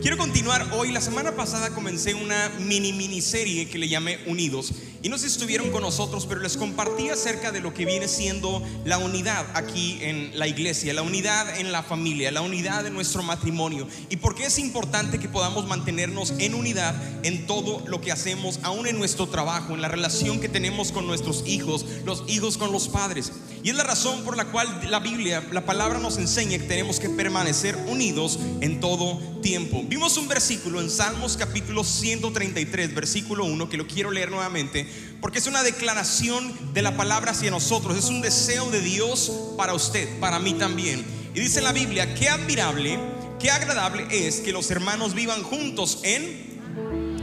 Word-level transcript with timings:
quiero 0.00 0.16
continuar 0.16 0.66
hoy. 0.72 0.92
La 0.92 1.00
semana 1.00 1.36
pasada 1.36 1.70
comencé 1.70 2.14
una 2.14 2.50
mini 2.60 2.92
miniserie 2.92 3.68
que 3.68 3.78
le 3.78 3.88
llamé 3.88 4.18
Unidos. 4.26 4.72
Y 5.02 5.10
no 5.10 5.18
sé 5.18 5.28
si 5.28 5.34
estuvieron 5.34 5.70
con 5.70 5.82
nosotros, 5.82 6.24
pero 6.24 6.40
les 6.40 6.56
compartí 6.56 7.10
acerca 7.10 7.52
de 7.52 7.60
lo 7.60 7.74
que 7.74 7.84
viene 7.84 8.08
siendo 8.08 8.62
la 8.86 8.96
unidad 8.96 9.44
aquí 9.52 9.98
en 10.00 10.38
la 10.38 10.48
iglesia, 10.48 10.94
la 10.94 11.02
unidad 11.02 11.58
en 11.58 11.72
la 11.72 11.82
familia, 11.82 12.30
la 12.30 12.40
unidad 12.40 12.86
en 12.86 12.94
nuestro 12.94 13.22
matrimonio. 13.22 13.86
Y 14.08 14.16
por 14.16 14.34
qué 14.34 14.46
es 14.46 14.58
importante 14.58 15.18
que 15.18 15.28
podamos 15.28 15.66
mantenernos 15.66 16.32
en 16.38 16.54
unidad 16.54 16.94
en 17.22 17.46
todo 17.46 17.84
lo 17.86 18.00
que 18.00 18.12
hacemos, 18.12 18.60
aún 18.62 18.86
en 18.86 18.98
nuestro 18.98 19.28
trabajo, 19.28 19.74
en 19.74 19.82
la 19.82 19.88
relación 19.88 20.40
que 20.40 20.48
tenemos 20.48 20.90
con 20.90 21.06
nuestros 21.06 21.46
hijos, 21.46 21.84
los 22.06 22.24
hijos 22.26 22.56
con 22.56 22.72
los 22.72 22.88
padres. 22.88 23.30
Y 23.64 23.70
es 23.70 23.76
la 23.76 23.82
razón 23.82 24.24
por 24.24 24.36
la 24.36 24.44
cual 24.44 24.68
la 24.90 24.98
Biblia, 24.98 25.42
la 25.50 25.64
palabra 25.64 25.98
nos 25.98 26.18
enseña 26.18 26.58
que 26.58 26.64
tenemos 26.64 27.00
que 27.00 27.08
permanecer 27.08 27.74
unidos 27.86 28.38
en 28.60 28.78
todo 28.78 29.18
tiempo. 29.40 29.82
Vimos 29.86 30.18
un 30.18 30.28
versículo 30.28 30.82
en 30.82 30.90
Salmos 30.90 31.38
capítulo 31.38 31.82
133, 31.82 32.94
versículo 32.94 33.46
1, 33.46 33.70
que 33.70 33.78
lo 33.78 33.86
quiero 33.86 34.10
leer 34.10 34.30
nuevamente, 34.30 34.86
porque 35.18 35.38
es 35.38 35.46
una 35.46 35.62
declaración 35.62 36.74
de 36.74 36.82
la 36.82 36.94
palabra 36.94 37.30
hacia 37.30 37.50
nosotros, 37.50 37.96
es 37.96 38.10
un 38.10 38.20
deseo 38.20 38.70
de 38.70 38.82
Dios 38.82 39.32
para 39.56 39.72
usted, 39.72 40.20
para 40.20 40.38
mí 40.38 40.52
también. 40.52 41.02
Y 41.34 41.40
dice 41.40 41.62
la 41.62 41.72
Biblia, 41.72 42.14
qué 42.14 42.28
admirable, 42.28 42.98
qué 43.40 43.50
agradable 43.50 44.06
es 44.10 44.40
que 44.40 44.52
los 44.52 44.70
hermanos 44.70 45.14
vivan 45.14 45.42
juntos 45.42 46.00
en, 46.02 46.60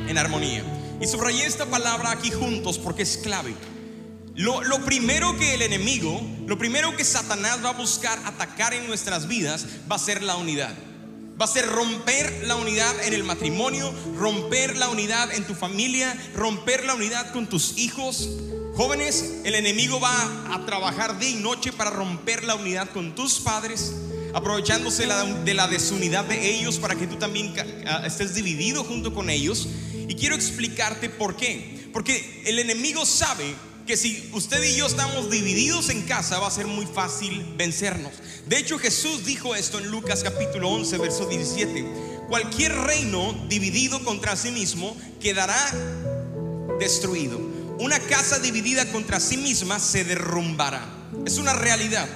en 0.08 0.18
armonía. 0.18 0.63
Y 0.99 1.05
subrayé 1.05 1.46
esta 1.46 1.68
palabra 1.68 2.10
aquí 2.10 2.32
juntos 2.32 2.80
porque 2.80 3.04
es 3.04 3.18
clave. 3.18 3.54
Lo, 4.35 4.85
primero 4.85 5.38
que 5.38 5.53
el 5.53 5.62
enemigo, 5.62 6.21
lo 6.48 6.58
primero 6.58 6.95
que 6.95 7.03
Satanás 7.03 7.63
va 7.63 7.70
a 7.70 7.73
buscar 7.73 8.17
atacar 8.26 8.73
en 8.73 8.88
nuestras 8.88 9.27
vidas 9.27 9.66
va 9.91 9.98
a 9.98 9.99
ser 9.99 10.23
la 10.23 10.38
unidad. 10.38 10.73
Va 11.40 11.45
a 11.45 11.48
ser 11.48 11.67
romper 11.67 12.45
la 12.45 12.55
unidad 12.55 13.04
en 13.04 13.13
el 13.13 13.23
matrimonio, 13.23 13.94
romper 14.16 14.77
la 14.77 14.90
unidad 14.90 15.34
en 15.34 15.45
tu 15.45 15.54
familia, 15.54 16.15
romper 16.35 16.85
la 16.85 16.93
unidad 16.96 17.34
con 17.34 17.48
tus 17.48 17.77
hijos. 17.77 18.29
Jóvenes, 18.76 19.41
el 19.43 19.55
enemigo 19.55 19.99
va 19.99 20.54
a 20.54 20.65
trabajar 20.65 21.20
día 21.20 21.32
y 21.32 21.35
noche 21.35 21.74
para 21.74 21.90
romper 21.90 22.43
la 22.46 22.55
unidad 22.55 22.90
con 22.91 23.15
tus 23.15 23.40
padres, 23.40 23.93
aprovechándose 24.34 25.07
de 25.43 25.54
la 25.54 25.68
desunidad 25.68 26.24
de 26.24 26.55
ellos 26.55 26.77
para 26.79 26.96
que 26.96 27.07
tú 27.07 27.18
también 27.18 27.54
estés 28.05 28.34
dividido 28.34 28.85
junto 28.85 29.13
con 29.13 29.29
ellos. 29.29 29.68
Y 30.07 30.15
quiero 30.15 30.35
explicarte 30.35 31.09
por 31.09 31.35
qué. 31.35 31.90
Porque 31.91 32.43
el 32.46 32.59
enemigo 32.59 33.05
sabe 33.05 33.55
que 33.85 33.98
si 33.98 34.29
usted 34.34 34.63
y 34.63 34.76
yo 34.76 34.85
estamos 34.85 35.29
divididos 35.29 35.90
en 35.90 36.04
casa 36.04 36.40
va 36.40 36.48
a 36.48 36.51
ser 36.51 36.68
muy 36.68 36.85
fácil 36.85 37.46
vencernos. 37.57 38.12
De 38.48 38.57
hecho 38.57 38.77
Jesús 38.77 39.26
dijo 39.26 39.55
esto 39.55 39.79
en 39.79 39.87
Lucas 39.87 40.24
capítulo 40.24 40.70
11, 40.70 40.98
verso 40.98 41.26
17. 41.26 41.85
Cualquier 42.27 42.74
reino 42.74 43.34
dividido 43.49 44.04
contra 44.04 44.35
sí 44.35 44.52
mismo 44.52 44.96
quedará 45.20 45.57
destruido. 46.79 47.40
Una 47.79 47.99
casa 47.99 48.40
dividida 48.40 48.91
contra 48.91 49.20
sí 49.20 49.37
misma 49.37 49.79
se 49.79 50.04
derrumbará. 50.04 50.85
Es 51.26 51.37
una 51.37 51.54
realidad. 51.54 52.07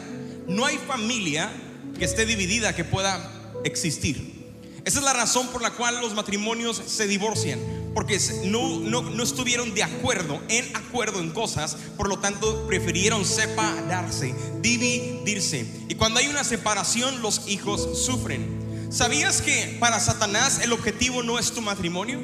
No 0.48 0.66
hay 0.66 0.78
familia 0.78 1.52
que 1.98 2.06
esté 2.06 2.26
dividida 2.26 2.76
que 2.76 2.84
pueda 2.84 3.32
existir. 3.64 4.54
Esa 4.86 5.00
es 5.00 5.06
la 5.06 5.14
razón 5.14 5.48
por 5.48 5.62
la 5.62 5.72
cual 5.72 6.00
los 6.00 6.14
matrimonios 6.14 6.82
se 6.86 7.08
divorcian 7.08 7.85
porque 7.96 8.20
no, 8.44 8.82
no, 8.82 9.02
no, 9.02 9.24
estuvieron 9.24 9.74
de 9.74 9.82
acuerdo, 9.82 10.42
en 10.50 10.76
acuerdo 10.76 11.22
en 11.22 11.32
cosas, 11.32 11.78
por 11.96 12.10
lo 12.10 12.20
tanto 12.20 12.68
prefirieron 12.68 13.24
separarse, 13.24 14.36
dividirse. 14.62 15.66
Y 15.88 15.96
cuando 15.96 16.20
hay 16.20 16.28
una 16.28 16.44
separación, 16.44 17.22
los 17.22 17.48
hijos 17.48 18.06
sufren. 18.06 18.90
¿Sabías 18.92 19.42
que 19.42 19.78
para 19.80 20.02
Satanás 20.02 20.60
el 20.62 20.74
objetivo 20.74 21.24
no 21.24 21.40
es 21.40 21.54
tu 21.54 21.62
matrimonio? 21.62 22.20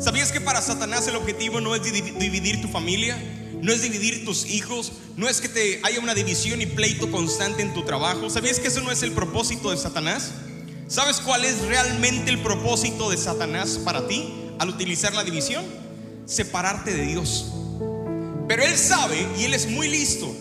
¿Sabías 0.00 0.32
que 0.32 0.40
para 0.40 0.60
Satanás 0.60 1.06
el 1.06 1.14
objetivo 1.14 1.60
no 1.60 1.76
es 1.76 1.84
dividir 1.84 2.60
tu 2.60 2.66
familia? 2.66 3.16
No 3.62 3.72
es 3.72 3.82
dividir 3.82 4.24
tus 4.24 4.46
hijos, 4.46 4.90
no 5.16 5.28
es 5.28 5.40
que 5.40 5.48
te 5.48 5.80
haya 5.84 6.00
una 6.00 6.14
división 6.14 6.60
y 6.60 6.66
pleito 6.66 7.08
constante 7.12 7.62
en 7.62 7.72
tu 7.72 7.84
trabajo. 7.84 8.28
¿Sabías 8.28 8.58
que 8.58 8.66
eso 8.66 8.80
no 8.80 8.90
es 8.90 9.04
el 9.04 9.12
propósito 9.12 9.70
de 9.70 9.76
Satanás? 9.76 10.32
¿Sabes 10.88 11.20
cuál 11.20 11.44
es 11.44 11.60
realmente 11.66 12.32
el 12.32 12.40
propósito 12.40 13.08
de 13.10 13.16
Satanás 13.16 13.78
para 13.84 14.08
ti? 14.08 14.41
Al 14.62 14.68
utilizar 14.68 15.12
la 15.12 15.24
división? 15.24 15.64
Separarte 16.24 16.94
de 16.94 17.04
Dios. 17.04 17.46
Pero 18.46 18.62
Él 18.62 18.78
sabe 18.78 19.26
y 19.38 19.44
Él 19.44 19.54
es 19.54 19.66
muy 19.66 19.88
listo. 19.88 20.32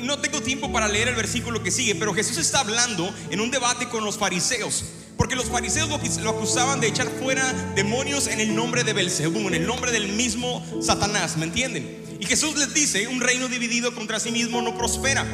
No, 0.00 0.18
tengo 0.18 0.40
tiempo 0.40 0.72
para 0.72 0.88
leer 0.88 1.08
el 1.08 1.14
versículo 1.14 1.62
que 1.62 1.70
sigue, 1.70 1.94
pero 1.94 2.14
Jesús 2.14 2.38
está 2.38 2.60
hablando 2.60 3.14
en 3.30 3.40
un 3.40 3.50
debate 3.50 3.88
con 3.88 4.04
los 4.04 4.18
fariseos. 4.18 4.84
Porque 5.16 5.36
los 5.36 5.46
fariseos 5.46 5.88
lo, 5.88 6.30
acusaban 6.30 6.80
de 6.80 6.88
echar 6.88 7.08
fuera 7.22 7.52
demonios 7.76 8.26
en 8.26 8.40
el 8.40 8.56
nombre 8.56 8.82
de 8.82 8.92
Belzebú, 8.92 9.46
en 9.46 9.54
el 9.54 9.66
nombre 9.66 9.92
del 9.92 10.08
mismo 10.08 10.64
Satanás, 10.82 11.36
¿me 11.36 11.44
entienden? 11.44 12.18
Y 12.18 12.26
Jesús 12.26 12.56
les 12.56 12.74
dice, 12.74 13.06
un 13.06 13.20
reino 13.20 13.48
dividido 13.48 13.94
contra 13.94 14.18
sí 14.18 14.32
mismo 14.32 14.62
no 14.62 14.76
prospera. 14.76 15.24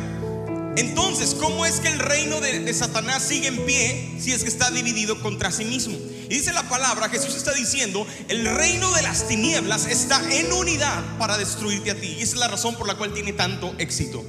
Entonces, 0.76 1.34
¿cómo 1.34 1.64
es 1.64 1.80
que 1.80 1.88
el 1.88 1.98
reino 1.98 2.40
de, 2.40 2.72
Satanás 2.74 3.22
sigue 3.22 3.48
en 3.48 3.64
pie 3.64 4.16
si 4.18 4.32
es 4.32 4.42
que 4.42 4.48
está 4.48 4.70
dividido 4.70 5.20
contra 5.22 5.50
sí 5.50 5.64
mismo? 5.64 5.96
Y 6.30 6.34
dice 6.34 6.52
la 6.52 6.68
palabra, 6.68 7.08
Jesús 7.08 7.34
está 7.34 7.52
diciendo, 7.52 8.06
el 8.28 8.46
reino 8.46 8.92
de 8.92 9.02
las 9.02 9.26
tinieblas 9.26 9.86
está 9.86 10.22
en 10.32 10.52
unidad 10.52 11.02
para 11.18 11.36
destruirte 11.36 11.90
a 11.90 11.96
ti. 11.96 12.14
Y 12.18 12.22
esa 12.22 12.34
es 12.34 12.40
la 12.40 12.46
razón 12.46 12.76
por 12.76 12.86
la 12.86 12.94
cual 12.94 13.12
tiene 13.12 13.32
tanto 13.32 13.74
éxito. 13.78 14.24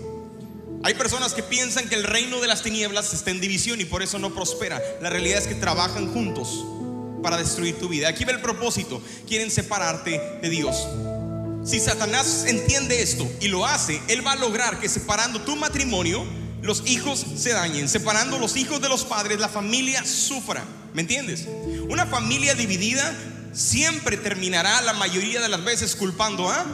Hay 0.83 0.95
personas 0.95 1.35
que 1.35 1.43
piensan 1.43 1.87
que 1.87 1.93
el 1.93 2.03
reino 2.03 2.41
de 2.41 2.47
las 2.47 2.63
tinieblas 2.63 3.13
está 3.13 3.29
en 3.29 3.39
división 3.39 3.79
y 3.81 3.85
por 3.85 4.01
eso 4.01 4.17
no 4.17 4.33
prospera. 4.33 4.81
La 4.99 5.11
realidad 5.11 5.37
es 5.37 5.47
que 5.47 5.53
trabajan 5.53 6.11
juntos 6.11 6.65
para 7.21 7.37
destruir 7.37 7.77
tu 7.77 7.87
vida. 7.87 8.09
Aquí 8.09 8.25
ve 8.25 8.31
el 8.31 8.41
propósito. 8.41 8.99
Quieren 9.27 9.51
separarte 9.51 10.39
de 10.41 10.49
Dios. 10.49 10.87
Si 11.63 11.79
Satanás 11.79 12.45
entiende 12.47 13.03
esto 13.03 13.31
y 13.39 13.47
lo 13.47 13.67
hace, 13.67 14.01
él 14.07 14.25
va 14.25 14.31
a 14.31 14.37
lograr 14.37 14.79
que 14.79 14.89
separando 14.89 15.41
tu 15.41 15.55
matrimonio, 15.55 16.25
los 16.63 16.81
hijos 16.87 17.23
se 17.37 17.51
dañen. 17.51 17.87
Separando 17.87 18.39
los 18.39 18.57
hijos 18.57 18.81
de 18.81 18.89
los 18.89 19.05
padres, 19.05 19.39
la 19.39 19.49
familia 19.49 20.03
sufra. 20.03 20.65
¿Me 20.93 21.01
entiendes? 21.01 21.47
Una 21.89 22.05
familia 22.05 22.55
dividida 22.55 23.15
siempre 23.53 24.17
terminará 24.17 24.81
la 24.81 24.93
mayoría 24.93 25.41
de 25.41 25.49
las 25.49 25.63
veces 25.63 25.95
culpando 25.95 26.49
a 26.49 26.65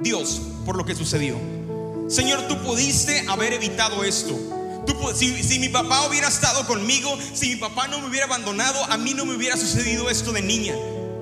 Dios 0.00 0.40
por 0.64 0.76
lo 0.76 0.84
que 0.84 0.94
sucedió. 0.94 1.38
Señor, 2.08 2.46
tú 2.48 2.58
pudiste 2.62 3.24
haber 3.28 3.52
evitado 3.52 4.04
esto. 4.04 4.38
si, 5.14 5.58
mi 5.58 5.68
papá 5.68 6.06
hubiera 6.06 6.28
estado 6.28 6.66
conmigo, 6.66 7.18
si 7.34 7.48
mi 7.50 7.56
papá 7.56 7.88
no 7.88 8.00
me 8.00 8.08
hubiera 8.08 8.26
abandonado, 8.26 8.84
a 8.84 8.96
mí 8.96 9.14
no 9.14 9.24
me 9.24 9.34
hubiera 9.34 9.56
sucedido 9.56 10.08
esto 10.10 10.32
de 10.32 10.42
niña 10.42 10.74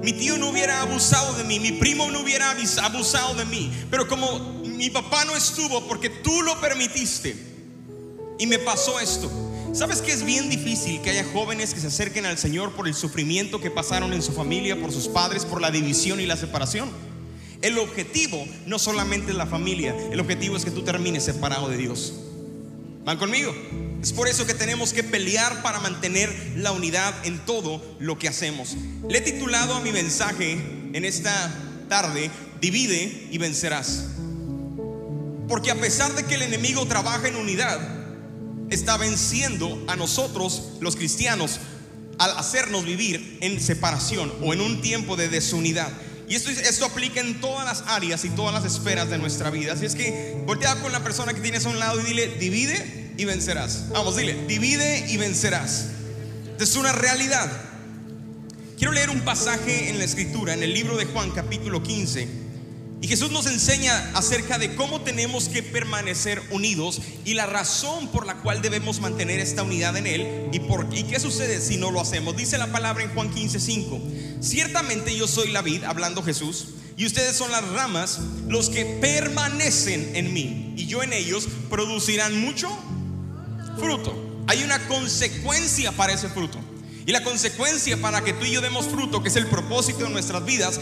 mi 0.04 0.12
tío 0.12 0.36
no 0.36 0.50
hubiera 0.50 0.82
abusado 0.82 1.32
de 1.32 1.44
mí, 1.44 1.58
mi 1.58 1.72
primo 1.72 2.10
no 2.10 2.20
hubiera 2.20 2.54
abusado 2.82 3.34
de 3.34 3.46
mí. 3.46 3.72
Pero 3.90 4.06
como 4.06 4.38
mi 4.62 4.90
papá 4.90 5.24
no 5.24 5.34
estuvo 5.34 5.88
porque 5.88 6.10
tú 6.10 6.42
lo 6.42 6.60
permitiste 6.60 7.34
y 8.38 8.46
me 8.46 8.58
pasó 8.58 9.00
esto. 9.00 9.30
¿Sabes 9.74 10.02
que 10.02 10.12
es 10.12 10.24
bien 10.24 10.48
difícil 10.48 11.02
que 11.02 11.10
haya 11.10 11.24
jóvenes 11.24 11.74
que 11.74 11.80
se 11.80 11.88
acerquen 11.88 12.26
al 12.26 12.38
Señor 12.38 12.74
por 12.74 12.86
el 12.86 12.94
sufrimiento 12.94 13.60
que 13.60 13.72
pasaron 13.72 14.12
en 14.12 14.22
su 14.22 14.30
familia, 14.30 14.80
por 14.80 14.92
sus 14.92 15.08
padres, 15.08 15.44
por 15.44 15.60
la 15.60 15.72
división 15.72 16.20
y 16.20 16.26
la 16.26 16.36
separación? 16.36 16.88
El 17.60 17.78
objetivo 17.80 18.46
no 18.66 18.78
solamente 18.78 19.32
es 19.32 19.36
la 19.36 19.46
familia, 19.46 19.92
el 20.12 20.20
objetivo 20.20 20.56
es 20.56 20.64
que 20.64 20.70
tú 20.70 20.84
termines 20.84 21.24
separado 21.24 21.68
de 21.68 21.76
Dios. 21.76 22.14
¿Van 23.04 23.18
conmigo? 23.18 23.52
Es 24.00 24.12
por 24.12 24.28
eso 24.28 24.46
que 24.46 24.54
tenemos 24.54 24.92
que 24.92 25.02
pelear 25.02 25.60
para 25.62 25.80
mantener 25.80 26.32
la 26.54 26.70
unidad 26.70 27.12
en 27.26 27.44
todo 27.44 27.82
lo 27.98 28.16
que 28.16 28.28
hacemos. 28.28 28.76
Le 29.08 29.18
he 29.18 29.22
titulado 29.22 29.74
a 29.74 29.80
mi 29.80 29.90
mensaje 29.90 30.52
en 30.92 31.04
esta 31.04 31.52
tarde, 31.88 32.30
divide 32.60 33.26
y 33.32 33.38
vencerás. 33.38 34.04
Porque 35.48 35.72
a 35.72 35.80
pesar 35.80 36.14
de 36.14 36.22
que 36.22 36.36
el 36.36 36.42
enemigo 36.42 36.86
trabaja 36.86 37.26
en 37.26 37.34
unidad, 37.34 38.03
está 38.74 38.96
venciendo 38.96 39.82
a 39.88 39.96
nosotros 39.96 40.62
los 40.80 40.96
cristianos 40.96 41.60
al 42.18 42.36
hacernos 42.38 42.84
vivir 42.84 43.38
en 43.40 43.60
separación 43.60 44.32
o 44.42 44.52
en 44.52 44.60
un 44.60 44.80
tiempo 44.80 45.16
de 45.16 45.28
desunidad. 45.28 45.90
Y 46.28 46.34
esto, 46.34 46.50
esto 46.50 46.86
aplica 46.86 47.20
en 47.20 47.40
todas 47.40 47.64
las 47.64 47.88
áreas 47.88 48.24
y 48.24 48.30
todas 48.30 48.54
las 48.54 48.64
esferas 48.64 49.10
de 49.10 49.18
nuestra 49.18 49.50
vida. 49.50 49.74
Así 49.74 49.84
es 49.84 49.94
que 49.94 50.42
voltea 50.46 50.80
con 50.80 50.92
la 50.92 51.02
persona 51.02 51.34
que 51.34 51.40
tienes 51.40 51.66
a 51.66 51.68
un 51.68 51.78
lado 51.78 52.00
y 52.00 52.04
dile, 52.04 52.28
divide 52.38 53.12
y 53.16 53.24
vencerás. 53.24 53.90
Vamos, 53.90 54.16
dile, 54.16 54.46
divide 54.46 55.06
y 55.10 55.16
vencerás. 55.16 55.86
Es 56.58 56.76
una 56.76 56.92
realidad. 56.92 57.50
Quiero 58.78 58.92
leer 58.92 59.10
un 59.10 59.20
pasaje 59.20 59.90
en 59.90 59.98
la 59.98 60.04
escritura, 60.04 60.54
en 60.54 60.62
el 60.62 60.72
libro 60.72 60.96
de 60.96 61.04
Juan 61.06 61.30
capítulo 61.30 61.82
15. 61.82 62.43
Y 63.00 63.06
Jesús 63.06 63.30
nos 63.30 63.46
enseña 63.46 64.10
acerca 64.14 64.58
de 64.58 64.74
cómo 64.76 65.02
tenemos 65.02 65.50
que 65.50 65.62
permanecer 65.62 66.42
unidos 66.50 67.02
y 67.26 67.34
la 67.34 67.44
razón 67.44 68.08
por 68.08 68.26
la 68.26 68.36
cual 68.36 68.62
debemos 68.62 69.00
mantener 69.00 69.40
esta 69.40 69.62
unidad 69.62 69.96
en 69.98 70.06
Él 70.06 70.48
y, 70.52 70.60
por, 70.60 70.86
y 70.90 71.02
qué 71.04 71.20
sucede 71.20 71.60
si 71.60 71.76
no 71.76 71.90
lo 71.90 72.00
hacemos. 72.00 72.36
Dice 72.36 72.56
la 72.56 72.72
palabra 72.72 73.04
en 73.04 73.10
Juan 73.10 73.30
15:5. 73.30 74.40
Ciertamente 74.40 75.14
yo 75.14 75.28
soy 75.28 75.50
la 75.50 75.60
vid, 75.60 75.84
hablando 75.84 76.22
Jesús, 76.22 76.68
y 76.96 77.06
ustedes 77.06 77.36
son 77.36 77.50
las 77.50 77.68
ramas, 77.70 78.20
los 78.48 78.70
que 78.70 78.84
permanecen 79.00 80.16
en 80.16 80.32
mí 80.32 80.72
y 80.76 80.86
yo 80.86 81.02
en 81.02 81.12
ellos 81.12 81.48
producirán 81.68 82.40
mucho 82.40 82.70
fruto. 83.78 84.14
Hay 84.46 84.62
una 84.62 84.78
consecuencia 84.86 85.92
para 85.92 86.12
ese 86.12 86.28
fruto. 86.28 86.58
Y 87.06 87.12
la 87.12 87.22
consecuencia 87.22 88.00
para 88.00 88.22
que 88.24 88.32
tú 88.32 88.46
y 88.46 88.52
yo 88.52 88.60
demos 88.60 88.86
fruto, 88.86 89.22
que 89.22 89.28
es 89.28 89.36
el 89.36 89.46
propósito 89.46 90.04
de 90.04 90.10
nuestras 90.10 90.44
vidas, 90.44 90.80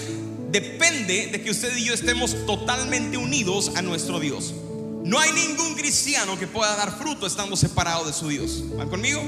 depende 0.52 1.28
de 1.28 1.42
que 1.42 1.50
usted 1.50 1.74
y 1.76 1.84
yo 1.84 1.94
estemos 1.94 2.46
totalmente 2.46 3.16
unidos 3.16 3.72
a 3.74 3.82
nuestro 3.82 4.20
Dios. 4.20 4.54
No 5.02 5.18
hay 5.18 5.32
ningún 5.32 5.74
cristiano 5.74 6.38
que 6.38 6.46
pueda 6.46 6.76
dar 6.76 6.96
fruto 6.96 7.26
estando 7.26 7.56
separado 7.56 8.04
de 8.04 8.12
su 8.12 8.28
Dios. 8.28 8.62
¿Van 8.76 8.88
conmigo? 8.88 9.20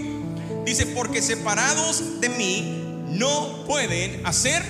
Dice, 0.64 0.86
porque 0.86 1.22
separados 1.22 2.20
de 2.20 2.28
mí 2.28 3.04
no 3.08 3.64
pueden 3.66 4.24
hacer. 4.26 4.62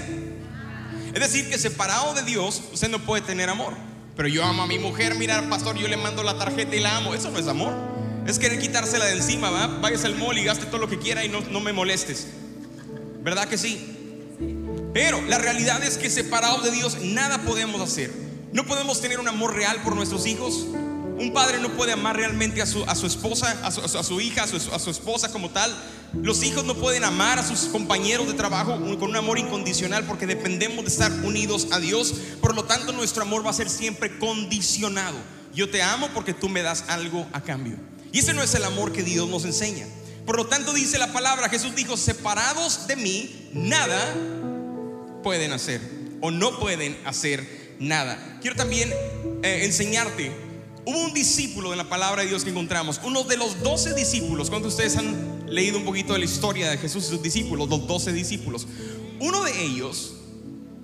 Es 1.12 1.20
decir, 1.20 1.50
que 1.50 1.58
separado 1.58 2.14
de 2.14 2.22
Dios, 2.22 2.62
usted 2.72 2.88
no 2.88 3.00
puede 3.00 3.22
tener 3.22 3.50
amor. 3.50 3.74
Pero 4.16 4.28
yo 4.28 4.44
amo 4.44 4.62
a 4.62 4.66
mi 4.66 4.78
mujer, 4.78 5.16
mira, 5.16 5.48
pastor, 5.50 5.76
yo 5.76 5.88
le 5.88 5.96
mando 5.96 6.22
la 6.22 6.38
tarjeta 6.38 6.74
y 6.76 6.80
la 6.80 6.96
amo. 6.96 7.14
Eso 7.14 7.30
no 7.30 7.38
es 7.38 7.48
amor. 7.48 7.74
Es 8.26 8.38
querer 8.38 8.58
quitársela 8.58 9.04
de 9.06 9.12
encima, 9.12 9.50
¿va? 9.50 9.66
Vayas 9.66 10.04
al 10.04 10.14
mall 10.14 10.38
y 10.38 10.44
gaste 10.44 10.66
todo 10.66 10.78
lo 10.78 10.88
que 10.88 10.98
quiera 10.98 11.24
y 11.24 11.28
no, 11.28 11.40
no 11.40 11.60
me 11.60 11.72
molestes. 11.72 12.28
¿Verdad 13.22 13.48
que 13.48 13.58
sí? 13.58 13.93
Pero 14.94 15.20
la 15.22 15.38
realidad 15.38 15.82
es 15.82 15.98
que 15.98 16.08
separados 16.08 16.62
de 16.62 16.70
Dios 16.70 16.98
nada 17.02 17.42
podemos 17.42 17.80
hacer. 17.80 18.12
No 18.52 18.64
podemos 18.64 19.00
tener 19.00 19.18
un 19.18 19.26
amor 19.26 19.52
real 19.52 19.82
por 19.82 19.96
nuestros 19.96 20.24
hijos. 20.24 20.68
Un 21.18 21.32
padre 21.32 21.58
no 21.58 21.70
puede 21.70 21.92
amar 21.92 22.16
realmente 22.16 22.62
a 22.62 22.66
su, 22.66 22.84
a 22.84 22.94
su 22.94 23.06
esposa, 23.06 23.58
a 23.64 23.72
su, 23.72 23.80
a 23.80 24.02
su 24.04 24.20
hija, 24.20 24.44
a 24.44 24.46
su, 24.46 24.56
a 24.72 24.78
su, 24.78 24.90
esposa 24.90 25.32
como 25.32 25.50
tal. 25.50 25.74
Los 26.12 26.44
hijos 26.44 26.64
no 26.64 26.76
pueden 26.76 27.02
amar 27.02 27.40
a 27.40 27.46
sus 27.46 27.68
compañeros 27.70 28.28
de 28.28 28.34
trabajo 28.34 28.78
con 28.78 29.10
un 29.10 29.16
amor 29.16 29.36
incondicional 29.38 30.04
porque 30.04 30.28
dependemos 30.28 30.84
de 30.84 30.90
estar 30.92 31.10
unidos 31.24 31.66
a 31.72 31.80
Dios. 31.80 32.14
Por 32.40 32.54
lo 32.54 32.62
tanto, 32.62 32.92
nuestro 32.92 33.22
amor 33.22 33.44
va 33.44 33.50
a 33.50 33.54
ser 33.54 33.68
siempre 33.68 34.16
condicionado. 34.18 35.16
Yo 35.52 35.68
te 35.68 35.82
amo 35.82 36.08
porque 36.14 36.34
tú 36.34 36.48
me 36.48 36.62
das 36.62 36.84
algo 36.86 37.26
a 37.32 37.40
cambio. 37.40 37.76
Y 38.12 38.20
ese 38.20 38.32
no 38.32 38.44
es 38.44 38.54
el 38.54 38.62
amor 38.62 38.92
que 38.92 39.02
Dios 39.02 39.28
nos 39.28 39.44
enseña. 39.44 39.88
Por 40.24 40.36
lo 40.36 40.46
tanto, 40.46 40.72
dice 40.72 40.98
la 40.98 41.12
palabra, 41.12 41.48
Jesús 41.48 41.74
dijo, 41.74 41.96
separados 41.96 42.86
de 42.86 42.94
mí, 42.94 43.50
nada 43.52 43.98
pueden 45.24 45.52
hacer 45.52 45.80
o 46.20 46.30
no 46.30 46.60
pueden 46.60 46.96
hacer 47.04 47.76
nada. 47.80 48.38
Quiero 48.40 48.54
también 48.54 48.90
eh, 49.42 49.64
enseñarte, 49.64 50.30
hubo 50.84 50.98
un 51.00 51.12
discípulo 51.12 51.70
de 51.70 51.76
la 51.76 51.88
palabra 51.88 52.22
de 52.22 52.28
Dios 52.28 52.44
que 52.44 52.50
encontramos, 52.50 53.00
uno 53.02 53.24
de 53.24 53.36
los 53.36 53.60
doce 53.62 53.94
discípulos, 53.94 54.50
cuando 54.50 54.68
ustedes 54.68 54.96
han 54.96 55.44
leído 55.48 55.78
un 55.78 55.84
poquito 55.84 56.12
de 56.12 56.20
la 56.20 56.24
historia 56.24 56.70
de 56.70 56.78
Jesús 56.78 57.06
y 57.06 57.08
sus 57.08 57.22
discípulos, 57.22 57.68
los 57.68 57.88
doce 57.88 58.12
discípulos, 58.12 58.68
uno 59.18 59.42
de 59.42 59.64
ellos 59.64 60.14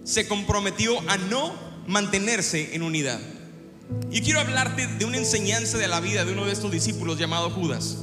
se 0.03 0.27
comprometió 0.27 0.99
a 1.09 1.17
no 1.17 1.55
mantenerse 1.87 2.75
en 2.75 2.83
unidad. 2.83 3.21
Y 4.11 4.23
quiero 4.23 4.41
hablarte 4.41 4.87
de 4.87 5.05
una 5.05 5.17
enseñanza 5.19 5.79
de 5.79 5.89
la 5.89 6.01
vida 6.01 6.25
de 6.25 6.33
uno 6.33 6.47
de 6.47 6.53
estos 6.53 6.71
discípulos 6.71 7.19
llamado 7.19 7.51
Judas. 7.51 7.99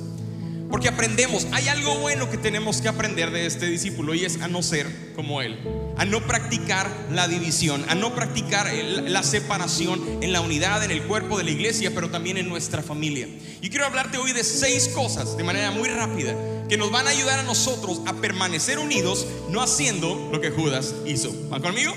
Porque 0.69 0.90
aprendemos, 0.90 1.48
hay 1.54 1.69
algo 1.69 1.96
bueno 2.00 2.30
que 2.30 2.38
tenemos 2.38 2.81
que 2.81 2.90
aprender 2.90 3.31
de 3.31 3.46
este 3.46 3.68
discípulo 3.68 4.14
y 4.14 4.25
es 4.25 4.42
a 4.42 4.50
no 4.50 4.62
ser 4.62 5.14
como 5.16 5.42
él, 5.42 5.58
a 5.98 6.04
no 6.04 6.25
practicar 6.28 6.92
la 7.10 7.28
división, 7.30 7.86
a 7.88 7.96
no 7.96 8.14
practicar 8.14 8.69
la 8.74 9.24
separación 9.24 10.02
en 10.22 10.34
la 10.34 10.42
unidad, 10.42 10.84
en 10.84 10.92
el 10.92 11.04
cuerpo 11.04 11.38
de 11.38 11.46
la 11.46 11.52
iglesia, 11.52 11.92
pero 11.96 12.10
también 12.10 12.38
en 12.38 12.50
nuestra 12.50 12.84
familia. 12.84 13.30
Y 13.62 13.69
quiero 13.69 13.86
hablarte 13.86 14.18
hoy 14.18 14.34
de 14.34 14.44
seis 14.44 14.90
cosas 14.90 15.38
de 15.38 15.44
manera 15.44 15.72
muy 15.72 15.88
rápida 15.88 16.36
que 16.68 16.78
nos 16.78 16.92
van 16.92 17.08
a 17.08 17.12
ayudar 17.12 17.40
a 17.40 17.44
nosotros 17.44 18.02
a 18.06 18.14
permanecer 18.16 18.78
unidos, 18.78 19.25
no 19.50 19.62
haciendo 19.62 20.30
lo 20.34 20.42
que 20.42 20.52
Judas 20.52 20.96
hizo. 21.06 21.31
¿Van 21.50 21.62
conmigo? 21.62 21.94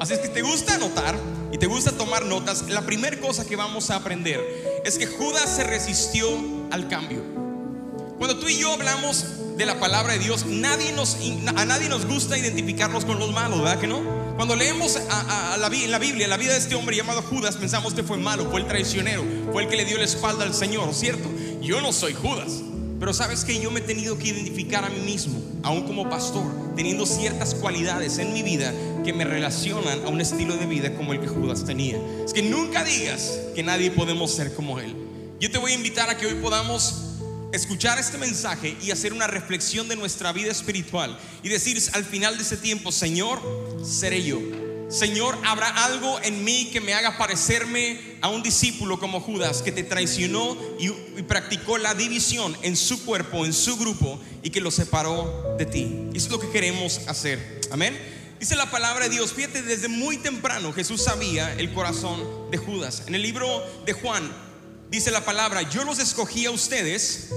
Así 0.00 0.14
es 0.14 0.20
que 0.20 0.28
te 0.28 0.40
gusta 0.40 0.74
anotar 0.74 1.16
y 1.52 1.58
te 1.58 1.66
gusta 1.66 1.92
tomar 1.92 2.24
notas. 2.24 2.68
La 2.70 2.86
primera 2.86 3.18
cosa 3.20 3.46
que 3.46 3.56
vamos 3.56 3.90
a 3.90 3.96
aprender 3.96 4.40
es 4.84 4.96
que 4.96 5.06
Judas 5.06 5.54
se 5.56 5.64
resistió 5.64 6.28
al 6.70 6.88
cambio. 6.88 7.45
Cuando 8.18 8.38
tú 8.38 8.48
y 8.48 8.58
yo 8.58 8.72
hablamos 8.72 9.26
de 9.58 9.66
la 9.66 9.78
palabra 9.78 10.14
de 10.14 10.20
Dios, 10.20 10.46
nadie 10.46 10.92
nos, 10.92 11.18
a 11.54 11.64
nadie 11.66 11.88
nos 11.88 12.06
gusta 12.06 12.38
identificarnos 12.38 13.04
con 13.04 13.18
los 13.18 13.30
malos, 13.32 13.58
¿verdad 13.58 13.78
que 13.78 13.86
no? 13.86 14.00
Cuando 14.36 14.56
leemos 14.56 14.96
a, 14.96 15.56
la, 15.58 15.66
en 15.66 15.90
la 15.90 15.98
Biblia 15.98 16.26
la 16.26 16.38
vida 16.38 16.52
de 16.52 16.58
este 16.58 16.74
hombre 16.74 16.96
llamado 16.96 17.22
Judas, 17.22 17.56
pensamos 17.56 17.92
que 17.92 18.02
fue 18.02 18.16
malo, 18.16 18.50
fue 18.50 18.60
el 18.60 18.66
traicionero, 18.66 19.22
fue 19.52 19.64
el 19.64 19.68
que 19.68 19.76
le 19.76 19.84
dio 19.84 19.98
la 19.98 20.04
espalda 20.04 20.44
al 20.44 20.54
Señor, 20.54 20.94
¿cierto? 20.94 21.28
Yo 21.60 21.82
no 21.82 21.92
soy 21.92 22.14
Judas, 22.14 22.62
pero 22.98 23.12
sabes 23.12 23.44
que 23.44 23.60
yo 23.60 23.70
me 23.70 23.80
he 23.80 23.82
tenido 23.82 24.18
que 24.18 24.28
identificar 24.28 24.84
a 24.84 24.88
mí 24.88 25.00
mismo, 25.00 25.38
aún 25.62 25.82
como 25.82 26.08
pastor, 26.08 26.50
teniendo 26.74 27.04
ciertas 27.04 27.54
cualidades 27.54 28.18
en 28.18 28.32
mi 28.32 28.42
vida 28.42 28.72
que 29.04 29.12
me 29.12 29.24
relacionan 29.24 30.06
a 30.06 30.08
un 30.08 30.22
estilo 30.22 30.56
de 30.56 30.64
vida 30.64 30.94
como 30.94 31.12
el 31.12 31.20
que 31.20 31.28
Judas 31.28 31.64
tenía. 31.64 31.98
Es 32.24 32.32
que 32.32 32.42
nunca 32.42 32.82
digas 32.82 33.38
que 33.54 33.62
nadie 33.62 33.90
podemos 33.90 34.30
ser 34.30 34.54
como 34.54 34.80
él. 34.80 34.94
Yo 35.38 35.50
te 35.50 35.58
voy 35.58 35.72
a 35.72 35.74
invitar 35.74 36.08
a 36.08 36.16
que 36.16 36.26
hoy 36.26 36.34
podamos 36.34 37.05
escuchar 37.56 37.98
este 37.98 38.18
mensaje 38.18 38.76
y 38.82 38.90
hacer 38.90 39.12
una 39.12 39.26
reflexión 39.26 39.88
de 39.88 39.96
nuestra 39.96 40.32
vida 40.32 40.52
espiritual 40.52 41.18
y 41.42 41.48
decir 41.48 41.82
al 41.92 42.04
final 42.04 42.36
de 42.36 42.42
ese 42.42 42.56
tiempo, 42.56 42.92
Señor, 42.92 43.40
seré 43.84 44.22
yo. 44.22 44.40
Señor, 44.88 45.36
habrá 45.44 45.84
algo 45.84 46.20
en 46.22 46.44
mí 46.44 46.70
que 46.72 46.80
me 46.80 46.94
haga 46.94 47.18
parecerme 47.18 48.18
a 48.20 48.28
un 48.28 48.42
discípulo 48.44 49.00
como 49.00 49.20
Judas 49.20 49.62
que 49.62 49.72
te 49.72 49.82
traicionó 49.82 50.56
y, 50.78 50.90
practicó 51.22 51.76
la 51.76 51.94
división 51.94 52.56
en 52.62 52.76
su 52.76 53.04
cuerpo, 53.04 53.44
en 53.44 53.52
su 53.52 53.76
grupo 53.76 54.20
y 54.44 54.50
que 54.50 54.60
lo 54.60 54.70
separó 54.70 55.56
de 55.58 55.66
ti. 55.66 56.08
Eso 56.14 56.26
es 56.26 56.30
lo 56.30 56.38
que 56.38 56.50
queremos 56.50 57.00
hacer. 57.08 57.60
Amén. 57.72 57.98
Dice 58.38 58.54
la 58.54 58.70
palabra 58.70 59.08
de 59.08 59.10
Dios, 59.10 59.32
fíjate, 59.32 59.62
desde 59.62 59.88
muy 59.88 60.18
temprano 60.18 60.72
Jesús 60.72 61.02
sabía 61.02 61.52
el 61.54 61.72
corazón 61.72 62.22
de 62.52 62.58
Judas. 62.58 63.02
En 63.08 63.16
el 63.16 63.22
libro 63.22 63.64
de 63.86 63.92
Juan 63.92 64.30
dice 64.88 65.10
la 65.10 65.24
palabra, 65.24 65.62
yo 65.62 65.84
los 65.84 65.98
escogí 65.98 66.46
a 66.46 66.50
ustedes, 66.50 67.30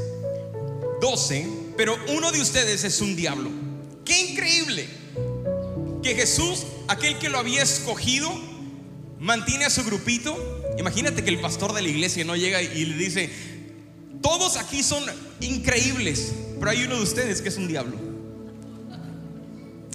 doce, 1.01 1.47
pero 1.77 1.97
uno 2.09 2.31
de 2.31 2.41
ustedes 2.41 2.83
es 2.83 3.01
un 3.01 3.15
diablo. 3.15 3.49
Qué 4.05 4.31
increíble 4.31 4.87
que 6.03 6.15
Jesús, 6.15 6.65
aquel 6.87 7.17
que 7.17 7.29
lo 7.29 7.37
había 7.37 7.61
escogido, 7.61 8.31
mantiene 9.19 9.65
a 9.65 9.69
su 9.69 9.83
grupito. 9.83 10.35
Imagínate 10.77 11.23
que 11.23 11.29
el 11.29 11.39
pastor 11.39 11.73
de 11.73 11.81
la 11.81 11.89
iglesia 11.89 12.23
no 12.25 12.35
llega 12.35 12.61
y 12.61 12.85
le 12.85 12.95
dice, 12.95 13.29
todos 14.21 14.57
aquí 14.57 14.83
son 14.83 15.03
increíbles, 15.41 16.33
pero 16.59 16.71
hay 16.71 16.83
uno 16.83 16.95
de 16.95 17.03
ustedes 17.03 17.41
que 17.41 17.49
es 17.49 17.57
un 17.57 17.67
diablo. 17.67 17.97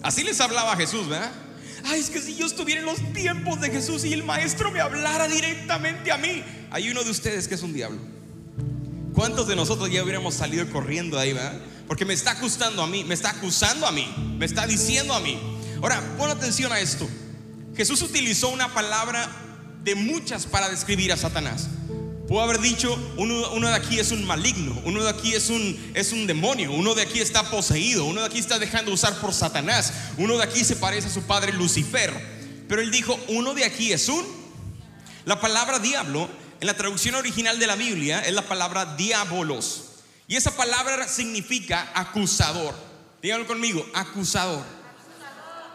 Así 0.03 0.23
les 0.23 0.41
hablaba 0.41 0.77
Jesús, 0.77 1.09
¿verdad? 1.09 1.33
Ay, 1.87 2.01
es 2.01 2.11
que 2.11 2.21
si 2.21 2.35
yo 2.37 2.47
estuviera 2.47 2.81
en 2.81 2.87
los 2.87 3.13
tiempos 3.13 3.61
de 3.61 3.71
Jesús 3.71 4.05
y 4.05 4.13
el 4.13 4.23
maestro 4.23 4.71
me 4.71 4.81
hablara 4.81 5.29
directamente 5.29 6.13
a 6.13 6.19
mí, 6.19 6.43
hay 6.71 6.91
uno 6.91 7.03
de 7.05 7.11
ustedes 7.11 7.49
que 7.49 7.55
es 7.55 7.63
un 7.63 7.73
diablo. 7.73 8.14
¿Cuántos 9.15 9.47
de 9.47 9.55
nosotros 9.55 9.91
ya 9.91 10.03
hubiéramos 10.03 10.35
salido 10.35 10.69
corriendo 10.71 11.19
ahí, 11.19 11.33
verdad? 11.33 11.61
Porque 11.87 12.05
me 12.05 12.15
está 12.15 12.33
acusando 12.33 12.83
a 12.83 12.89
mí, 12.89 13.05
me 13.05 13.15
está 13.15 13.31
acusando 13.31 13.87
a 13.87 13.93
mí, 13.93 14.13
me 14.39 14.45
está 14.45 14.67
diciendo 14.67 15.15
a 15.15 15.21
mí. 15.21 15.39
Ahora, 15.81 16.03
pon 16.19 16.31
atención 16.31 16.73
a 16.73 16.81
esto. 16.81 17.09
Jesús 17.77 18.03
utilizó 18.03 18.49
una 18.49 18.75
palabra 18.75 19.31
de 19.85 19.95
muchas 19.95 20.47
para 20.47 20.69
describir 20.69 21.13
a 21.13 21.17
Satanás. 21.17 21.69
Pudo 22.27 22.41
haber 22.41 22.59
dicho, 22.61 22.99
uno, 23.17 23.69
de 23.69 23.75
aquí 23.75 24.01
es 24.01 24.11
un 24.11 24.25
maligno, 24.25 24.81
uno 24.85 25.05
de 25.05 25.11
aquí 25.11 25.35
es 25.35 25.51
un, 25.51 25.93
es 25.95 26.13
un 26.13 26.27
demonio, 26.27 26.73
uno 26.73 26.95
de 26.95 27.03
aquí 27.03 27.21
está 27.21 27.51
poseído, 27.51 28.07
uno 28.07 28.23
de 28.23 28.27
aquí 28.27 28.39
está 28.39 28.59
dejando 28.59 28.93
usar 28.93 29.21
por 29.21 29.33
Satanás, 29.35 29.93
uno 30.17 30.39
de 30.39 30.43
aquí 30.43 30.65
se 30.65 30.75
parece 30.75 31.09
a 31.09 31.11
su 31.11 31.23
padre 31.23 31.53
Lucifer. 31.53 32.13
Pero 32.67 32.81
él 32.81 32.91
dijo, 32.91 33.17
uno 33.29 33.55
de 33.55 33.65
aquí 33.65 33.93
es 33.93 34.09
un... 34.09 34.25
La 35.27 35.41
palabra 35.41 35.79
diablo, 35.79 36.29
en 36.65 36.69
la 36.69 36.79
traducción 36.79 37.15
original 37.15 37.59
de 37.59 37.67
la 37.67 37.77
Biblia, 37.77 38.21
es 38.21 38.33
la 38.33 38.49
palabra 38.49 38.97
diabolos. 38.97 39.85
Y 40.27 40.37
esa 40.37 40.57
palabra 40.57 41.07
significa 41.07 41.93
acusador. 41.95 42.75
Díganlo 43.21 43.47
conmigo, 43.47 43.87
acusador. 43.93 44.65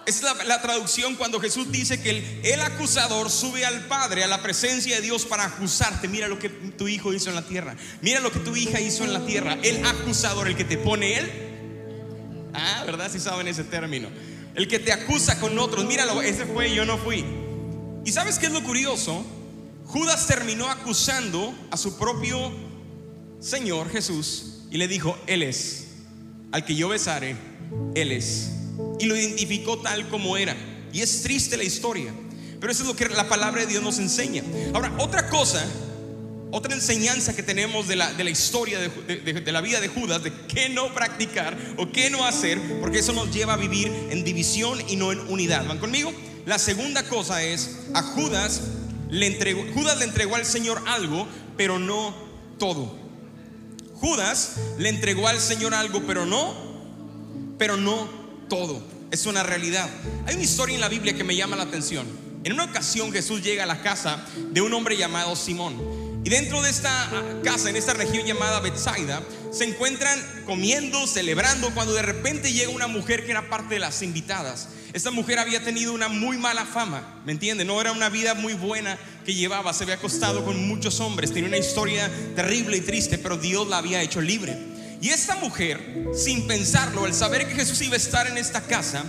Es 0.08 0.24
la, 0.24 0.62
traducción 0.63 1.15
cuando 1.15 1.39
Jesús 1.39 1.72
dice 1.72 2.01
que 2.01 2.41
el, 2.43 2.62
acusador 2.62 3.29
sube 3.29 3.67
al 3.67 3.86
Padre, 3.86 4.24
a 4.24 4.27
la 4.27 4.41
presencia 4.41 4.96
de 4.96 5.03
Dios 5.03 5.27
para 5.27 5.46
acusarte. 5.46 6.08
Mira 6.08 6.27
lo 6.27 6.39
que 6.39 6.50
tu 6.50 6.88
hijo 6.88 7.13
hizo 7.13 7.29
en 7.29 7.36
la 7.36 7.43
tierra. 7.43 7.75
Mira 8.01 8.19
lo 8.19 8.31
que 8.31 8.39
tu 8.39 8.55
hija 8.55 8.81
hizo 8.81 9.03
en 9.03 9.13
la 9.13 9.24
tierra. 9.27 9.60
El 9.62 9.86
acusador, 9.86 10.48
el 10.48 10.55
que 10.55 10.63
te 10.63 10.79
pone 10.79 11.19
él. 11.19 12.50
Ah, 12.51 12.81
¿verdad? 12.88 13.12
Si 13.12 13.19
saben 13.19 13.48
ese 13.48 13.63
término. 13.63 14.10
El 14.55 14.67
que 14.67 14.79
te 14.79 14.91
acusa 14.91 15.39
con 15.39 15.60
otros. 15.60 15.86
Míralo, 15.86 16.19
ese 16.24 16.48
fue, 16.48 16.74
yo 16.74 16.84
no 16.84 16.98
fui. 16.98 17.24
¿Y 18.05 18.12
sabes 18.12 18.39
qué 18.39 18.48
es 18.48 18.51
lo 18.51 18.63
curioso? 18.63 19.24
Judas 19.89 20.27
terminó 20.27 20.69
acusando 20.69 21.53
a 21.72 21.77
su 21.77 21.98
propio 21.98 22.51
Señor 23.39 23.89
Jesús 23.89 24.62
y 24.72 24.77
le 24.77 24.88
dijo, 24.88 25.17
Él 25.27 25.43
es. 25.43 25.86
Al 26.51 26.65
que 26.65 26.75
yo 26.75 26.89
besare, 26.89 27.36
Él 27.93 28.12
es 28.12 28.51
y 29.00 29.05
lo 29.05 29.15
identificó 29.15 29.79
tal 29.79 30.08
como 30.10 30.38
era. 30.38 30.55
Y 30.91 31.01
es 31.01 31.22
triste 31.22 31.58
la 31.58 31.63
historia, 31.63 32.12
pero 32.60 32.72
eso 32.72 32.84
es 32.84 32.88
lo 32.88 32.96
que 32.96 33.08
la 33.10 33.29
palabra 33.29 33.62
de 33.62 33.67
Dios 33.67 33.84
nos 33.84 34.00
enseña. 34.00 34.43
Ahora, 34.74 34.93
otra 34.98 35.29
cosa, 35.29 35.65
otra 36.51 36.74
enseñanza 36.74 37.36
que 37.36 37.43
tenemos 37.43 37.88
de 37.88 37.96
la, 37.96 38.12
de 38.13 38.24
la 38.24 38.29
historia 38.29 38.79
de, 38.79 39.51
la 39.51 39.62
vida 39.62 39.79
de 39.79 39.88
Judas, 39.88 40.24
de 40.24 40.34
qué 40.48 40.69
no 40.69 40.93
practicar 40.93 41.58
o 41.77 41.91
qué 41.91 42.10
no 42.10 42.25
hacer, 42.25 42.60
porque 42.81 43.00
eso 43.00 43.13
nos 43.13 43.34
lleva 43.34 43.53
a 43.53 43.58
vivir 43.58 43.91
en 44.10 44.24
división 44.24 44.79
y 44.88 44.96
no 44.96 45.12
en 45.12 45.19
unidad. 45.19 45.65
¿Van 45.67 45.79
conmigo? 45.79 46.12
La 46.46 46.58
segunda 46.58 47.03
cosa 47.03 47.43
es, 47.43 47.77
a 47.93 48.01
Judas 48.01 48.62
le 49.10 49.28
entregó, 49.28 49.66
Judas 49.74 49.98
le 49.98 50.06
entregó 50.06 50.36
al 50.36 50.46
Señor 50.46 50.82
algo, 50.88 51.28
pero 51.58 51.80
no 51.80 52.13
todo. 52.58 52.98
Judas 53.96 54.56
le 54.78 54.89
entregó 54.89 55.28
al 55.28 55.39
Señor 55.39 55.74
algo, 55.74 56.01
pero 56.08 56.25
no 56.25 56.70
pero 57.60 57.78
no 57.78 58.10
todo. 58.48 58.82
Es 59.12 59.28
una 59.28 59.44
realidad. 59.44 59.88
Hay 60.25 60.34
una 60.34 60.44
historia 60.44 60.74
en 60.74 60.82
la 60.82 60.89
Biblia 60.89 61.13
que 61.13 61.24
me 61.24 61.36
llama 61.36 61.56
la 61.56 61.63
atención. 61.63 62.08
En 62.44 62.54
una 62.54 62.63
ocasión 62.63 63.12
Jesús 63.12 63.44
llega 63.44 63.63
a 63.63 63.68
la 63.68 63.82
casa 63.84 64.25
de 64.51 64.62
un 64.62 64.74
hombre 64.74 64.98
llamado 64.98 65.36
Simón. 65.36 65.75
Y 66.24 66.30
dentro 66.30 66.62
de 66.62 66.70
esta 66.70 67.06
ah, 67.06 67.24
casa, 67.44 67.70
en 67.70 67.75
esta 67.75 67.94
región 67.94 68.25
llamada 68.25 68.60
Bethsaida, 68.62 69.22
se 69.51 69.66
encuentran 69.66 70.20
comiendo, 70.46 71.06
celebrando, 71.06 71.74
cuando 71.74 71.94
de 71.94 72.01
repente 72.01 72.51
llega 72.51 72.70
una 72.70 72.88
mujer 72.88 73.25
que 73.25 73.32
era 73.32 73.50
parte 73.50 73.75
de 73.75 73.80
las 73.80 74.01
invitadas. 74.01 74.70
Esta 74.91 75.12
mujer 75.12 75.38
había 75.38 75.63
tenido 75.63 75.93
una 75.93 76.08
muy 76.08 76.38
mala 76.38 76.65
fama, 76.65 77.22
¿me 77.24 77.31
entiende? 77.31 77.63
No 77.63 77.79
era 77.79 77.91
una 77.91 78.10
vida 78.10 78.34
muy 78.34 78.53
buena 78.53 78.98
que 79.24 79.36
llevaba, 79.36 79.72
se 79.72 79.84
había 79.84 79.96
acostado 79.96 80.43
con 80.43 80.67
muchos 80.67 81.00
hombres, 81.00 81.31
tenía 81.31 81.48
una 81.48 81.58
historia 81.58 82.10
terrible 82.36 82.77
y 82.77 82.81
triste, 82.81 83.19
pero 83.19 83.38
Dios 83.38 83.67
la 83.67 83.77
había 83.77 84.01
hecho 84.01 84.19
libre. 84.19 84.58
Y 85.00 85.10
esta 85.10 85.36
mujer, 85.36 86.08
sin 86.15 86.48
pensarlo, 86.48 87.05
al 87.05 87.13
saber 87.13 87.48
que 87.48 87.53
Jesús 87.53 87.81
iba 87.84 87.93
a 87.93 87.98
estar 87.98 88.25
en 88.27 88.38
esta 88.38 88.62
casa, 88.62 89.03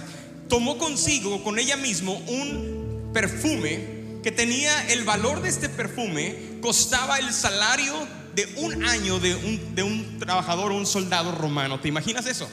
tomó 0.49 0.77
consigo, 0.77 1.43
con 1.43 1.59
ella 1.59 1.79
mismo, 1.79 2.13
un 2.29 3.11
perfume 3.15 4.01
que 4.23 4.31
tenía 4.31 4.87
el 4.89 5.05
valor 5.05 5.41
de 5.41 5.49
este 5.49 5.71
perfume, 5.71 6.59
costaba 6.61 7.19
el 7.19 7.33
salario 7.33 7.95
de 8.35 8.47
un 8.57 8.85
año 8.85 9.19
de 9.19 9.35
un, 9.35 9.75
de 9.75 9.83
un 9.83 10.19
trabajador 10.19 10.73
un 10.73 10.87
soldado 10.87 11.33
romano. 11.33 11.81
¿Te 11.81 11.89
imaginas 11.89 12.27
eso? 12.27 12.49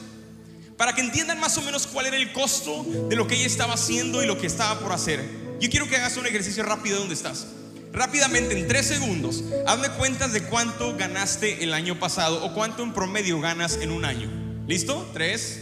Para 0.77 0.93
que 0.93 1.01
entiendan 1.01 1.39
más 1.39 1.57
o 1.57 1.61
menos 1.61 1.87
cuál 1.87 2.05
era 2.05 2.17
el 2.17 2.31
costo 2.31 2.85
de 3.09 3.15
lo 3.15 3.27
que 3.27 3.35
ella 3.35 3.47
estaba 3.47 3.73
haciendo 3.73 4.23
y 4.23 4.27
lo 4.27 4.37
que 4.37 4.47
estaba 4.47 4.79
por 4.79 4.91
hacer. 4.91 5.23
Yo 5.59 5.69
quiero 5.69 5.87
que 5.87 5.97
hagas 5.97 6.17
un 6.17 6.27
ejercicio 6.27 6.63
rápido 6.63 6.99
donde 6.99 7.15
estás. 7.15 7.47
Rápidamente, 7.91 8.59
en 8.59 8.67
tres 8.67 8.85
segundos, 8.85 9.43
hazme 9.65 9.89
cuentas 9.89 10.31
de 10.31 10.43
cuánto 10.43 10.95
ganaste 10.95 11.63
el 11.63 11.73
año 11.73 11.99
pasado 11.99 12.45
o 12.45 12.53
cuánto 12.53 12.83
en 12.83 12.93
promedio 12.93 13.41
ganas 13.41 13.79
en 13.81 13.91
un 13.91 14.05
año. 14.05 14.29
¿Listo? 14.67 15.09
Tres, 15.13 15.59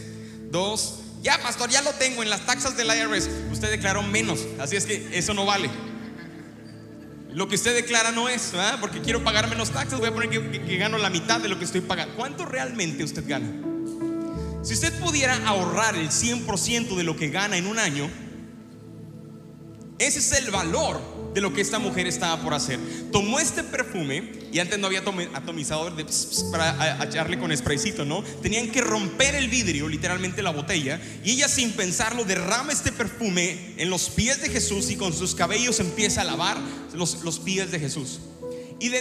dos, 0.50 1.00
ya, 1.22 1.40
pastor, 1.42 1.70
ya 1.70 1.80
lo 1.80 1.92
tengo 1.92 2.22
en 2.22 2.28
las 2.28 2.44
taxas 2.44 2.76
del 2.76 2.88
IRS. 2.88 3.30
Usted 3.50 3.70
declaró 3.70 4.02
menos, 4.02 4.46
así 4.60 4.76
es 4.76 4.84
que 4.84 5.08
eso 5.12 5.32
no 5.32 5.46
vale. 5.46 5.70
Lo 7.32 7.48
que 7.48 7.54
usted 7.54 7.74
declara 7.74 8.12
no 8.12 8.28
es, 8.28 8.52
¿verdad? 8.52 8.78
Porque 8.80 9.00
quiero 9.00 9.24
pagar 9.24 9.48
menos 9.48 9.70
taxas, 9.70 9.98
voy 9.98 10.08
a 10.08 10.12
poner 10.14 10.28
que, 10.30 10.76
gano 10.76 10.98
la 10.98 11.10
mitad 11.10 11.40
de 11.40 11.48
lo 11.48 11.58
que 11.58 11.64
estoy 11.64 11.80
pagando. 11.80 12.14
¿Cuánto 12.16 12.44
realmente 12.44 13.02
usted 13.02 13.24
gana? 13.26 13.75
Si 14.66 14.74
usted 14.74 14.92
pudiera 14.98 15.36
ahorrar 15.46 15.94
el 15.94 16.08
100% 16.08 16.96
de 16.96 17.04
lo 17.04 17.16
que 17.16 17.28
gana 17.28 17.56
en 17.56 17.68
un 17.68 17.78
año, 17.78 18.10
ese 20.00 20.18
es 20.18 20.32
el 20.32 20.50
valor 20.50 21.00
de 21.34 21.40
lo 21.40 21.54
que 21.54 21.60
esta 21.60 21.78
mujer 21.78 22.08
estaba 22.08 22.42
por 22.42 22.52
hacer. 22.52 22.80
Tomó 23.12 23.38
este 23.38 23.62
perfume 23.62 24.32
y 24.50 24.58
antes 24.58 24.76
no 24.80 24.88
había 24.88 25.04
atomizador 25.34 25.94
de 25.94 26.04
para 26.50 27.04
echarle 27.04 27.38
con 27.38 27.56
spraycito, 27.56 28.04
¿no? 28.04 28.24
Tenían 28.42 28.72
que 28.72 28.80
romper 28.80 29.36
el 29.36 29.48
vidrio, 29.48 29.88
literalmente 29.88 30.42
la 30.42 30.50
botella, 30.50 31.00
y 31.22 31.30
ella 31.30 31.46
sin 31.46 31.70
pensarlo 31.70 32.24
derrama 32.24 32.72
este 32.72 32.90
perfume 32.90 33.74
en 33.76 33.88
los 33.88 34.10
pies 34.10 34.42
de 34.42 34.48
Jesús 34.48 34.90
y 34.90 34.96
con 34.96 35.12
sus 35.12 35.36
cabellos 35.36 35.78
empieza 35.78 36.22
a 36.22 36.24
lavar 36.24 36.58
los, 36.92 37.22
los 37.22 37.38
pies 37.38 37.70
de 37.70 37.78
Jesús. 37.78 38.18
Y, 38.80 38.92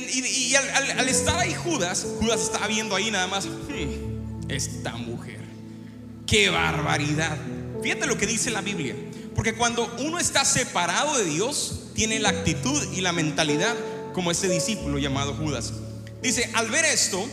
al, 0.53 1.09
estar 1.09 1.39
ahí 1.39 1.55
Judas, 1.55 2.05
Judas 2.19 2.43
estaba 2.43 2.67
viendo 2.67 2.95
ahí 2.95 3.09
nada 3.09 3.25
más, 3.25 3.47
hmm, 3.47 4.15
esta 4.47 4.95
mujer, 4.95 5.34
qué 6.25 6.49
barbaridad. 6.49 7.37
Fíjate 7.81 8.07
lo 8.07 8.17
que 8.17 8.27
dice 8.27 8.51
la 8.51 8.61
Biblia. 8.61 8.95
Porque 9.35 9.55
cuando 9.55 9.93
uno 9.99 10.17
está 10.17 10.45
separado 10.45 11.17
de 11.17 11.25
Dios, 11.25 11.89
tiene 11.93 12.19
la 12.19 12.29
actitud 12.29 12.81
y 12.93 13.01
la 13.01 13.11
mentalidad 13.11 13.75
como 14.13 14.31
ese 14.31 14.47
discípulo 14.47 14.97
llamado 14.97 15.33
Judas. 15.33 15.73
Dice, 16.21 16.49
al 16.53 16.69
ver 16.69 16.85
esto, 16.85 17.27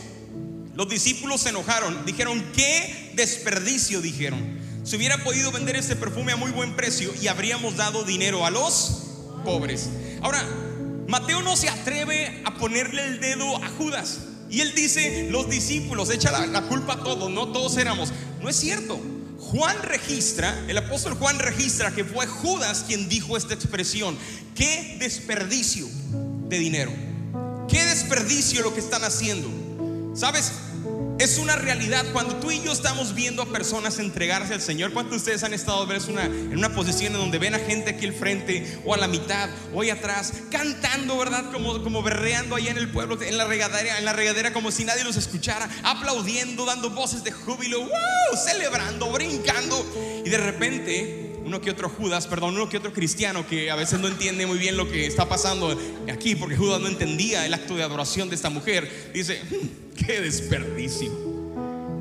los 0.75 0.89
discípulos 0.89 1.41
se 1.41 1.49
enojaron, 1.49 2.05
dijeron, 2.05 2.43
qué 2.55 3.11
desperdicio, 3.15 4.01
dijeron. 4.01 4.59
Se 4.83 4.97
hubiera 4.97 5.23
podido 5.23 5.51
vender 5.51 5.77
este 5.77 5.95
perfume 5.95 6.33
a 6.33 6.35
muy 6.35 6.51
buen 6.51 6.75
precio 6.75 7.13
y 7.21 7.27
habríamos 7.27 7.77
dado 7.77 8.03
dinero 8.03 8.45
a 8.45 8.49
los 8.49 9.03
pobres. 9.45 9.89
Ahora, 10.21 10.43
Mateo 11.07 11.41
no 11.41 11.55
se 11.55 11.69
atreve 11.69 12.41
a 12.45 12.55
ponerle 12.55 13.05
el 13.07 13.21
dedo 13.21 13.63
a 13.63 13.69
Judas. 13.69 14.19
Y 14.49 14.61
él 14.61 14.73
dice, 14.75 15.29
los 15.31 15.49
discípulos, 15.49 16.09
echa 16.09 16.31
la, 16.31 16.45
la 16.45 16.63
culpa 16.63 16.93
a 16.93 17.03
todos, 17.03 17.31
no 17.31 17.51
todos 17.53 17.77
éramos. 17.77 18.11
No 18.43 18.49
es 18.49 18.57
cierto. 18.57 18.99
Juan 19.39 19.81
registra, 19.83 20.53
el 20.67 20.77
apóstol 20.77 21.13
Juan 21.13 21.39
registra 21.39 21.91
que 21.91 22.03
fue 22.03 22.27
Judas 22.27 22.83
quien 22.85 23.07
dijo 23.07 23.37
esta 23.37 23.53
expresión. 23.53 24.17
Qué 24.53 24.97
desperdicio 24.99 25.87
de 26.49 26.59
dinero. 26.59 26.91
Qué 27.69 27.85
desperdicio 27.85 28.61
lo 28.61 28.73
que 28.73 28.81
están 28.81 29.05
haciendo. 29.05 29.47
¿Sabes? 30.13 30.51
Es 31.23 31.37
una 31.37 31.55
realidad 31.55 32.03
cuando 32.11 32.35
tú 32.35 32.51
y 32.51 32.61
yo 32.61 32.73
estamos 32.73 33.15
viendo 33.15 33.41
a 33.41 33.45
personas 33.45 33.97
entregarse 33.97 34.53
al 34.53 34.59
Señor. 34.59 34.91
¿Cuántos 34.91 35.11
de 35.11 35.17
ustedes 35.19 35.43
han 35.45 35.53
estado 35.53 35.87
una, 36.09 36.25
en 36.25 36.57
una 36.57 36.75
posición 36.75 37.13
en 37.13 37.19
donde 37.19 37.39
ven 37.39 37.55
a 37.55 37.59
gente 37.59 37.91
aquí 37.91 38.05
al 38.05 38.13
frente 38.13 38.81
o 38.83 38.93
a 38.93 38.97
la 38.97 39.07
mitad 39.07 39.49
o 39.73 39.81
ahí 39.81 39.89
atrás 39.89 40.33
cantando, 40.51 41.17
verdad? 41.17 41.49
Como, 41.53 41.81
como 41.81 42.03
berreando 42.03 42.57
allá 42.57 42.71
en 42.71 42.77
el 42.77 42.91
pueblo, 42.91 43.17
en 43.21 43.37
la 43.37 43.45
regadera, 43.45 43.99
en 43.99 44.03
la 44.03 44.11
regadera 44.11 44.51
como 44.51 44.69
si 44.69 44.83
nadie 44.83 45.05
los 45.05 45.15
escuchara, 45.15 45.69
aplaudiendo, 45.83 46.65
dando 46.65 46.89
voces 46.89 47.23
de 47.23 47.31
júbilo, 47.31 47.87
celebrando, 48.45 49.09
brincando 49.09 50.21
y 50.25 50.29
de 50.29 50.37
repente 50.37 51.22
uno 51.45 51.61
que 51.61 51.71
otro 51.71 51.89
Judas, 51.89 52.27
perdón, 52.27 52.55
uno 52.55 52.69
que 52.69 52.77
otro 52.77 52.93
cristiano 52.93 53.45
que 53.47 53.69
a 53.69 53.75
veces 53.75 53.99
no 53.99 54.07
entiende 54.07 54.45
muy 54.45 54.57
bien 54.57 54.77
lo 54.77 54.89
que 54.89 55.05
está 55.05 55.27
pasando 55.27 55.77
aquí, 56.11 56.35
porque 56.35 56.55
Judas 56.55 56.81
no 56.81 56.87
entendía 56.87 57.45
el 57.45 57.53
acto 57.53 57.75
de 57.75 57.83
adoración 57.83 58.29
de 58.29 58.35
esta 58.35 58.49
mujer, 58.49 59.11
dice, 59.13 59.41
hmm, 59.43 59.95
qué 60.05 60.21
desperdicio, 60.21 61.11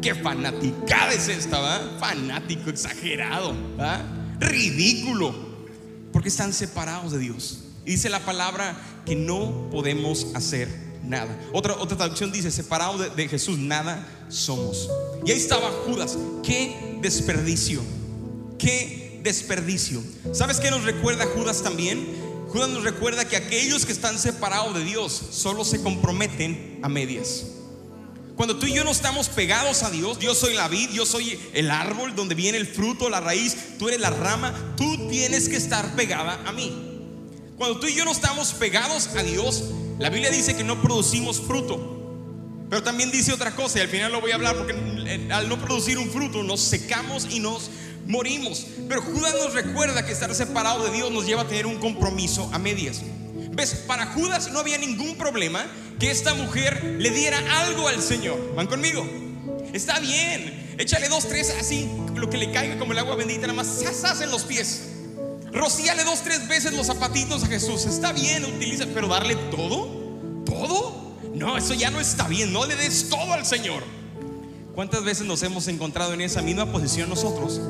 qué 0.01 0.15
fanaticada 0.15 1.13
es 1.13 1.29
esta, 1.29 1.59
¿va? 1.61 1.97
Fanático, 1.99 2.71
exagerado, 2.71 3.55
¿va? 3.79 4.19
ridículo, 4.43 5.35
porque 6.13 6.29
están 6.29 6.53
separados 6.53 7.13
de 7.13 7.19
Dios. 7.19 7.65
Y 7.85 7.93
dice 7.93 8.11
la 8.11 8.21
palabra 8.21 8.77
que 9.07 9.17
no 9.17 9.69
podemos 9.71 10.29
hacer 10.35 10.69
nada. 11.03 11.37
Otra, 11.53 11.75
otra 11.75 11.97
traducción 11.97 12.31
dice, 12.31 12.51
separados 12.51 13.01
de, 13.01 13.11
de 13.11 13.29
Jesús, 13.29 13.59
nada 13.59 14.07
somos. 14.29 14.89
Y 15.25 15.31
ahí 15.31 15.37
estaba 15.37 15.71
Judas, 15.87 16.17
qué 16.43 16.99
desperdicio, 17.01 17.83
qué 18.59 19.02
desperdicio. 19.23 20.03
¿Sabes 20.33 20.61
qué 20.61 20.71
nos 20.71 20.85
recuerda 20.85 21.27
Judas 21.27 21.63
también? 21.63 22.07
Judas 22.49 22.69
nos 22.69 22.85
recuerda 22.85 23.27
que 23.27 23.37
aquellos 23.37 23.87
que 23.87 23.93
están 23.93 24.19
separados 24.19 24.75
de 24.75 24.85
Dios 24.85 25.21
solo 25.31 25.65
se 25.65 25.83
comprometen 25.83 26.81
a 26.83 26.89
medias. 26.89 27.45
Cuando 28.37 28.59
tú 28.59 28.67
y 28.67 28.75
yo 28.75 28.85
no 28.85 28.91
estamos 28.91 29.29
pegados 29.29 29.83
a 29.83 29.91
Dios, 29.91 30.19
yo 30.19 30.35
soy 30.35 30.55
la 30.55 30.69
vid, 30.69 30.91
yo 30.91 31.07
soy 31.07 31.39
el 31.53 31.71
árbol 31.71 32.15
donde 32.15 32.35
viene 32.35 32.59
el 32.59 32.67
fruto, 32.67 33.09
la 33.09 33.21
raíz, 33.21 33.79
tú 33.79 33.89
eres 33.89 34.01
la 34.01 34.11
rama, 34.11 34.75
tú 34.77 35.09
tienes 35.09 35.49
que 35.49 35.57
estar 35.57 35.95
pegada 35.95 36.43
a 36.47 36.53
mí. 36.53 36.73
Cuando 37.57 37.79
tú 37.79 37.87
y 37.87 37.95
yo 37.95 38.05
no 38.05 38.13
estamos 38.13 38.53
pegados 38.55 39.09
a 39.09 39.23
Dios, 39.23 39.65
la 39.99 40.09
Biblia 40.09 40.31
dice 40.31 40.57
que 40.57 40.65
no 40.65 40.81
producimos 40.83 41.41
fruto. 41.41 42.01
Pero 42.69 42.83
también 42.83 43.11
dice 43.11 43.33
otra 43.33 43.55
cosa, 43.55 43.79
y 43.79 43.83
al 43.83 43.89
final 43.89 44.11
lo 44.11 44.21
voy 44.21 44.33
a 44.33 44.37
hablar 44.37 44.57
porque 44.57 44.73
al 45.31 45.49
no 45.49 45.61
producir 45.61 45.99
un 45.99 46.11
fruto 46.11 46.43
nos 46.43 46.61
secamos 46.61 47.29
y 47.31 47.39
nos 47.39 47.71
morimos. 48.07 48.67
Pero 48.89 49.03
Judas 49.03 49.35
nos 49.35 49.55
recuerda 49.55 50.05
que 50.05 50.13
estar 50.13 50.35
separado 50.35 50.85
de 50.85 50.93
Dios 50.93 51.11
nos 51.11 51.27
lleva 51.27 51.43
a 51.43 51.49
tener 51.49 51.67
un 51.67 51.79
compromiso 51.79 52.51
a 52.53 52.59
medias. 52.59 53.03
¿Ves? 53.53 53.75
Para 53.87 54.07
Judas 54.07 54.51
no 54.51 54.59
había 54.59 54.79
ningún 54.79 55.17
problema 55.17 55.67
que 55.99 56.11
esta 56.11 56.35
mujer 56.35 56.97
le 56.99 57.11
diera 57.11 57.39
algo 57.63 57.89
al 57.89 58.03
Señor. 58.03 58.55
¿Van 58.55 58.67
conmigo? 58.67 59.07
Está 59.73 60.01
bien. 60.01 60.75
Échale 60.79 61.09
dos, 61.09 61.29
tres, 61.29 61.55
así, 61.61 61.89
lo 62.15 62.31
que 62.31 62.39
le 62.39 62.51
caiga 62.51 62.79
como 62.79 62.93
el 62.93 62.99
agua 62.99 63.15
bendita, 63.15 63.43
nada 63.47 63.53
más, 63.53 64.21
en 64.21 64.31
los 64.31 64.45
pies. 64.45 64.89
Rocíale 65.53 66.03
dos, 66.05 66.23
tres 66.23 66.49
veces 66.49 66.73
los 66.73 66.87
zapatitos 66.87 67.45
a 67.45 67.47
Jesús. 67.47 67.85
Está 67.85 68.13
bien, 68.13 68.45
utiliza, 68.45 68.87
pero 68.95 69.07
darle 69.07 69.37
todo, 69.51 69.87
todo. 70.47 71.19
No, 71.35 71.57
eso 71.59 71.75
ya 71.75 71.91
no 71.91 72.01
está 72.01 72.27
bien. 72.27 72.53
No 72.53 72.65
le 72.65 72.75
des 72.75 73.11
todo 73.11 73.33
al 73.33 73.45
Señor. 73.45 73.83
¿Cuántas 74.75 75.05
veces 75.05 75.27
nos 75.27 75.43
hemos 75.43 75.69
encontrado 75.69 76.15
en 76.15 76.23
esa 76.23 76.41
misma 76.41 76.73
posición 76.73 77.11
nosotros? 77.11 77.61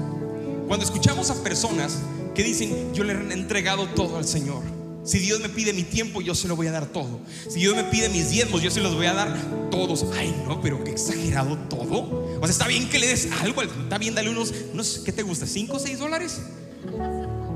Cuando 0.66 0.84
escuchamos 0.84 1.30
a 1.30 1.42
personas 1.42 1.98
que 2.34 2.42
dicen, 2.42 2.94
yo 2.94 3.04
le 3.04 3.12
he 3.12 3.32
entregado 3.32 3.86
todo 3.88 4.16
al 4.16 4.26
Señor. 4.26 4.62
Si 5.04 5.18
Dios 5.18 5.40
me 5.40 5.48
pide 5.48 5.72
mi 5.72 5.82
tiempo, 5.82 6.20
yo 6.20 6.34
se 6.34 6.46
lo 6.46 6.54
voy 6.54 6.68
a 6.68 6.72
dar 6.72 6.86
todo. 6.86 7.20
Si 7.48 7.58
Dios 7.58 7.74
me 7.74 7.84
pide 7.84 8.08
mis 8.08 8.30
diezmos, 8.30 8.62
yo 8.62 8.70
se 8.70 8.80
los 8.80 8.94
voy 8.94 9.06
a 9.06 9.14
dar 9.14 9.36
todos. 9.70 10.06
Ay, 10.16 10.32
no, 10.46 10.60
pero 10.60 10.84
qué 10.84 10.92
exagerado 10.92 11.58
todo. 11.68 12.38
O 12.40 12.40
sea, 12.42 12.50
está 12.50 12.68
bien 12.68 12.88
que 12.88 13.00
le 13.00 13.08
des 13.08 13.28
algo. 13.40 13.62
Está 13.62 13.98
bien, 13.98 14.14
dale 14.14 14.30
unos, 14.30 14.54
unos 14.72 15.02
¿qué 15.04 15.12
te 15.12 15.22
gusta? 15.22 15.44
¿5 15.46 15.70
o 15.70 15.78
6 15.80 15.98
dólares? 15.98 16.40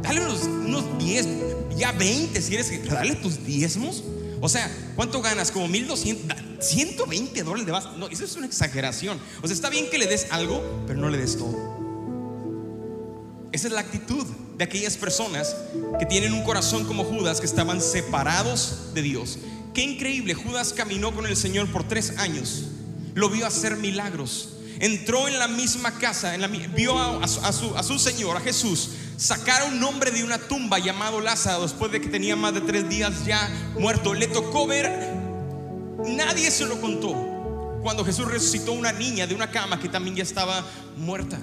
Dale 0.02 0.20
unos, 0.20 0.42
unos 0.44 0.98
10, 0.98 1.28
ya 1.76 1.92
20 1.92 2.42
si 2.42 2.54
eres 2.54 2.84
dale 2.84 3.14
tus 3.14 3.44
diezmos. 3.44 4.02
O 4.40 4.48
sea, 4.48 4.70
¿cuánto 4.96 5.22
ganas? 5.22 5.50
Como 5.52 5.68
1200, 5.68 6.36
120 6.60 7.42
dólares 7.44 7.66
de 7.66 7.72
base. 7.72 7.88
No, 7.96 8.08
eso 8.08 8.24
es 8.24 8.34
una 8.36 8.46
exageración. 8.46 9.18
O 9.42 9.46
sea, 9.46 9.54
está 9.54 9.70
bien 9.70 9.88
que 9.88 9.98
le 9.98 10.06
des 10.06 10.26
algo, 10.30 10.62
pero 10.86 11.00
no 11.00 11.08
le 11.08 11.18
des 11.18 11.38
todo. 11.38 11.75
Esa 13.52 13.68
es 13.68 13.72
la 13.72 13.80
actitud 13.80 14.26
de 14.56 14.64
aquellas 14.64 14.96
personas 14.96 15.54
que 15.98 16.06
tienen 16.06 16.32
un 16.32 16.42
corazón 16.42 16.84
como 16.84 17.04
Judas, 17.04 17.40
que 17.40 17.46
estaban 17.46 17.80
separados 17.80 18.92
de 18.94 19.02
Dios. 19.02 19.38
Qué 19.74 19.82
increíble, 19.82 20.34
Judas 20.34 20.72
caminó 20.72 21.14
con 21.14 21.26
el 21.26 21.36
Señor 21.36 21.70
por 21.70 21.86
tres 21.86 22.14
años, 22.18 22.64
lo 23.14 23.28
vio 23.28 23.46
hacer 23.46 23.76
milagros. 23.76 24.50
entró 24.78 25.26
en 25.26 25.38
la 25.38 25.48
misma 25.48 25.92
casa, 25.98 26.34
en 26.34 26.74
vio 26.74 26.98
a, 26.98 27.26
su, 27.28 27.76
a 27.76 27.82
su 27.82 27.98
Señor, 27.98 28.36
a 28.36 28.40
Jesús, 28.40 28.90
sacar 29.16 29.62
a 29.62 29.64
un 29.66 29.82
hombre 29.82 30.10
de 30.10 30.22
una 30.22 30.38
tumba 30.38 30.78
llamado 30.78 31.20
Lázaro 31.20 31.62
después 31.62 31.90
de 31.92 32.00
que 32.00 32.08
tenía 32.08 32.36
más 32.36 32.52
de 32.52 32.60
tres 32.60 32.88
días 32.88 33.24
ya 33.24 33.48
muerto. 33.78 34.12
Le 34.12 34.26
tocó 34.26 34.66
ver, 34.66 35.14
nadie 36.06 36.50
se 36.50 36.66
lo 36.66 36.80
contó, 36.80 37.14
cuando 37.82 38.04
Jesús 38.04 38.26
resucitó 38.26 38.72
una 38.72 38.92
niña 38.92 39.26
de 39.26 39.34
una 39.34 39.50
cama 39.50 39.80
que 39.80 39.88
también 39.88 40.16
ya 40.16 40.22
estaba 40.22 40.64
muerta. 40.96 41.38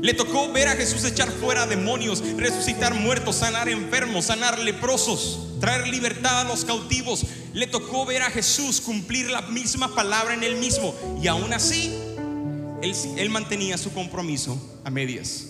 Le 0.00 0.14
tocó 0.14 0.52
ver 0.52 0.68
a 0.68 0.76
Jesús 0.76 1.04
echar 1.04 1.30
fuera 1.30 1.66
demonios, 1.66 2.22
resucitar 2.36 2.94
muertos, 2.94 3.36
sanar 3.36 3.68
enfermos, 3.68 4.26
sanar 4.26 4.58
leprosos, 4.58 5.48
traer 5.60 5.88
libertad 5.88 6.42
a 6.42 6.44
los 6.44 6.64
cautivos. 6.64 7.24
Le 7.52 7.66
tocó 7.66 8.06
ver 8.06 8.22
a 8.22 8.30
Jesús 8.30 8.80
cumplir 8.80 9.30
la 9.30 9.42
misma 9.42 9.94
palabra 9.94 10.34
en 10.34 10.44
él 10.44 10.56
mismo. 10.56 10.94
Y 11.20 11.26
aún 11.26 11.52
así, 11.52 11.92
él, 12.82 12.94
él 13.16 13.30
mantenía 13.30 13.76
su 13.76 13.92
compromiso 13.92 14.80
a 14.84 14.90
medias. 14.90 15.48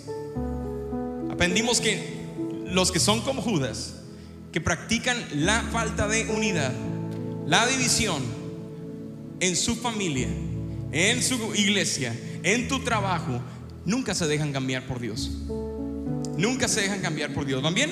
Aprendimos 1.30 1.80
que 1.80 2.18
los 2.66 2.90
que 2.90 3.00
son 3.00 3.20
como 3.20 3.42
Judas, 3.42 3.94
que 4.52 4.60
practican 4.60 5.16
la 5.34 5.62
falta 5.72 6.08
de 6.08 6.26
unidad, 6.28 6.72
la 7.46 7.66
división 7.66 8.22
en 9.40 9.56
su 9.56 9.76
familia, 9.76 10.28
en 10.90 11.22
su 11.22 11.54
iglesia, 11.54 12.18
en 12.42 12.66
tu 12.68 12.80
trabajo, 12.80 13.40
nunca 13.88 14.14
se 14.14 14.26
dejan 14.26 14.52
cambiar 14.52 14.86
por 14.86 15.00
Dios. 15.00 15.30
Nunca 16.36 16.68
se 16.68 16.82
dejan 16.82 17.00
cambiar 17.00 17.34
por 17.34 17.46
Dios. 17.46 17.62
¿Van 17.62 17.74
bien? 17.74 17.90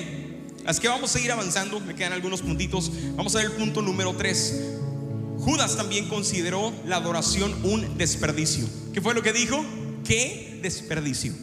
Así 0.65 0.79
que 0.79 0.87
vamos 0.87 1.09
a 1.09 1.13
seguir 1.13 1.31
avanzando. 1.31 1.79
Me 1.81 1.95
quedan 1.95 2.13
algunos 2.13 2.41
puntitos. 2.41 2.91
Vamos 3.15 3.35
a 3.35 3.39
ver 3.39 3.47
el 3.47 3.53
punto 3.53 3.81
número 3.81 4.15
3. 4.15 4.75
Judas 5.39 5.75
también 5.75 6.07
consideró 6.07 6.71
la 6.85 6.97
adoración 6.97 7.53
un 7.63 7.97
desperdicio. 7.97 8.65
¿Qué 8.93 9.01
fue 9.01 9.13
lo 9.15 9.23
que 9.23 9.33
dijo? 9.33 9.65
¿Qué 10.05 10.59
desperdicio? 10.61 11.33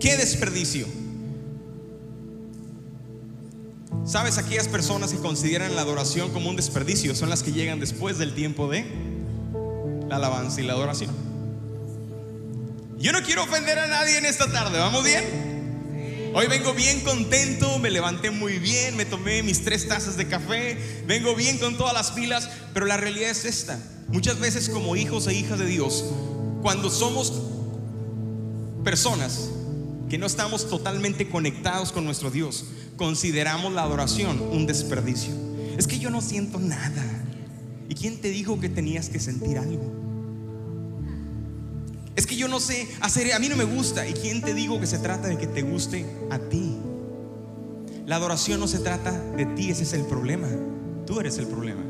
¿Qué 0.00 0.16
desperdicio? 0.16 0.86
¿Sabes? 4.04 4.36
Aquellas 4.38 4.68
personas 4.68 5.12
que 5.12 5.18
consideran 5.18 5.74
la 5.76 5.82
adoración 5.82 6.32
como 6.32 6.50
un 6.50 6.56
desperdicio 6.56 7.14
son 7.14 7.30
las 7.30 7.42
que 7.42 7.52
llegan 7.52 7.78
después 7.80 8.18
del 8.18 8.34
tiempo 8.34 8.68
de 8.68 8.84
la 10.08 10.16
alabanza 10.16 10.60
y 10.60 10.64
la 10.64 10.72
adoración. 10.74 11.35
Yo 12.98 13.12
no 13.12 13.22
quiero 13.22 13.44
ofender 13.44 13.78
a 13.78 13.86
nadie 13.88 14.16
en 14.16 14.24
esta 14.24 14.50
tarde, 14.50 14.78
¿vamos 14.78 15.04
bien? 15.04 16.32
Hoy 16.34 16.46
vengo 16.46 16.72
bien 16.72 17.00
contento, 17.00 17.78
me 17.78 17.90
levanté 17.90 18.30
muy 18.30 18.58
bien, 18.58 18.96
me 18.96 19.04
tomé 19.04 19.42
mis 19.42 19.64
tres 19.64 19.86
tazas 19.86 20.16
de 20.16 20.26
café, 20.28 21.02
vengo 21.06 21.34
bien 21.34 21.58
con 21.58 21.76
todas 21.76 21.92
las 21.92 22.10
pilas, 22.12 22.48
pero 22.72 22.86
la 22.86 22.96
realidad 22.96 23.30
es 23.30 23.44
esta. 23.44 23.78
Muchas 24.08 24.38
veces 24.38 24.70
como 24.70 24.96
hijos 24.96 25.26
e 25.26 25.34
hijas 25.34 25.58
de 25.58 25.66
Dios, 25.66 26.06
cuando 26.62 26.90
somos 26.90 27.42
personas 28.82 29.50
que 30.08 30.16
no 30.16 30.26
estamos 30.26 30.68
totalmente 30.68 31.28
conectados 31.28 31.92
con 31.92 32.04
nuestro 32.04 32.30
Dios, 32.30 32.64
consideramos 32.96 33.74
la 33.74 33.82
adoración 33.82 34.40
un 34.40 34.66
desperdicio. 34.66 35.34
Es 35.76 35.86
que 35.86 35.98
yo 35.98 36.08
no 36.08 36.22
siento 36.22 36.58
nada. 36.58 37.04
¿Y 37.90 37.94
quién 37.94 38.20
te 38.20 38.30
dijo 38.30 38.58
que 38.58 38.70
tenías 38.70 39.10
que 39.10 39.20
sentir 39.20 39.58
algo? 39.58 40.05
Es 42.16 42.26
que 42.26 42.34
yo 42.34 42.48
no 42.48 42.60
sé 42.60 42.88
hacer, 43.00 43.32
a 43.34 43.38
mí 43.38 43.48
no 43.48 43.56
me 43.56 43.64
gusta. 43.64 44.06
¿Y 44.06 44.14
quién 44.14 44.40
te 44.40 44.54
digo 44.54 44.80
que 44.80 44.86
se 44.86 44.98
trata 44.98 45.28
de 45.28 45.36
que 45.36 45.46
te 45.46 45.62
guste 45.62 46.06
a 46.30 46.38
ti? 46.38 46.76
La 48.06 48.16
adoración 48.16 48.58
no 48.58 48.66
se 48.66 48.78
trata 48.78 49.12
de 49.12 49.44
ti, 49.46 49.70
ese 49.70 49.82
es 49.82 49.92
el 49.92 50.06
problema. 50.06 50.48
Tú 51.06 51.20
eres 51.20 51.36
el 51.38 51.46
problema. 51.46 51.82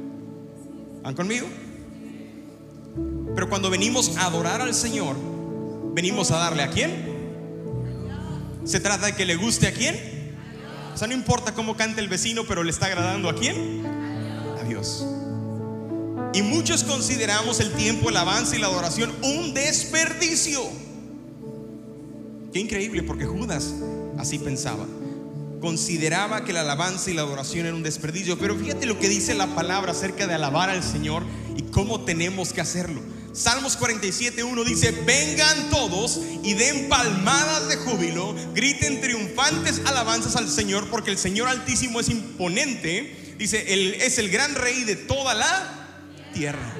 ¿Van 1.02 1.14
conmigo? 1.14 1.46
Pero 3.34 3.48
cuando 3.48 3.70
venimos 3.70 4.16
a 4.16 4.26
adorar 4.26 4.60
al 4.60 4.74
Señor, 4.74 5.16
venimos 5.94 6.30
a 6.32 6.38
darle 6.38 6.62
a 6.62 6.70
quién? 6.70 6.90
¿Se 8.64 8.80
trata 8.80 9.06
de 9.06 9.14
que 9.14 9.24
le 9.24 9.36
guste 9.36 9.68
a 9.68 9.72
quién? 9.72 10.34
O 10.92 10.96
sea, 10.96 11.06
no 11.06 11.14
importa 11.14 11.54
cómo 11.54 11.76
cante 11.76 12.00
el 12.00 12.08
vecino, 12.08 12.44
pero 12.48 12.64
le 12.64 12.70
está 12.70 12.86
agradando 12.86 13.28
a 13.28 13.34
quién? 13.36 13.84
A 14.58 14.64
Dios. 14.64 15.06
Y 16.36 16.42
muchos 16.42 16.84
consideramos 16.84 17.60
el 17.60 17.72
tiempo, 17.72 18.10
el 18.10 18.16
avance 18.18 18.56
y 18.56 18.58
la 18.58 18.66
adoración 18.66 19.10
un 19.22 19.54
desperdicio. 19.54 20.60
Qué 22.52 22.58
increíble, 22.58 23.02
porque 23.02 23.24
Judas 23.24 23.72
así 24.18 24.38
pensaba. 24.38 24.84
Consideraba 25.62 26.44
que 26.44 26.52
la 26.52 26.60
alabanza 26.60 27.10
y 27.10 27.14
la 27.14 27.22
adoración 27.22 27.64
era 27.64 27.74
un 27.74 27.82
desperdicio. 27.82 28.38
Pero 28.38 28.54
fíjate 28.54 28.84
lo 28.84 28.98
que 28.98 29.08
dice 29.08 29.32
la 29.32 29.46
palabra 29.54 29.92
acerca 29.92 30.26
de 30.26 30.34
alabar 30.34 30.68
al 30.68 30.82
Señor 30.82 31.22
y 31.56 31.62
cómo 31.72 32.02
tenemos 32.02 32.52
que 32.52 32.60
hacerlo. 32.60 33.00
Salmos 33.32 33.78
47.1 33.78 34.62
dice, 34.66 34.90
vengan 35.06 35.70
todos 35.70 36.20
y 36.42 36.52
den 36.52 36.90
palmadas 36.90 37.70
de 37.70 37.76
júbilo, 37.76 38.36
griten 38.54 39.00
triunfantes 39.00 39.80
alabanzas 39.86 40.36
al 40.36 40.50
Señor, 40.50 40.90
porque 40.90 41.12
el 41.12 41.16
Señor 41.16 41.48
Altísimo 41.48 41.98
es 41.98 42.10
imponente. 42.10 43.34
Dice, 43.38 43.72
Él 43.72 43.94
es 44.02 44.18
el 44.18 44.28
gran 44.28 44.54
rey 44.54 44.84
de 44.84 44.96
toda 44.96 45.32
la 45.32 45.85
tierra. 46.36 46.72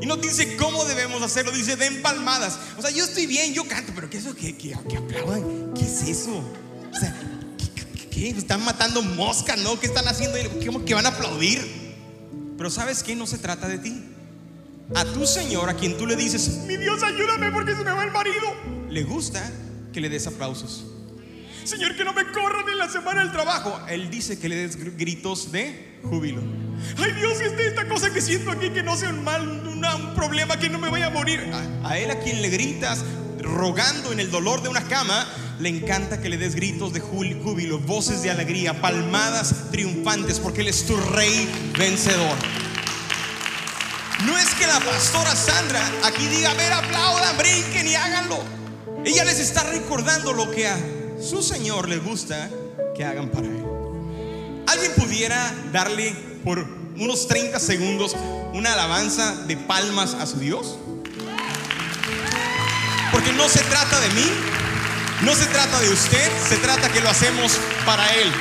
Y 0.00 0.06
no 0.06 0.16
dice 0.16 0.56
cómo 0.56 0.84
debemos 0.84 1.22
hacerlo, 1.22 1.52
dice 1.52 1.76
den 1.76 2.02
palmadas. 2.02 2.58
O 2.76 2.82
sea, 2.82 2.90
yo 2.90 3.04
estoy 3.04 3.26
bien, 3.26 3.54
yo 3.54 3.66
canto, 3.68 3.92
pero 3.94 4.10
¿qué 4.10 4.18
es 4.18 4.24
eso? 4.24 4.34
¿Qué, 4.34 4.56
qué, 4.56 4.74
aplaudan? 4.74 5.74
¿Qué 5.74 5.84
es 5.84 6.02
eso? 6.08 6.42
O 6.90 6.98
sea, 6.98 7.14
¿qué, 8.10 8.30
Están 8.30 8.64
matando 8.64 9.02
moscas, 9.02 9.58
¿no? 9.58 9.78
¿Qué 9.78 9.86
están 9.86 10.08
haciendo? 10.08 10.38
¿Cómo 10.64 10.84
que 10.84 10.94
van 10.94 11.06
a 11.06 11.10
aplaudir? 11.10 11.60
Pero 12.56 12.70
¿sabes 12.70 13.02
qué? 13.02 13.14
No 13.14 13.26
se 13.26 13.38
trata 13.38 13.68
de 13.68 13.78
ti. 13.78 14.02
A 14.94 15.04
tu 15.04 15.26
Señor, 15.26 15.70
a 15.70 15.74
quien 15.74 15.96
tú 15.96 16.06
le 16.06 16.16
dices, 16.16 16.48
mi 16.66 16.76
Dios, 16.76 17.02
ayúdame 17.02 17.50
porque 17.50 17.74
se 17.74 17.82
me 17.84 17.92
va 17.92 18.04
el 18.04 18.10
marido, 18.10 18.54
le 18.90 19.04
gusta 19.04 19.50
que 19.92 20.00
le 20.00 20.08
des 20.08 20.26
aplausos. 20.26 20.91
Señor, 21.64 21.96
que 21.96 22.04
no 22.04 22.12
me 22.12 22.26
corran 22.26 22.68
en 22.68 22.78
la 22.78 22.88
semana 22.88 23.22
del 23.22 23.32
trabajo. 23.32 23.80
Él 23.88 24.10
dice 24.10 24.38
que 24.38 24.48
le 24.48 24.56
des 24.56 24.96
gritos 24.96 25.52
de 25.52 25.98
júbilo. 26.02 26.42
Ay 26.98 27.12
Dios, 27.12 27.40
este, 27.40 27.68
esta 27.68 27.88
cosa 27.88 28.12
que 28.12 28.20
siento 28.20 28.50
aquí 28.50 28.70
que 28.70 28.82
no 28.82 28.96
sea 28.96 29.10
un 29.10 29.22
mal, 29.22 29.48
un 29.48 30.14
problema, 30.14 30.58
que 30.58 30.68
no 30.68 30.78
me 30.78 30.90
vaya 30.90 31.06
a 31.06 31.10
morir. 31.10 31.50
A, 31.84 31.98
él 31.98 32.10
a 32.10 32.18
quien 32.18 32.42
le 32.42 32.48
gritas 32.48 33.04
rogando 33.40 34.12
en 34.12 34.20
el 34.20 34.30
dolor 34.30 34.62
de 34.62 34.68
una 34.68 34.82
cama, 34.84 35.26
le 35.60 35.68
encanta 35.68 36.20
que 36.20 36.28
le 36.28 36.38
des 36.38 36.54
gritos 36.54 36.92
de 36.92 37.00
júbilo, 37.00 37.78
voces 37.78 38.22
de 38.22 38.30
alegría, 38.30 38.80
palmadas 38.80 39.70
triunfantes, 39.70 40.40
porque 40.40 40.62
Él 40.62 40.68
es 40.68 40.86
tu 40.86 40.96
rey 40.96 41.48
vencedor. 41.78 42.36
No 44.26 44.36
es 44.38 44.54
que 44.54 44.66
la 44.66 44.78
pastora 44.80 45.34
Sandra 45.34 45.82
aquí 46.04 46.26
diga, 46.26 46.50
a 46.50 46.54
ver, 46.54 46.72
aplaudan, 46.72 47.36
brinquen 47.36 47.86
y 47.86 47.94
háganlo. 47.94 48.38
Ella 49.04 49.24
les 49.24 49.40
está 49.40 49.64
recordando 49.64 50.32
lo 50.32 50.50
que 50.50 50.68
a 50.68 50.76
su 51.22 51.42
Señor 51.42 51.88
le 51.88 51.98
gusta 51.98 52.50
que 52.96 53.04
hagan 53.04 53.28
para 53.28 53.46
Él. 53.46 53.64
¿Alguien 54.66 54.92
pudiera 54.96 55.54
darle 55.72 56.14
por 56.44 56.58
unos 56.96 57.28
30 57.28 57.58
segundos 57.60 58.16
una 58.52 58.72
alabanza 58.72 59.34
de 59.46 59.56
palmas 59.56 60.14
a 60.14 60.26
su 60.26 60.38
Dios? 60.38 60.78
Porque 63.12 63.32
no 63.32 63.48
se 63.48 63.60
trata 63.60 64.00
de 64.00 64.08
mí, 64.10 64.26
no 65.22 65.34
se 65.34 65.46
trata 65.46 65.80
de 65.80 65.90
usted, 65.90 66.30
se 66.48 66.56
trata 66.56 66.90
que 66.90 67.00
lo 67.00 67.10
hacemos 67.10 67.52
para 67.86 68.06
Él. 68.14 68.32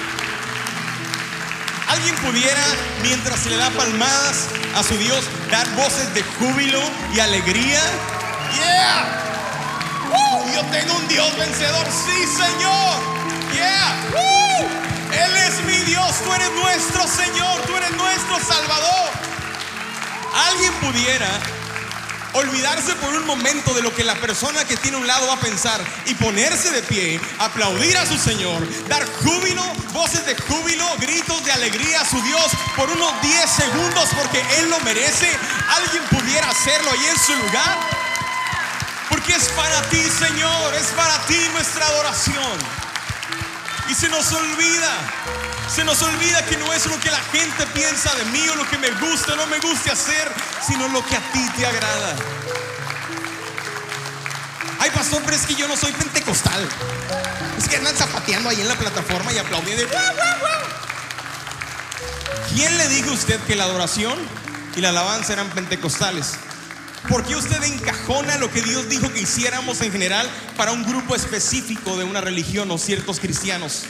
¿Alguien 1.87 2.15
pudiera, 2.15 2.63
mientras 3.03 3.45
le 3.45 3.57
da 3.57 3.69
palmadas 3.71 4.47
a 4.75 4.83
su 4.83 4.95
Dios, 4.97 5.25
dar 5.51 5.69
voces 5.75 6.13
de 6.13 6.23
júbilo 6.23 6.79
y 7.13 7.19
alegría? 7.19 7.81
Yeah. 8.55 9.30
Yo 10.61 10.69
tengo 10.69 10.93
un 10.95 11.07
Dios 11.07 11.37
vencedor, 11.37 11.87
sí, 11.87 12.25
Señor. 12.27 12.99
Yeah. 13.53 15.25
Él 15.25 15.37
es 15.37 15.63
mi 15.65 15.77
Dios, 15.85 16.15
tú 16.23 16.33
eres 16.33 16.51
nuestro 16.51 17.07
Señor, 17.07 17.61
tú 17.65 17.75
eres 17.75 17.91
nuestro 17.91 18.39
Salvador. 18.39 19.09
Alguien 20.49 20.73
pudiera 20.75 21.27
olvidarse 22.33 22.95
por 22.95 23.13
un 23.13 23.25
momento 23.25 23.73
de 23.73 23.81
lo 23.81 23.93
que 23.93 24.03
la 24.03 24.15
persona 24.15 24.63
que 24.65 24.77
tiene 24.77 24.97
un 24.97 25.05
lado 25.05 25.27
va 25.27 25.33
a 25.33 25.39
pensar 25.39 25.81
y 26.05 26.15
ponerse 26.15 26.71
de 26.71 26.81
pie, 26.83 27.19
aplaudir 27.39 27.97
a 27.97 28.05
su 28.05 28.17
Señor, 28.17 28.65
dar 28.87 29.05
júbilo, 29.23 29.63
voces 29.93 30.25
de 30.25 30.35
júbilo, 30.35 30.85
gritos 30.99 31.43
de 31.43 31.51
alegría 31.51 32.01
a 32.01 32.09
su 32.09 32.21
Dios 32.21 32.51
por 32.77 32.89
unos 32.89 33.21
10 33.21 33.49
segundos 33.49 34.09
porque 34.17 34.41
Él 34.59 34.69
lo 34.69 34.79
merece. 34.81 35.29
Alguien 35.75 36.03
pudiera 36.09 36.49
hacerlo 36.49 36.91
ahí 36.91 37.05
en 37.07 37.19
su 37.19 37.35
lugar. 37.35 38.00
Es 39.35 39.47
para 39.55 39.81
ti, 39.89 40.01
Señor, 40.01 40.75
es 40.75 40.87
para 40.87 41.17
ti 41.25 41.39
nuestra 41.53 41.87
adoración. 41.87 42.59
Y 43.89 43.93
se 43.93 44.09
nos 44.09 44.31
olvida, 44.33 44.91
se 45.73 45.83
nos 45.83 46.01
olvida 46.01 46.45
que 46.45 46.57
no 46.57 46.71
es 46.73 46.85
lo 46.85 46.99
que 46.99 47.09
la 47.09 47.19
gente 47.31 47.65
piensa 47.67 48.13
de 48.15 48.25
mí 48.25 48.47
o 48.49 48.55
lo 48.55 48.69
que 48.69 48.77
me 48.77 48.91
gusta 48.91 49.33
o 49.33 49.35
no 49.37 49.47
me 49.47 49.59
guste 49.59 49.89
hacer, 49.89 50.31
sino 50.65 50.87
lo 50.89 51.05
que 51.05 51.15
a 51.15 51.19
ti 51.31 51.49
te 51.57 51.65
agrada. 51.65 52.15
Ay, 54.79 54.91
pastor, 54.91 55.21
pero 55.23 55.37
es 55.37 55.45
que 55.45 55.55
yo 55.55 55.67
no 55.67 55.77
soy 55.77 55.91
pentecostal. 55.93 56.67
Es 57.57 57.69
que 57.69 57.77
andan 57.77 57.95
zapateando 57.95 58.49
ahí 58.49 58.59
en 58.59 58.67
la 58.67 58.75
plataforma 58.75 59.31
y 59.31 59.37
aplaudiendo. 59.37 59.87
¿Quién 62.53 62.77
le 62.77 62.87
dijo 62.89 63.11
a 63.11 63.13
usted 63.13 63.39
que 63.41 63.55
la 63.55 63.63
adoración 63.63 64.17
y 64.75 64.81
la 64.81 64.89
alabanza 64.89 65.33
eran 65.33 65.49
pentecostales? 65.49 66.35
¿Por 67.09 67.23
qué 67.25 67.35
usted 67.35 67.63
encajona 67.63 68.37
lo 68.37 68.51
que 68.51 68.61
Dios 68.61 68.87
dijo 68.87 69.11
que 69.11 69.21
hiciéramos 69.21 69.81
en 69.81 69.91
general 69.91 70.29
para 70.55 70.71
un 70.71 70.83
grupo 70.83 71.15
específico 71.15 71.97
de 71.97 72.03
una 72.03 72.21
religión 72.21 72.69
o 72.71 72.77
ciertos 72.77 73.19
cristianos? 73.19 73.83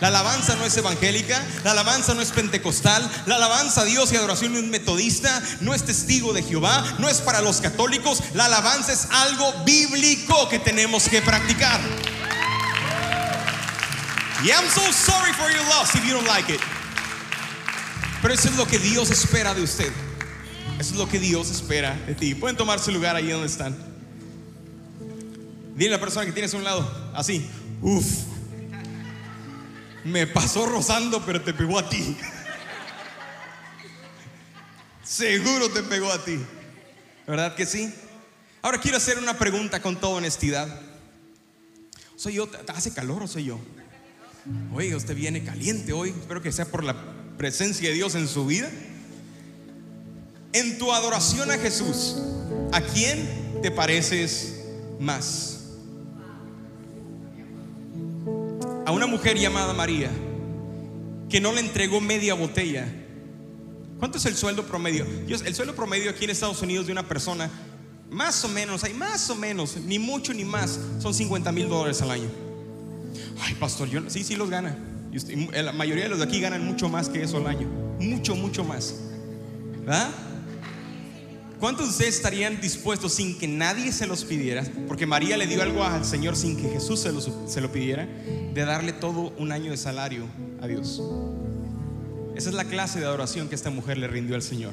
La 0.00 0.08
alabanza 0.08 0.54
no 0.54 0.64
es 0.64 0.76
evangélica, 0.76 1.44
la 1.64 1.72
alabanza 1.72 2.14
no 2.14 2.22
es 2.22 2.30
pentecostal, 2.30 3.08
la 3.26 3.34
alabanza 3.34 3.80
a 3.80 3.84
Dios 3.84 4.12
y 4.12 4.16
adoración 4.16 4.52
no 4.52 4.60
es 4.60 4.64
metodista, 4.64 5.42
no 5.60 5.74
es 5.74 5.84
testigo 5.84 6.32
de 6.32 6.42
Jehová, 6.42 6.84
no 6.98 7.08
es 7.08 7.20
para 7.20 7.40
los 7.42 7.60
católicos, 7.60 8.22
la 8.34 8.44
alabanza 8.44 8.92
es 8.92 9.08
algo 9.10 9.52
bíblico 9.64 10.48
que 10.48 10.60
tenemos 10.60 11.08
que 11.08 11.20
practicar. 11.20 11.80
Y 14.44 14.50
I'm 14.50 14.68
so 14.70 14.92
sorry 14.92 15.32
for 15.32 15.50
your 15.50 15.64
loss 15.64 15.94
if 15.96 16.04
you 16.06 16.14
don't 16.14 16.28
like 16.28 16.48
it. 16.52 16.60
Pero 18.22 18.34
eso 18.34 18.48
es 18.48 18.56
lo 18.56 18.66
que 18.66 18.78
Dios 18.78 19.10
espera 19.10 19.52
de 19.52 19.62
usted. 19.62 19.92
Eso 20.78 20.92
es 20.92 20.96
lo 20.96 21.08
que 21.08 21.18
Dios 21.18 21.50
espera 21.50 21.94
de 22.06 22.14
ti. 22.14 22.34
Pueden 22.34 22.56
tomar 22.56 22.78
su 22.78 22.92
lugar 22.92 23.16
ahí 23.16 23.28
donde 23.28 23.46
están. 23.46 23.76
Dile 25.74 25.94
a 25.94 25.98
la 25.98 26.00
persona 26.00 26.26
que 26.26 26.32
tienes 26.32 26.52
a 26.54 26.56
un 26.56 26.64
lado, 26.64 27.12
así, 27.14 27.48
uff, 27.82 28.06
me 30.04 30.26
pasó 30.26 30.66
rozando, 30.66 31.24
pero 31.24 31.40
te 31.40 31.54
pegó 31.54 31.78
a 31.78 31.88
ti. 31.88 32.16
Seguro 35.04 35.70
te 35.70 35.82
pegó 35.82 36.10
a 36.10 36.24
ti. 36.24 36.38
¿Verdad 37.26 37.54
que 37.54 37.64
sí? 37.64 37.92
Ahora 38.62 38.80
quiero 38.80 38.96
hacer 38.96 39.18
una 39.18 39.38
pregunta 39.38 39.80
con 39.80 39.96
toda 39.96 40.16
honestidad. 40.16 40.80
¿Soy 42.16 42.34
yo? 42.34 42.48
¿Hace 42.74 42.92
calor 42.92 43.22
o 43.22 43.28
soy 43.28 43.44
yo? 43.44 43.60
Oiga, 44.74 44.96
usted 44.96 45.14
viene 45.14 45.44
caliente 45.44 45.92
hoy. 45.92 46.10
Espero 46.10 46.42
que 46.42 46.50
sea 46.50 46.64
por 46.64 46.82
la 46.82 46.96
presencia 47.36 47.88
de 47.88 47.94
Dios 47.94 48.14
en 48.14 48.26
su 48.26 48.46
vida. 48.46 48.68
En 50.52 50.78
tu 50.78 50.92
adoración 50.92 51.50
a 51.50 51.58
Jesús, 51.58 52.16
¿a 52.72 52.80
quién 52.80 53.60
te 53.62 53.70
pareces 53.70 54.64
más? 54.98 55.74
A 58.86 58.92
una 58.92 59.06
mujer 59.06 59.36
llamada 59.38 59.74
María, 59.74 60.10
que 61.28 61.40
no 61.40 61.52
le 61.52 61.60
entregó 61.60 62.00
media 62.00 62.32
botella. 62.34 62.88
¿Cuánto 63.98 64.16
es 64.16 64.24
el 64.24 64.36
sueldo 64.36 64.64
promedio? 64.64 65.04
Dios, 65.26 65.42
el 65.44 65.54
sueldo 65.54 65.74
promedio 65.74 66.10
aquí 66.10 66.24
en 66.24 66.30
Estados 66.30 66.62
Unidos 66.62 66.86
de 66.86 66.92
una 66.92 67.06
persona, 67.06 67.50
más 68.08 68.42
o 68.44 68.48
menos, 68.48 68.84
hay 68.84 68.94
más 68.94 69.28
o 69.28 69.34
menos, 69.34 69.76
ni 69.76 69.98
mucho 69.98 70.32
ni 70.32 70.44
más, 70.44 70.80
son 70.98 71.12
50 71.12 71.52
mil 71.52 71.68
dólares 71.68 72.00
al 72.00 72.12
año. 72.12 72.30
Ay, 73.40 73.54
pastor, 73.54 73.88
yo 73.88 74.00
sí, 74.08 74.24
sí 74.24 74.34
los 74.36 74.48
gana. 74.48 74.78
la 75.52 75.72
mayoría 75.72 76.04
de 76.04 76.10
los 76.10 76.18
de 76.18 76.24
aquí 76.24 76.40
ganan 76.40 76.64
mucho 76.64 76.88
más 76.88 77.10
que 77.10 77.22
eso 77.22 77.36
al 77.36 77.46
año. 77.46 77.68
Mucho, 78.00 78.34
mucho 78.34 78.64
más. 78.64 78.94
¿Verdad? 79.80 80.10
¿Cuántos 81.60 81.86
de 81.86 81.90
ustedes 81.90 82.14
estarían 82.14 82.60
dispuestos 82.60 83.14
sin 83.14 83.36
que 83.36 83.48
nadie 83.48 83.90
se 83.92 84.06
los 84.06 84.24
pidiera? 84.24 84.64
Porque 84.86 85.06
María 85.06 85.36
le 85.36 85.48
dio 85.48 85.60
algo 85.60 85.82
al 85.82 86.04
Señor 86.04 86.36
sin 86.36 86.56
que 86.56 86.68
Jesús 86.68 87.00
se 87.00 87.10
lo, 87.10 87.20
se 87.20 87.60
lo 87.60 87.72
pidiera, 87.72 88.06
de 88.06 88.64
darle 88.64 88.92
todo 88.92 89.34
un 89.38 89.50
año 89.50 89.72
de 89.72 89.76
salario 89.76 90.26
a 90.60 90.68
Dios. 90.68 91.02
Esa 92.36 92.50
es 92.50 92.54
la 92.54 92.64
clase 92.64 93.00
de 93.00 93.06
adoración 93.06 93.48
que 93.48 93.56
esta 93.56 93.70
mujer 93.70 93.98
le 93.98 94.06
rindió 94.06 94.36
al 94.36 94.42
Señor. 94.42 94.72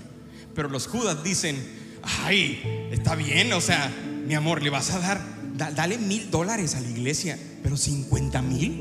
Pero 0.53 0.69
los 0.69 0.85
judas 0.85 1.23
dicen, 1.23 1.57
ay, 2.03 2.61
está 2.91 3.15
bien, 3.15 3.51
o 3.53 3.61
sea, 3.61 3.91
mi 4.27 4.35
amor, 4.35 4.61
le 4.61 4.69
vas 4.69 4.91
a 4.91 4.99
dar, 4.99 5.21
dale 5.55 5.97
mil 5.97 6.29
dólares 6.29 6.75
a 6.75 6.81
la 6.81 6.89
iglesia, 6.89 7.39
pero 7.63 7.77
50 7.77 8.41
mil, 8.43 8.79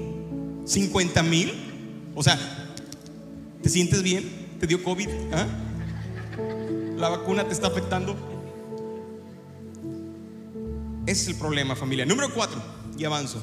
50 0.67 1.23
mil, 1.23 1.55
o 2.14 2.23
sea, 2.23 2.38
¿te 3.62 3.71
sientes 3.71 4.03
bien? 4.03 4.31
¿Te 4.61 4.67
dio 4.67 4.83
COVID? 4.83 5.09
¿Ah? 5.33 5.47
La 6.96 7.09
vacuna 7.09 7.44
te 7.44 7.52
está 7.52 7.68
afectando. 7.68 8.16
Ese 11.07 11.22
es 11.22 11.28
el 11.28 11.35
problema, 11.37 11.76
familia. 11.76 12.07
Número 12.07 12.33
cuatro, 12.33 12.62
y 12.96 13.04
avanzo. 13.04 13.42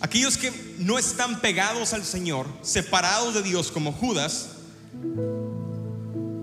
Aquellos 0.00 0.36
que 0.36 0.52
no 0.78 0.98
están 0.98 1.40
pegados 1.40 1.92
al 1.92 2.04
Señor, 2.04 2.46
separados 2.62 3.34
de 3.34 3.42
Dios 3.42 3.72
como 3.72 3.92
Judas, 3.92 4.50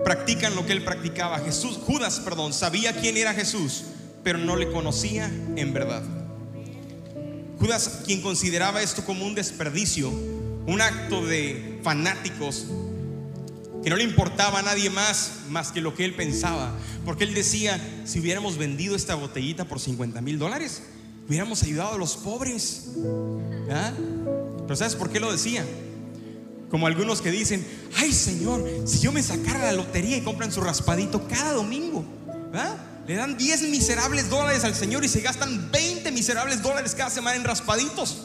practican 0.04 0.56
lo 0.56 0.66
que 0.66 0.74
él 0.74 0.84
practicaba. 0.84 1.40
Jesús, 1.40 1.78
Judas, 1.78 2.20
perdón, 2.20 2.54
sabía 2.54 3.00
quién 3.00 3.18
era 3.18 3.34
Jesús, 3.34 3.86
pero 4.24 4.38
no 4.38 4.56
le 4.56 4.72
conocía 4.72 5.28
en 5.56 5.74
verdad. 5.74 6.04
Judas, 7.60 8.02
quien 8.06 8.22
consideraba 8.22 8.82
esto 8.82 9.06
como 9.06 9.26
un 9.26 9.36
desperdicio, 9.36 10.10
un 10.10 10.82
acto 10.82 11.26
de 11.26 11.80
fanáticos, 11.84 12.66
que 13.86 13.92
no 13.92 13.98
le 13.98 14.04
importaba 14.04 14.58
a 14.58 14.62
nadie 14.64 14.90
más 14.90 15.42
más 15.50 15.72
que 15.72 15.80
lo 15.80 15.94
que 15.94 16.06
él 16.06 16.16
pensaba. 16.16 16.74
Porque 17.06 17.24
él 17.24 17.36
decía, 17.36 17.80
si 18.04 18.20
hubiéramos 18.20 18.58
vendido 18.58 18.96
esta 18.96 19.14
botellita 19.14 19.66
por 19.66 19.80
50 19.80 20.22
mil 20.22 20.40
dólares, 20.40 20.82
hubiéramos 21.30 21.62
ayudado 21.62 21.94
a 21.94 21.98
los 22.00 22.16
pobres. 22.16 22.88
Pero 23.68 24.76
¿sabes 24.76 24.96
por 24.96 25.12
qué 25.12 25.20
lo 25.20 25.32
decía? 25.32 25.64
Como 26.72 26.88
algunos 26.88 27.22
que 27.22 27.30
dicen, 27.30 27.64
ay 27.98 28.12
Señor, 28.12 28.68
si 28.86 29.02
yo 29.02 29.12
me 29.12 29.22
sacara 29.22 29.60
la 29.60 29.74
lotería 29.74 30.18
y 30.18 30.22
compran 30.22 30.52
su 30.52 30.62
raspadito 30.62 31.28
cada 31.28 31.54
domingo, 31.54 32.04
le 33.08 33.14
dan 33.14 33.38
10 33.38 33.70
miserables 33.70 34.32
dólares 34.32 34.64
al 34.64 34.74
Señor 34.74 35.06
y 35.06 35.10
se 35.10 35.22
gastan 35.22 35.70
20 35.70 36.12
miserables 36.12 36.64
dólares 36.64 36.96
cada 36.96 37.12
semana 37.12 37.36
en 37.36 37.44
raspaditos. 37.44 38.24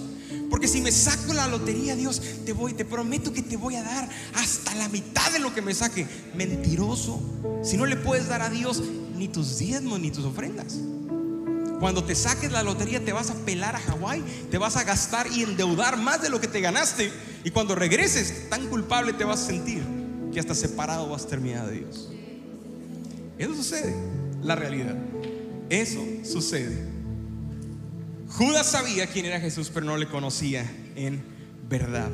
Porque 0.51 0.67
si 0.67 0.81
me 0.81 0.91
saco 0.91 1.33
la 1.33 1.47
lotería, 1.47 1.95
Dios, 1.95 2.21
te 2.45 2.53
voy, 2.53 2.75
te 2.75 2.85
prometo 2.85 3.33
que 3.33 3.41
te 3.41 3.57
voy 3.57 3.77
a 3.77 3.83
dar 3.83 4.09
hasta 4.35 4.75
la 4.75 4.89
mitad 4.89 5.31
de 5.31 5.39
lo 5.39 5.55
que 5.55 5.63
me 5.63 5.73
saque. 5.73 6.07
Mentiroso. 6.35 7.23
Si 7.63 7.77
no 7.77 7.87
le 7.87 7.97
puedes 7.97 8.29
dar 8.29 8.43
a 8.43 8.51
Dios 8.51 8.83
ni 9.17 9.29
tus 9.29 9.59
diezmos 9.59 10.01
ni 10.01 10.11
tus 10.11 10.25
ofrendas. 10.25 10.77
Cuando 11.79 12.05
te 12.05 12.15
saques 12.15 12.53
la 12.53 12.63
lotería 12.63 13.03
te 13.03 13.13
vas 13.13 13.31
a 13.31 13.35
pelar 13.35 13.75
a 13.75 13.81
Hawái, 13.81 14.23
te 14.51 14.59
vas 14.59 14.77
a 14.77 14.85
gastar 14.85 15.29
y 15.33 15.43
endeudar 15.43 15.97
más 15.97 16.21
de 16.21 16.29
lo 16.29 16.41
que 16.41 16.49
te 16.49 16.61
ganaste. 16.61 17.11
Y 17.45 17.51
cuando 17.51 17.75
regreses, 17.75 18.51
tan 18.51 18.69
culpable 18.69 19.15
te 19.15 19.25
vas 19.25 19.41
a 19.43 19.47
sentir 19.47 19.83
que 20.33 20.41
hasta 20.41 20.55
separado 20.55 21.09
vas 21.09 21.25
a 21.25 21.29
terminar 21.29 21.67
de 21.69 21.79
Dios. 21.79 22.11
Eso 23.39 23.55
sucede, 23.55 23.95
la 24.43 24.57
realidad. 24.57 24.95
Eso 25.71 26.05
sucede. 26.23 27.00
Judas 28.31 28.71
sabía 28.71 29.07
quién 29.09 29.27
era 29.27 29.41
Jesús, 29.41 29.71
pero 29.75 29.85
no 29.87 29.97
le 29.97 30.07
conocía 30.07 30.71
en 30.95 31.23
verdad. 31.69 32.09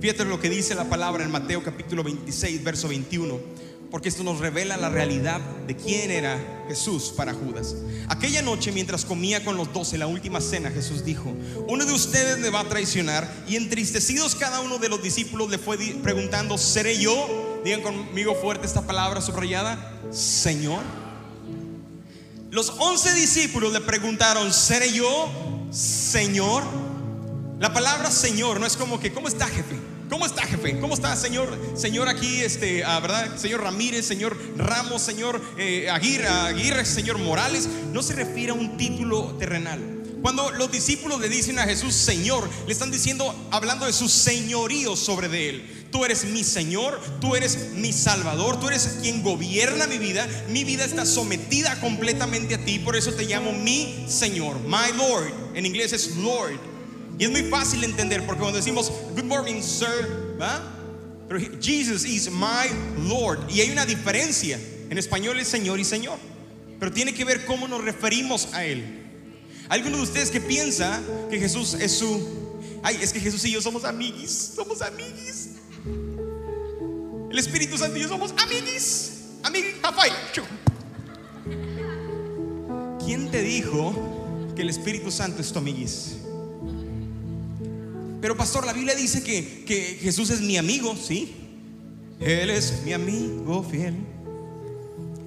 Fíjate 0.00 0.24
lo 0.26 0.38
que 0.38 0.50
dice 0.50 0.74
la 0.74 0.84
palabra 0.84 1.24
en 1.24 1.30
Mateo 1.30 1.62
capítulo 1.64 2.04
26, 2.04 2.62
verso 2.62 2.88
21, 2.88 3.40
porque 3.90 4.10
esto 4.10 4.22
nos 4.22 4.40
revela 4.40 4.76
la 4.76 4.90
realidad 4.90 5.40
de 5.66 5.74
quién 5.74 6.10
era 6.10 6.38
Jesús 6.68 7.14
para 7.16 7.32
Judas. 7.32 7.76
Aquella 8.08 8.42
noche, 8.42 8.72
mientras 8.72 9.06
comía 9.06 9.42
con 9.42 9.56
los 9.56 9.72
doce, 9.72 9.96
la 9.96 10.06
última 10.06 10.42
cena, 10.42 10.70
Jesús 10.70 11.02
dijo, 11.02 11.34
uno 11.66 11.86
de 11.86 11.92
ustedes 11.92 12.38
me 12.38 12.50
va 12.50 12.60
a 12.60 12.68
traicionar, 12.68 13.28
y 13.48 13.56
entristecidos 13.56 14.34
cada 14.34 14.60
uno 14.60 14.78
de 14.78 14.90
los 14.90 15.02
discípulos 15.02 15.50
le 15.50 15.56
fue 15.56 15.78
preguntando, 16.02 16.58
¿seré 16.58 16.98
yo? 16.98 17.62
Digan 17.64 17.80
conmigo 17.80 18.34
fuerte 18.34 18.66
esta 18.66 18.86
palabra 18.86 19.22
subrayada, 19.22 19.98
Señor. 20.12 20.82
Los 22.50 22.68
once 22.78 23.12
discípulos 23.14 23.72
le 23.72 23.80
preguntaron, 23.80 24.52
¿seré 24.52 24.92
yo? 24.92 25.53
Señor. 25.74 26.62
La 27.58 27.72
palabra 27.72 28.10
Señor 28.10 28.60
no 28.60 28.66
es 28.66 28.76
como 28.76 29.00
que, 29.00 29.12
¿cómo 29.12 29.26
está 29.26 29.48
jefe? 29.48 29.76
¿Cómo 30.08 30.24
está 30.26 30.42
jefe? 30.42 30.78
¿Cómo 30.78 30.94
está 30.94 31.16
señor? 31.16 31.58
Señor 31.74 32.08
aquí, 32.08 32.42
este, 32.42 32.84
ah, 32.84 33.00
¿verdad? 33.00 33.36
Señor 33.36 33.62
Ramírez, 33.62 34.06
señor 34.06 34.36
Ramos, 34.56 35.02
señor 35.02 35.40
eh, 35.58 35.88
Aguirre, 35.90 36.28
Aguirre, 36.28 36.84
señor 36.84 37.18
Morales. 37.18 37.68
No 37.92 38.02
se 38.02 38.14
refiere 38.14 38.52
a 38.52 38.54
un 38.54 38.76
título 38.76 39.34
terrenal. 39.38 39.80
Cuando 40.22 40.50
los 40.52 40.70
discípulos 40.70 41.20
le 41.20 41.28
dicen 41.28 41.58
a 41.58 41.64
Jesús 41.64 41.94
Señor, 41.94 42.48
le 42.66 42.72
están 42.72 42.90
diciendo, 42.90 43.34
hablando 43.50 43.86
de 43.86 43.92
su 43.92 44.08
señorío 44.08 44.94
sobre 44.94 45.28
de 45.28 45.48
él. 45.48 45.83
Tú 45.94 46.04
eres 46.04 46.24
mi 46.24 46.42
Señor, 46.42 47.00
tú 47.20 47.36
eres 47.36 47.70
mi 47.76 47.92
Salvador, 47.92 48.58
tú 48.58 48.66
eres 48.66 48.98
quien 49.00 49.22
gobierna 49.22 49.86
mi 49.86 49.98
vida. 49.98 50.26
Mi 50.48 50.64
vida 50.64 50.84
está 50.84 51.06
sometida 51.06 51.78
completamente 51.78 52.56
a 52.56 52.64
ti, 52.64 52.80
por 52.80 52.96
eso 52.96 53.12
te 53.12 53.22
llamo 53.22 53.52
mi 53.52 54.04
Señor, 54.08 54.58
my 54.64 54.92
Lord. 54.96 55.32
En 55.54 55.64
inglés 55.64 55.92
es 55.92 56.16
Lord. 56.16 56.58
Y 57.16 57.22
es 57.22 57.30
muy 57.30 57.44
fácil 57.44 57.84
entender 57.84 58.26
porque 58.26 58.40
cuando 58.40 58.58
decimos 58.58 58.90
good 59.14 59.22
morning, 59.22 59.62
sir, 59.62 60.36
¿va? 60.36 60.60
Pero 61.28 61.38
Jesus 61.62 62.04
is 62.04 62.28
my 62.28 63.06
Lord. 63.08 63.48
Y 63.48 63.60
hay 63.60 63.70
una 63.70 63.86
diferencia. 63.86 64.58
En 64.90 64.98
español 64.98 65.38
es 65.38 65.46
Señor 65.46 65.78
y 65.78 65.84
Señor. 65.84 66.18
Pero 66.80 66.90
tiene 66.90 67.14
que 67.14 67.24
ver 67.24 67.44
cómo 67.44 67.68
nos 67.68 67.84
referimos 67.84 68.48
a 68.52 68.64
Él. 68.64 68.82
Algunos 69.68 69.98
de 69.98 70.02
ustedes 70.02 70.32
que 70.32 70.40
piensa 70.40 71.00
que 71.30 71.38
Jesús 71.38 71.74
es 71.74 71.92
su... 71.92 72.50
Ay, 72.82 72.98
es 73.00 73.12
que 73.12 73.20
Jesús 73.20 73.44
y 73.44 73.52
yo 73.52 73.62
somos 73.62 73.84
amiguis, 73.84 74.50
somos 74.56 74.82
amiguis. 74.82 75.50
El 77.34 77.40
Espíritu 77.40 77.76
Santo 77.76 77.98
y 77.98 78.02
yo 78.02 78.08
somos 78.08 78.32
amiguis. 78.38 79.10
Amiguis, 79.42 79.74
¿Quién 83.04 83.28
te 83.28 83.42
dijo 83.42 83.92
que 84.54 84.62
el 84.62 84.70
Espíritu 84.70 85.10
Santo 85.10 85.42
es 85.42 85.52
tu 85.52 85.58
amiguis? 85.58 86.18
Pero 88.20 88.36
pastor, 88.36 88.64
la 88.64 88.72
Biblia 88.72 88.94
dice 88.94 89.24
que, 89.24 89.64
que 89.64 89.98
Jesús 90.00 90.30
es 90.30 90.42
mi 90.42 90.56
amigo, 90.58 90.94
¿sí? 90.96 91.34
Él 92.20 92.50
es 92.50 92.82
mi 92.84 92.92
amigo 92.92 93.64
fiel. 93.64 93.96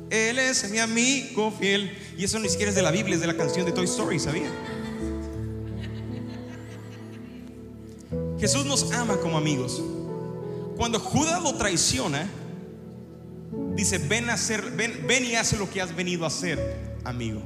Él 0.10 0.40
es 0.40 0.72
mi 0.72 0.80
amigo 0.80 1.52
fiel. 1.60 1.92
Y 2.18 2.24
eso 2.24 2.40
ni 2.40 2.48
siquiera 2.48 2.70
es 2.70 2.76
de 2.78 2.84
la 2.84 2.92
Biblia, 2.92 3.16
es 3.16 3.22
de 3.22 3.28
la 3.28 3.36
canción 3.36 3.66
de 3.66 3.74
Toy 3.74 3.84
Story, 3.84 4.18
¿sabía? 4.18 4.50
Jesús 8.40 8.66
nos 8.66 8.94
ama 8.94 9.18
como 9.18 9.38
amigos. 9.38 9.84
Cuando 10.78 11.00
Judas 11.00 11.42
lo 11.42 11.56
traiciona, 11.56 12.30
dice, 13.76 13.98
ven, 13.98 14.30
a 14.30 14.34
hacer, 14.34 14.62
ven, 14.72 15.26
y 15.26 15.36
haz 15.36 15.54
lo 15.54 15.70
que 15.70 15.82
has 15.82 15.96
venido 15.96 16.24
a 16.24 16.28
hacer, 16.28 16.98
amigo. 17.04 17.42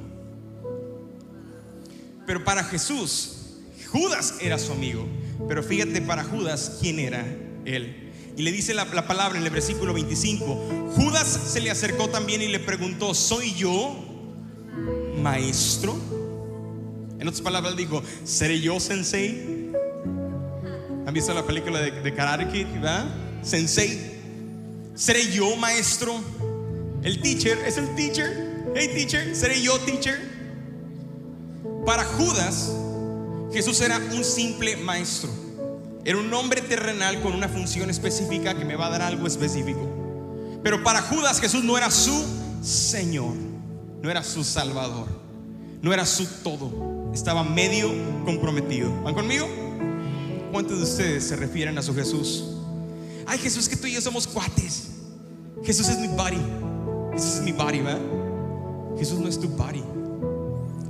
Pero 2.28 2.44
para 2.44 2.63
Jesús, 2.65 3.58
Judas 3.89 4.36
era 4.41 4.60
su 4.60 4.74
amigo. 4.74 5.08
Pero 5.48 5.63
fíjate 5.63 6.02
para 6.02 6.24
Judas 6.26 6.78
quién 6.82 7.00
era 7.00 7.26
él. 7.65 8.12
Y 8.36 8.44
le 8.44 8.52
dice 8.52 8.74
la, 8.74 8.86
la, 8.86 9.08
palabra 9.08 9.39
en 9.39 9.46
el 9.46 9.50
versículo 9.50 9.94
25. 9.94 10.91
Judas 10.96 11.28
se 11.28 11.62
le 11.62 11.72
acercó 11.72 12.10
también 12.10 12.41
y 12.41 12.48
le 12.48 12.60
preguntó, 12.60 13.13
¿soy 13.13 13.54
yo 13.54 13.96
maestro? 15.22 15.98
En 17.20 17.28
otras 17.28 17.41
palabras 17.41 17.78
dijo, 17.78 18.04
¿seré 18.24 18.60
yo 18.60 18.80
sensei? 18.80 19.61
¿Han 21.12 21.15
visto 21.15 21.34
la 21.34 21.45
película 21.45 21.82
de, 21.82 22.13
Karate 22.13 22.47
Kid? 22.47 22.67
¿verdad? 22.76 23.04
Sensei. 23.41 24.00
¿Seré 24.95 25.30
yo 25.30 25.58
maestro? 25.58 26.13
El 27.04 27.21
teacher, 27.21 27.58
¿es 27.67 27.76
el 27.76 27.93
teacher? 27.95 28.63
Hey 28.74 28.91
teacher, 28.95 29.36
¿seré 29.36 29.62
yo 29.62 29.78
teacher? 29.82 30.17
Para 31.86 32.06
Judas, 32.06 32.71
Jesús 33.52 33.82
era 33.82 33.97
un 33.97 34.24
simple 34.24 34.78
maestro. 34.78 35.30
Era 36.06 36.17
un 36.17 36.34
hombre 36.34 36.62
terrenal 36.62 37.21
con 37.21 37.34
una 37.34 37.50
función 37.50 37.89
específica 37.89 38.58
que 38.58 38.63
me 38.63 38.78
va 38.78 38.88
a 38.88 38.91
dar 38.91 39.02
algo 39.02 39.28
específico. 39.28 39.86
Pero 40.63 40.82
para 40.82 41.02
Judas 41.02 41.41
Jesús 41.41 41.62
no 41.65 41.78
era 41.78 41.91
su 41.91 42.26
Señor, 42.63 43.36
no 44.02 44.10
era 44.10 44.24
su 44.24 44.45
Salvador, 44.45 45.10
no 45.82 45.91
era 45.91 46.06
su 46.06 46.26
todo. 46.41 47.12
Estaba 47.13 47.43
medio 47.43 47.91
comprometido. 48.24 48.89
¿Van 49.04 49.13
conmigo? 49.13 49.70
¿Cuántos 50.51 50.79
de 50.79 50.83
ustedes 50.83 51.23
se 51.23 51.35
refieren 51.37 51.77
a 51.77 51.81
su 51.81 51.95
Jesús? 51.95 52.43
Ay 53.25 53.39
Jesús, 53.39 53.69
que 53.69 53.77
tú 53.77 53.87
y 53.87 53.93
yo 53.93 54.01
somos 54.01 54.27
cuates. 54.27 54.89
Jesús 55.63 55.87
es 55.87 55.97
mi 55.97 56.09
body. 56.09 56.41
Jesús 57.13 57.35
es 57.35 57.41
mi 57.41 57.53
body, 57.53 57.79
¿verdad? 57.79 58.01
Jesús 58.97 59.19
no 59.19 59.29
es 59.29 59.39
tu 59.39 59.47
body. 59.47 59.83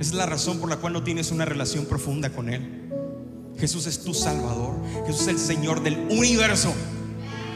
Esa 0.00 0.10
es 0.10 0.14
la 0.14 0.26
razón 0.26 0.58
por 0.58 0.68
la 0.68 0.76
cual 0.76 0.92
no 0.92 1.04
tienes 1.04 1.30
una 1.30 1.44
relación 1.44 1.86
profunda 1.86 2.30
con 2.30 2.48
Él. 2.48 2.90
Jesús 3.58 3.86
es 3.86 4.02
tu 4.02 4.14
Salvador. 4.14 4.74
Jesús 5.06 5.22
es 5.22 5.28
el 5.28 5.38
Señor 5.38 5.82
del 5.82 5.96
universo. 6.10 6.74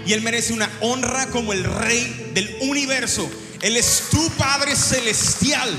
Y 0.07 0.13
Él 0.13 0.23
merece 0.23 0.53
una 0.53 0.71
honra 0.83 1.27
como 1.31 1.53
el 1.53 1.65
Rey 1.65 2.31
del 2.35 2.57
universo. 2.71 3.29
Él 3.63 3.77
es 3.77 4.05
tu 4.11 4.29
Padre 4.39 4.77
celestial. 4.77 5.71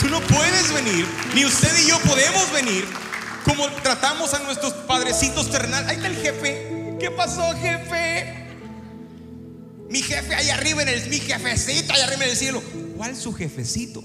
Tú 0.00 0.08
no 0.08 0.20
puedes 0.22 0.72
venir, 0.74 1.06
ni 1.36 1.44
usted 1.44 1.70
y 1.84 1.88
yo 1.88 2.00
podemos 2.00 2.50
venir 2.52 2.84
como 3.44 3.66
tratamos 3.82 4.34
a 4.34 4.40
nuestros 4.40 4.72
padrecitos 4.72 5.50
terrenales. 5.50 5.88
Ahí 5.88 5.96
está 5.96 6.08
el 6.08 6.16
jefe. 6.16 6.96
¿Qué 6.98 7.10
pasó, 7.10 7.42
jefe? 7.56 8.42
Mi 9.88 10.00
jefe 10.00 10.34
ahí 10.34 10.48
arriba 10.48 10.82
en 10.82 10.88
el 10.88 11.10
mi 11.10 11.18
jefecito 11.18 11.92
allá 11.92 12.04
arriba 12.04 12.24
en 12.24 12.30
el 12.30 12.36
cielo. 12.36 12.62
¿Cuál 12.96 13.16
su 13.16 13.32
jefecito? 13.32 14.02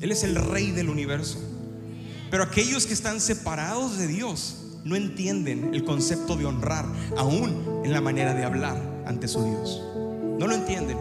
Él 0.00 0.10
es 0.10 0.24
el 0.24 0.34
rey 0.34 0.70
del 0.70 0.88
universo. 0.88 1.38
Pero 2.30 2.42
aquellos 2.44 2.86
que 2.86 2.94
están 2.94 3.20
separados 3.20 3.98
de 3.98 4.06
Dios 4.06 4.56
no 4.84 4.96
entienden 4.96 5.74
el 5.74 5.84
concepto 5.84 6.36
de 6.36 6.46
honrar, 6.46 6.86
aún 7.16 7.82
en 7.84 7.92
la 7.92 8.00
manera 8.00 8.34
de 8.34 8.44
hablar 8.44 8.76
ante 9.06 9.28
su 9.28 9.44
Dios. 9.44 9.82
No 10.38 10.46
lo 10.46 10.54
entienden. 10.54 10.96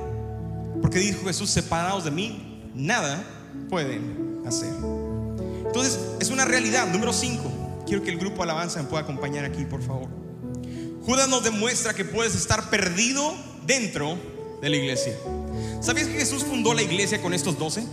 Porque 0.81 0.99
dijo 0.99 1.25
Jesús, 1.25 1.49
separados 1.49 2.03
de 2.03 2.11
mí, 2.11 2.71
nada 2.75 3.23
pueden 3.69 4.41
hacer. 4.45 4.73
Entonces, 5.69 5.99
es 6.19 6.31
una 6.31 6.45
realidad. 6.45 6.91
Número 6.91 7.13
5. 7.13 7.83
Quiero 7.85 8.01
que 8.01 8.09
el 8.09 8.17
grupo 8.17 8.41
Alabanza 8.41 8.81
me 8.81 8.89
pueda 8.89 9.03
acompañar 9.03 9.45
aquí, 9.45 9.65
por 9.65 9.83
favor. 9.83 10.09
Judas 11.05 11.29
nos 11.29 11.43
demuestra 11.43 11.93
que 11.93 12.03
puedes 12.05 12.33
estar 12.33 12.71
perdido 12.71 13.33
dentro 13.67 14.17
de 14.61 14.69
la 14.69 14.75
iglesia. 14.75 15.15
¿Sabías 15.79 16.07
que 16.07 16.15
Jesús 16.15 16.43
fundó 16.43 16.73
la 16.73 16.81
iglesia 16.81 17.21
con 17.21 17.35
estos 17.35 17.57
doce? 17.59 17.83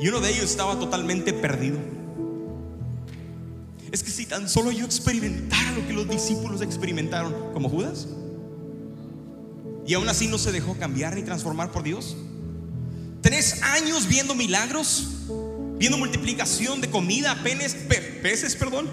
Y 0.00 0.08
uno 0.08 0.20
de 0.20 0.30
ellos 0.30 0.44
estaba 0.44 0.78
totalmente 0.78 1.34
perdido. 1.34 1.78
Es 3.92 4.02
que 4.02 4.10
si 4.10 4.24
tan 4.24 4.48
solo 4.48 4.70
yo 4.70 4.86
experimentara 4.86 5.72
lo 5.72 5.86
que 5.86 5.92
los 5.92 6.08
discípulos 6.08 6.62
experimentaron, 6.62 7.52
como 7.52 7.68
Judas, 7.68 8.08
y 9.86 9.92
aún 9.92 10.08
así 10.08 10.26
no 10.26 10.38
se 10.38 10.52
dejó 10.52 10.74
cambiar 10.78 11.14
ni 11.14 11.22
transformar 11.22 11.70
por 11.70 11.82
Dios. 11.82 12.16
Tres 13.20 13.62
años 13.62 14.08
viendo 14.08 14.34
milagros, 14.34 15.08
viendo 15.78 15.98
multiplicación 15.98 16.80
de 16.80 16.90
comida, 16.90 17.42
penes, 17.42 17.74
pe, 17.74 18.00
peces, 18.22 18.56
perdón, 18.56 18.88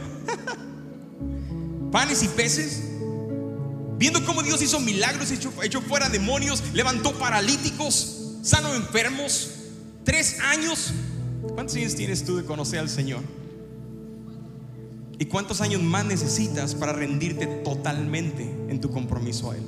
panes 1.91 2.23
y 2.23 2.27
peces, 2.27 2.83
viendo 3.97 4.25
cómo 4.25 4.43
Dios 4.43 4.61
hizo 4.61 4.79
milagros, 4.79 5.31
echó, 5.31 5.51
echó 5.63 5.81
fuera 5.81 6.09
demonios, 6.09 6.63
levantó 6.73 7.13
paralíticos, 7.17 8.37
sanó 8.41 8.75
enfermos. 8.75 9.51
Tres 10.03 10.39
años. 10.41 10.91
¿Cuántos 11.53 11.75
años 11.75 11.95
tienes 11.95 12.25
tú 12.25 12.37
de 12.37 12.43
conocer 12.43 12.79
al 12.79 12.89
Señor? 12.89 13.21
¿Y 15.19 15.25
cuántos 15.25 15.61
años 15.61 15.81
más 15.81 16.05
necesitas 16.05 16.75
para 16.75 16.91
rendirte 16.91 17.45
totalmente 17.45 18.43
en 18.67 18.81
tu 18.81 18.89
compromiso 18.89 19.51
a 19.51 19.55
Él? 19.55 19.63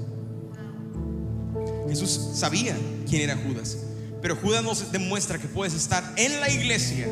Jesús 1.88 2.32
sabía 2.34 2.76
quién 3.08 3.22
era 3.22 3.38
Judas, 3.38 3.78
pero 4.26 4.38
Judas 4.38 4.64
nos 4.64 4.92
demuestra 4.92 5.38
que 5.38 5.48
puedes 5.48 5.76
estar 5.76 6.16
en 6.18 6.40
la 6.40 6.50
iglesia 6.50 7.08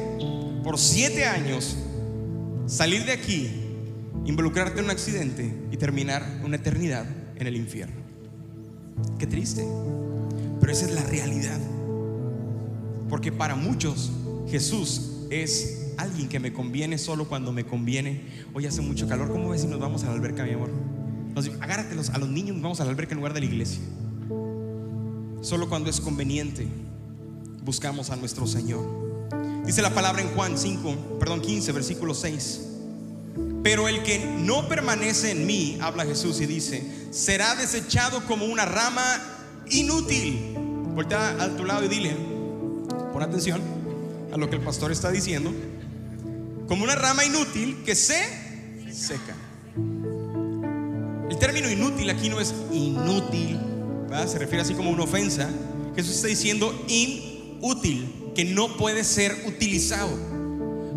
por 0.64 0.80
siete 0.80 1.26
años, 1.26 1.78
salir 2.66 3.06
de 3.06 3.12
aquí, 3.12 3.52
involucrarte 4.26 4.80
en 4.80 4.86
un 4.86 4.90
accidente 4.90 5.54
y 5.70 5.78
terminar 5.78 6.42
una 6.44 6.56
eternidad 6.56 7.06
en 7.36 7.46
el 7.46 7.56
infierno. 7.56 8.02
Qué 9.20 9.28
triste, 9.28 9.64
pero 10.60 10.72
esa 10.72 10.88
es 10.88 10.96
la 10.96 11.04
realidad. 11.04 11.60
Porque 13.10 13.32
para 13.32 13.54
muchos 13.54 14.12
Jesús 14.50 15.28
es 15.30 15.92
alguien 16.00 16.28
que 16.28 16.40
me 16.40 16.52
conviene 16.52 16.98
solo 16.98 17.30
cuando 17.30 17.52
me 17.52 17.64
conviene. 17.64 18.24
Hoy 18.56 18.66
hace 18.66 18.82
mucho 18.82 19.08
calor, 19.08 19.30
¿cómo 19.30 19.50
ves 19.50 19.62
si 19.62 19.68
nos 19.68 19.80
vamos 19.80 20.02
a 20.02 20.08
la 20.08 20.14
alberca, 20.14 20.46
mi 20.46 20.54
amor? 20.54 20.72
Nos, 21.36 21.48
agárratelos 21.62 22.10
a 22.10 22.18
los 22.18 22.30
niños, 22.30 22.56
nos 22.56 22.64
vamos 22.64 22.82
a 22.82 22.86
la 22.86 22.90
alberca 22.90 23.12
en 23.12 23.18
lugar 23.18 23.36
de 23.36 23.42
la 23.42 23.46
iglesia. 23.46 23.84
Solo 25.42 25.70
cuando 25.70 25.92
es 25.92 26.02
conveniente 26.02 26.68
buscamos 27.64 28.10
a 28.10 28.16
nuestro 28.16 28.46
Señor. 28.48 28.86
Dice 29.66 29.82
la 29.82 29.94
palabra 29.94 30.22
en 30.22 30.30
Juan 30.36 30.58
5, 30.58 31.18
perdón, 31.20 31.42
15, 31.42 31.72
versículo 31.72 32.14
6. 32.14 32.62
Pero 33.64 33.88
el 33.88 34.04
que 34.04 34.20
no 34.20 34.68
permanece 34.68 35.32
en 35.32 35.46
mí, 35.46 35.78
habla 35.82 36.06
Jesús 36.06 36.42
y 36.42 36.46
dice, 36.46 36.84
será 37.12 37.56
desechado 37.56 38.26
como 38.26 38.46
una 38.46 38.66
rama 38.66 39.04
inútil. 39.70 40.54
Voltea 40.94 41.42
a 41.42 41.56
tu 41.56 41.64
lado 41.64 41.86
y 41.86 41.88
dile, 41.88 42.16
Pon 43.14 43.22
atención 43.22 43.62
a 44.34 44.38
lo 44.38 44.50
que 44.50 44.58
el 44.58 44.62
pastor 44.62 44.92
está 44.92 45.12
diciendo. 45.12 45.54
Como 46.68 46.84
una 46.84 46.96
rama 46.96 47.24
inútil 47.24 47.84
que 47.86 47.96
se 47.96 48.22
seca. 48.92 49.36
El 51.30 51.38
término 51.38 51.70
inútil 51.70 52.10
aquí 52.10 52.30
no 52.30 52.40
es 52.40 52.54
inútil, 52.72 53.60
se 54.28 54.40
refiere 54.40 54.64
así 54.64 54.74
como 54.74 54.90
una 54.90 55.04
ofensa. 55.04 55.50
Jesús 55.96 56.16
está 56.16 56.28
diciendo 56.28 56.74
inútil, 56.88 57.33
que 58.36 58.46
no 58.46 58.76
puede 58.78 59.04
ser 59.04 59.44
utilizado. 59.46 60.10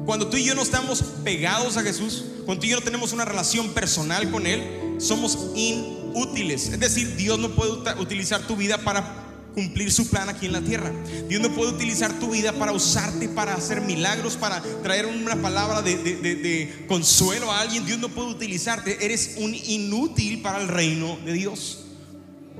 Cuando 0.05 0.29
tú 0.29 0.37
y 0.37 0.45
yo 0.45 0.55
no 0.55 0.63
estamos 0.63 1.03
pegados 1.25 1.77
a 1.77 1.83
Jesús, 1.83 2.25
cuando 2.45 2.61
tú 2.61 2.67
y 2.67 2.71
yo 2.71 2.77
no 2.77 2.83
tenemos 2.83 3.13
una 3.13 3.25
relación 3.25 3.71
personal 3.71 4.31
con 4.31 4.47
Él, 4.47 4.63
somos 4.99 5.39
inútiles. 5.55 6.69
Es 6.69 6.81
decir, 6.81 7.17
Dios 7.17 7.39
no 7.39 7.51
puede 7.51 7.73
utilizar 8.01 8.47
tu 8.47 8.57
vida 8.57 8.79
para 8.79 9.25
cumplir 9.55 9.93
su 9.93 10.09
plan 10.09 10.29
aquí 10.29 10.47
en 10.47 10.53
la 10.53 10.61
tierra. 10.61 10.93
Dios 11.29 11.41
no 11.41 11.55
puede 11.55 11.73
utilizar 11.73 12.19
tu 12.19 12.31
vida 12.31 12.53
para 12.53 12.73
usarte, 12.73 13.29
para 13.29 13.55
hacer 13.55 13.81
milagros, 13.81 14.37
para 14.37 14.61
traer 14.83 15.07
una 15.07 15.37
palabra 15.37 15.83
de, 15.83 16.85
consuelo 16.89 17.51
a 17.51 17.61
alguien. 17.61 17.87
Dios 17.87 17.99
no 17.99 18.09
puede 18.09 18.29
utilizarte. 18.29 19.05
Eres 19.05 19.37
un 19.39 19.55
inútil 19.55 20.43
para 20.43 20.61
el 20.61 20.69
reino 20.69 21.17
de 21.25 21.33
Dios. 21.33 21.85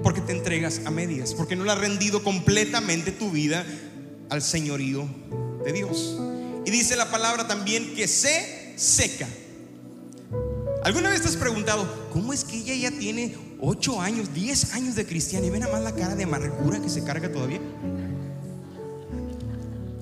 Porque 0.03 0.21
te 0.21 0.33
entregas 0.33 0.83
a 0.85 0.91
medias. 0.91 1.35
Porque 1.35 1.57
no 1.57 1.65
le 1.65 1.73
has 1.73 1.79
rendido 1.79 2.23
completamente 2.23 3.13
tu 3.13 3.31
vida 3.31 3.65
al 4.31 4.43
señorío 4.43 5.09
de 5.65 5.73
Dios. 5.73 6.17
Y 6.65 6.71
dice 6.71 6.97
la 6.97 7.11
palabra 7.11 7.47
también 7.47 7.95
que 7.95 8.09
se 8.09 8.75
seca. 8.77 9.29
¿Alguna 10.83 11.11
vez 11.11 11.23
te 11.23 11.29
has 11.29 11.37
preguntado, 11.37 12.09
cómo 12.13 12.33
es 12.33 12.45
que 12.45 12.59
ella 12.59 12.75
ya 12.75 12.97
tiene 12.97 13.35
8 13.61 14.01
años, 14.01 14.35
10 14.35 14.75
años 14.75 14.95
de 14.95 15.07
cristiana 15.07 15.47
y 15.47 15.51
ven 15.51 15.63
a 15.63 15.69
más 15.69 15.83
la 15.83 15.95
cara 15.95 16.15
de 16.15 16.25
amargura 16.25 16.81
que 16.81 16.89
se 16.89 17.03
carga 17.05 17.33
todavía. 17.33 17.61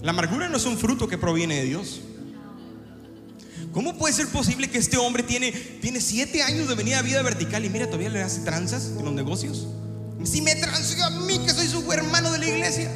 La 0.02 0.10
amargura 0.10 0.48
no 0.48 0.56
es 0.56 0.66
un 0.66 0.76
fruto 0.76 1.08
que 1.08 1.16
proviene 1.16 1.56
de 1.56 1.64
Dios. 1.64 2.00
¿Cómo 3.72 3.96
puede 3.96 4.14
ser 4.14 4.28
posible 4.28 4.68
que 4.68 4.78
este 4.78 4.96
hombre 4.98 5.22
tiene, 5.22 5.50
tiene 5.50 6.00
siete 6.00 6.42
años 6.42 6.68
de 6.68 6.74
venida 6.74 6.98
a 6.98 7.02
vida 7.02 7.22
vertical 7.22 7.64
y 7.64 7.70
mira, 7.70 7.86
todavía 7.86 8.10
le 8.10 8.22
hace 8.22 8.40
tranzas 8.40 8.92
en 8.98 9.04
los 9.04 9.14
negocios? 9.14 9.66
Si 10.24 10.42
me 10.42 10.54
transfiero 10.54 11.04
a 11.04 11.10
mí 11.10 11.38
que 11.38 11.50
soy 11.52 11.66
su 11.66 11.90
hermano 11.92 12.30
de 12.32 12.38
la 12.38 12.46
iglesia. 12.46 12.90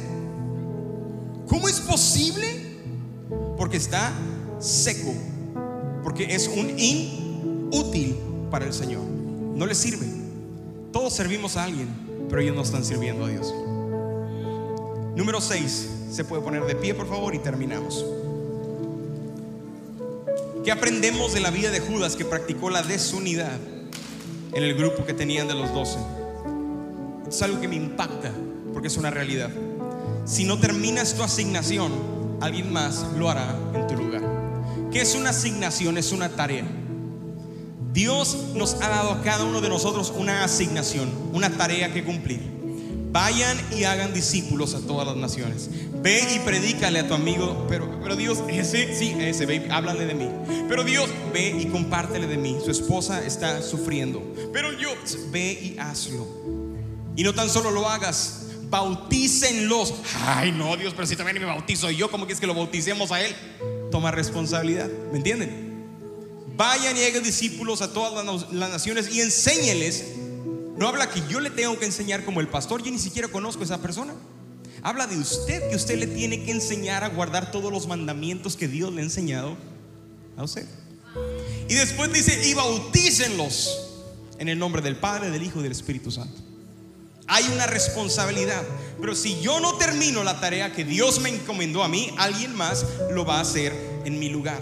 ¿Cómo 1.49 1.67
es 1.67 1.81
posible? 1.81 2.45
Porque 3.57 3.77
está 3.77 4.13
seco. 4.59 5.13
Porque 6.03 6.35
es 6.35 6.47
un 6.47 6.79
inútil 6.79 8.15
para 8.51 8.65
el 8.65 8.73
Señor. 8.73 9.01
No 9.03 9.65
le 9.65 9.73
sirve. 9.75 10.05
Todos 10.93 11.13
servimos 11.13 11.57
a 11.57 11.65
alguien, 11.65 11.89
pero 12.29 12.41
ellos 12.41 12.55
no 12.55 12.61
están 12.61 12.85
sirviendo 12.85 13.25
a 13.25 13.29
Dios. 13.29 13.53
Número 15.15 15.41
6. 15.41 15.89
Se 16.11 16.23
puede 16.23 16.41
poner 16.41 16.63
de 16.65 16.75
pie, 16.75 16.93
por 16.93 17.07
favor, 17.07 17.35
y 17.35 17.39
terminamos. 17.39 18.05
¿Qué 20.63 20.71
aprendemos 20.71 21.33
de 21.33 21.39
la 21.39 21.51
vida 21.51 21.71
de 21.71 21.79
Judas 21.79 22.15
que 22.15 22.25
practicó 22.25 22.69
la 22.69 22.83
desunidad 22.83 23.57
en 24.53 24.63
el 24.63 24.75
grupo 24.75 25.05
que 25.05 25.13
tenían 25.13 25.47
de 25.47 25.55
los 25.55 25.73
doce? 25.73 25.97
Es 27.27 27.41
algo 27.41 27.59
que 27.59 27.67
me 27.67 27.75
impacta 27.75 28.31
porque 28.73 28.87
es 28.87 28.97
una 28.97 29.09
realidad. 29.09 29.49
Si 30.25 30.45
no 30.45 30.59
terminas 30.59 31.15
tu 31.15 31.23
asignación, 31.23 31.91
alguien 32.41 32.71
más 32.71 33.05
lo 33.17 33.29
hará 33.29 33.57
en 33.73 33.87
tu 33.87 33.95
lugar. 33.95 34.21
¿Qué 34.91 35.01
es 35.01 35.15
una 35.15 35.29
asignación? 35.31 35.97
Es 35.97 36.11
una 36.11 36.29
tarea. 36.29 36.65
Dios 37.93 38.37
nos 38.55 38.75
ha 38.75 38.89
dado 38.89 39.11
a 39.11 39.21
cada 39.21 39.43
uno 39.43 39.61
de 39.61 39.69
nosotros 39.69 40.13
una 40.15 40.43
asignación, 40.43 41.09
una 41.33 41.49
tarea 41.49 41.91
que 41.91 42.03
cumplir. 42.03 42.39
Vayan 43.11 43.57
y 43.75 43.85
hagan 43.85 44.13
discípulos 44.13 44.75
a 44.75 44.81
todas 44.81 45.07
las 45.07 45.15
naciones. 45.15 45.69
Ve 46.03 46.21
y 46.35 46.39
predícale 46.39 46.99
a 46.99 47.07
tu 47.07 47.15
amigo, 47.15 47.65
pero, 47.67 47.99
pero 48.01 48.15
Dios, 48.15 48.43
ese, 48.47 48.95
sí, 48.95 49.15
ese, 49.19 49.47
ve, 49.47 49.67
háblale 49.71 50.05
de 50.05 50.13
mí. 50.13 50.29
Pero 50.67 50.83
Dios, 50.83 51.09
ve 51.33 51.57
y 51.59 51.65
compártele 51.65 52.27
de 52.27 52.37
mí. 52.37 52.57
Su 52.63 52.69
esposa 52.69 53.25
está 53.25 53.63
sufriendo. 53.63 54.21
Pero 54.53 54.71
yo, 54.73 54.89
ve 55.31 55.51
y 55.51 55.79
hazlo. 55.79 56.27
Y 57.15 57.23
no 57.23 57.33
tan 57.33 57.49
solo 57.49 57.71
lo 57.71 57.89
hagas, 57.89 58.45
bautícenlos. 58.69 59.93
Ay, 60.25 60.51
no, 60.51 60.75
Dios, 60.77 60.93
pero 60.93 61.07
si 61.07 61.15
también 61.15 61.39
me 61.39 61.45
bautizo 61.45 61.89
yo, 61.91 62.09
¿cómo 62.11 62.25
quieres 62.25 62.39
que 62.39 62.47
lo 62.47 62.53
bauticemos 62.53 63.11
a 63.11 63.21
él? 63.21 63.35
Toma 63.91 64.11
responsabilidad, 64.11 64.89
¿me 65.11 65.17
entienden? 65.17 65.69
Vayan 66.55 66.97
y 66.97 67.03
hagan 67.03 67.23
discípulos 67.23 67.81
a 67.81 67.93
todas 67.93 68.25
las, 68.51 68.69
naciones 68.69 69.13
y 69.13 69.21
enséñeles 69.21 70.03
no 70.77 70.87
habla 70.87 71.09
que 71.09 71.21
yo 71.29 71.41
le 71.41 71.49
tengo 71.49 71.77
que 71.77 71.85
enseñar 71.85 72.23
como 72.23 72.39
el 72.39 72.47
pastor, 72.47 72.81
yo 72.81 72.89
ni 72.89 72.99
siquiera 72.99 73.27
conozco 73.27 73.63
a 73.63 73.65
esa 73.65 73.81
persona. 73.81 74.13
Habla 74.81 75.07
de 75.07 75.17
usted, 75.17 75.69
que 75.69 75.75
usted 75.75 75.99
le 75.99 76.07
tiene 76.07 76.45
que 76.45 76.51
enseñar 76.51 77.03
a 77.03 77.09
guardar 77.09 77.51
todos 77.51 77.69
los 77.69 77.85
mandamientos 77.85 78.55
que 78.55 78.69
Dios 78.69 78.93
le 78.93 79.01
ha 79.01 79.03
enseñado 79.03 79.57
a 80.37 80.43
usted. 80.43 80.65
Y 81.67 81.73
después 81.73 82.13
dice, 82.13 82.47
y 82.47 82.53
bautícenlos 82.53 83.89
en 84.37 84.47
el 84.47 84.57
nombre 84.57 84.81
del 84.81 84.95
Padre, 84.95 85.31
del 85.31 85.43
Hijo 85.43 85.59
y 85.59 85.63
del 85.63 85.73
Espíritu 85.73 86.11
Santo. 86.11 86.48
Hay 87.31 87.47
una 87.53 87.67
responsabilidad, 87.67 88.63
pero 88.99 89.15
si 89.15 89.39
yo 89.39 89.59
no 89.59 89.77
termino 89.77 90.23
la 90.23 90.39
tarea 90.39 90.73
que 90.73 90.83
Dios 90.83 91.19
me 91.19 91.29
encomendó 91.29 91.83
a 91.83 91.87
mí, 91.87 92.11
alguien 92.17 92.55
más 92.55 92.85
lo 93.11 93.23
va 93.23 93.37
a 93.37 93.41
hacer 93.41 93.71
en 94.03 94.17
mi 94.17 94.29
lugar. 94.29 94.59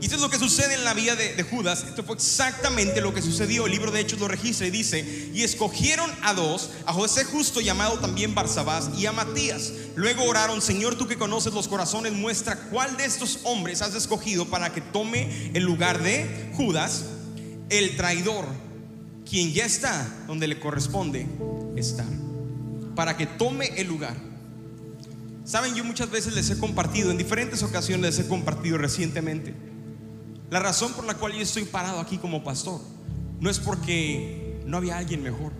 Y 0.00 0.04
esto 0.04 0.14
es 0.14 0.22
lo 0.22 0.30
que 0.30 0.38
sucede 0.38 0.74
en 0.74 0.84
la 0.84 0.94
vida 0.94 1.16
de, 1.16 1.42
Judas. 1.42 1.84
Esto 1.88 2.04
fue 2.04 2.14
exactamente 2.14 3.00
lo 3.00 3.12
que 3.12 3.20
sucedió. 3.20 3.66
El 3.66 3.72
libro 3.72 3.90
de 3.90 3.98
Hechos 4.00 4.20
lo 4.20 4.28
registra 4.28 4.66
y 4.68 4.70
dice, 4.70 5.30
y 5.34 5.42
escogieron 5.42 6.08
a 6.22 6.34
dos, 6.34 6.70
a 6.86 6.92
José 6.92 7.24
justo 7.24 7.60
llamado 7.60 7.98
también 7.98 8.32
Barsabás 8.32 8.90
y 8.96 9.06
a 9.06 9.12
Matías. 9.12 9.72
Luego 9.96 10.22
oraron, 10.22 10.62
Señor, 10.62 10.96
tú 10.96 11.08
que 11.08 11.18
conoces 11.18 11.52
los 11.52 11.66
corazones, 11.66 12.12
muestra 12.12 12.56
cuál 12.70 12.96
de 12.96 13.06
estos 13.06 13.40
hombres 13.42 13.82
has 13.82 13.96
escogido 13.96 14.46
para 14.46 14.72
que 14.72 14.80
tome 14.80 15.50
el 15.52 15.64
lugar 15.64 16.00
de 16.00 16.52
Judas, 16.54 17.06
el 17.68 17.96
traidor, 17.96 18.46
quien 19.28 19.52
ya 19.52 19.64
está 19.64 20.06
donde 20.26 20.46
le 20.46 20.58
corresponde 20.58 21.26
estar. 21.76 22.06
Para 22.94 23.16
que 23.16 23.26
tome 23.26 23.66
el 23.76 23.86
lugar. 23.86 24.14
Saben, 25.44 25.74
yo 25.74 25.84
muchas 25.84 26.10
veces 26.10 26.34
les 26.34 26.50
he 26.50 26.58
compartido, 26.58 27.10
en 27.10 27.18
diferentes 27.18 27.62
ocasiones 27.62 28.16
les 28.16 28.26
he 28.26 28.28
compartido 28.28 28.78
recientemente 28.78 29.54
la 30.50 30.60
razón 30.60 30.92
por 30.94 31.04
la 31.04 31.14
cual 31.14 31.34
yo 31.34 31.40
estoy 31.40 31.64
parado 31.64 32.00
aquí 32.00 32.16
como 32.16 32.42
pastor 32.42 32.80
no 33.38 33.50
es 33.50 33.58
porque 33.58 34.60
no 34.64 34.78
había 34.78 34.96
alguien 34.96 35.22
mejor. 35.22 35.52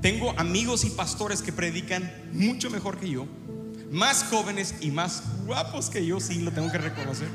Tengo 0.00 0.38
amigos 0.38 0.84
y 0.84 0.90
pastores 0.90 1.42
que 1.42 1.52
predican 1.52 2.12
mucho 2.32 2.70
mejor 2.70 2.98
que 2.98 3.10
yo, 3.10 3.26
más 3.90 4.24
jóvenes 4.24 4.74
y 4.80 4.90
más 4.90 5.22
guapos 5.46 5.90
que 5.90 6.04
yo, 6.04 6.18
sí, 6.18 6.40
lo 6.40 6.50
tengo 6.50 6.70
que 6.72 6.78
reconocer. 6.78 7.28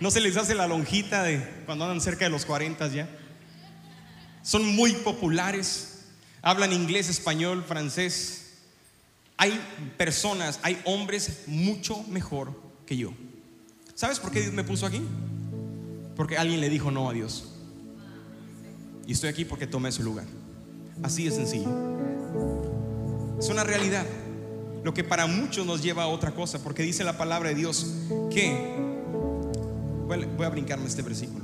No 0.00 0.10
se 0.10 0.20
les 0.20 0.36
hace 0.38 0.54
la 0.54 0.66
lonjita 0.66 1.22
de 1.22 1.46
cuando 1.66 1.84
andan 1.84 2.00
cerca 2.00 2.24
de 2.24 2.30
los 2.30 2.46
40 2.46 2.88
ya. 2.88 3.08
Son 4.42 4.64
muy 4.64 4.92
populares, 4.92 5.98
hablan 6.42 6.72
inglés, 6.72 7.08
español, 7.08 7.64
francés. 7.66 8.36
Hay 9.36 9.58
personas, 9.96 10.60
hay 10.62 10.80
hombres 10.84 11.44
mucho 11.46 12.02
mejor 12.04 12.60
que 12.86 12.96
yo. 12.96 13.12
¿Sabes 13.94 14.18
por 14.18 14.30
qué 14.30 14.40
Dios 14.40 14.52
me 14.52 14.64
puso 14.64 14.86
aquí? 14.86 15.02
Porque 16.16 16.38
alguien 16.38 16.60
le 16.60 16.68
dijo 16.68 16.90
no 16.90 17.08
a 17.08 17.12
Dios. 17.12 17.52
Y 19.06 19.12
estoy 19.12 19.28
aquí 19.28 19.44
porque 19.44 19.66
tomé 19.66 19.92
su 19.92 20.02
lugar. 20.02 20.26
Así 21.02 21.24
de 21.24 21.30
sencillo. 21.30 21.68
Es 23.38 23.48
una 23.48 23.64
realidad. 23.64 24.06
Lo 24.84 24.94
que 24.94 25.04
para 25.04 25.26
muchos 25.26 25.66
nos 25.66 25.82
lleva 25.82 26.04
a 26.04 26.06
otra 26.08 26.32
cosa, 26.34 26.62
porque 26.62 26.82
dice 26.82 27.04
la 27.04 27.18
palabra 27.18 27.50
de 27.50 27.54
Dios 27.54 27.86
que... 28.30 28.76
Voy 30.06 30.46
a 30.46 30.48
brincarme 30.48 30.86
este 30.86 31.02
versículo. 31.02 31.39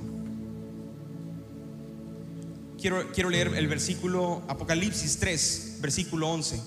Quiero, 3.12 3.30
leer 3.30 3.52
el 3.56 3.66
versículo 3.66 4.44
Apocalipsis 4.46 5.16
3, 5.18 5.78
versículo 5.80 6.28
11. 6.28 6.60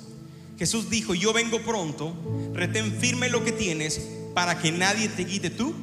Jesús 0.57 0.89
dijo, 0.89 1.15
yo 1.15 1.31
vengo 1.31 1.61
pronto, 1.61 2.13
retén 2.53 2.91
firme 2.91 3.29
lo 3.29 3.45
que 3.45 3.53
tienes 3.53 4.01
para 4.33 4.59
que 4.59 4.73
nadie 4.73 5.07
te 5.07 5.25
quite 5.25 5.49
tú. 5.49 5.73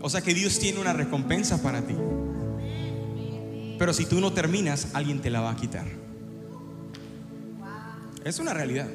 O 0.00 0.08
sea 0.08 0.20
que 0.20 0.32
Dios 0.32 0.60
tiene 0.60 0.78
una 0.78 0.92
recompensa 0.92 1.60
para 1.60 1.84
ti. 1.84 1.94
Pero 3.80 3.92
si 3.92 4.06
tú 4.06 4.20
no 4.20 4.32
terminas, 4.32 4.86
alguien 4.92 5.20
te 5.20 5.28
la 5.28 5.40
va 5.40 5.50
a 5.50 5.56
quitar. 5.56 5.88
Es 8.24 8.38
una 8.38 8.54
realidad. 8.54 8.86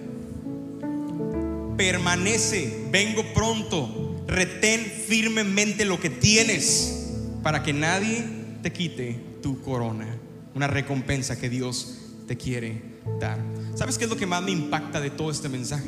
Permanece, 1.75 2.87
vengo 2.89 3.21
pronto, 3.33 4.23
retén 4.27 4.79
firmemente 4.79 5.83
lo 5.83 5.99
que 5.99 6.09
tienes 6.09 7.09
para 7.43 7.63
que 7.63 7.73
nadie 7.73 8.25
te 8.63 8.71
quite 8.71 9.34
tu 9.45 9.61
corona. 9.61 10.07
Una 10.55 10.65
recompensa 10.65 11.39
que 11.39 11.51
Dios 11.51 11.97
te 12.27 12.35
quiere 12.35 12.81
dar. 13.19 13.37
¿Sabes 13.75 13.99
qué 13.99 14.05
es 14.05 14.09
lo 14.09 14.17
que 14.17 14.25
más 14.25 14.41
me 14.41 14.49
impacta 14.49 14.99
de 14.99 15.11
todo 15.11 15.29
este 15.29 15.49
mensaje? 15.49 15.85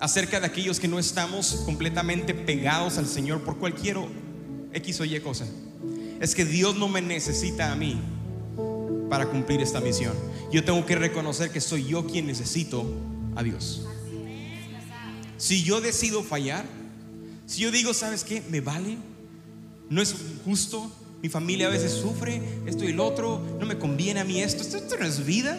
acerca 0.00 0.40
de 0.40 0.46
aquellos 0.46 0.80
que 0.80 0.88
no 0.88 0.98
estamos 0.98 1.62
completamente 1.64 2.34
pegados 2.34 2.98
al 2.98 3.06
Señor 3.06 3.42
por 3.42 3.58
cualquier 3.58 3.98
X 4.72 5.00
o 5.00 5.04
Y 5.04 5.20
cosa. 5.20 5.46
Es 6.20 6.34
que 6.34 6.44
Dios 6.44 6.76
no 6.76 6.88
me 6.88 7.00
necesita 7.00 7.70
a 7.70 7.76
mí 7.76 8.00
para 9.08 9.26
cumplir 9.26 9.60
esta 9.60 9.80
misión. 9.80 10.12
Yo 10.50 10.64
tengo 10.64 10.84
que 10.86 10.96
reconocer 10.96 11.52
que 11.52 11.60
soy 11.60 11.84
yo 11.84 12.04
quien 12.04 12.26
necesito 12.26 12.84
a 13.36 13.44
Dios. 13.44 13.86
Si 15.36 15.62
yo 15.62 15.80
decido 15.80 16.24
fallar, 16.24 16.64
si 17.46 17.60
yo 17.60 17.70
digo, 17.70 17.94
¿sabes 17.94 18.24
qué? 18.24 18.42
Me 18.50 18.60
vale, 18.60 18.98
no 19.88 20.02
es 20.02 20.16
justo, 20.44 20.90
mi 21.22 21.28
familia 21.28 21.68
a 21.68 21.70
veces 21.70 21.92
sufre, 21.92 22.42
esto 22.66 22.84
y 22.84 22.88
el 22.88 22.98
otro, 22.98 23.40
no 23.60 23.64
me 23.64 23.78
conviene 23.78 24.18
a 24.18 24.24
mí 24.24 24.42
esto, 24.42 24.60
esto, 24.62 24.76
esto 24.76 24.96
no 24.98 25.06
es 25.06 25.24
vida. 25.24 25.56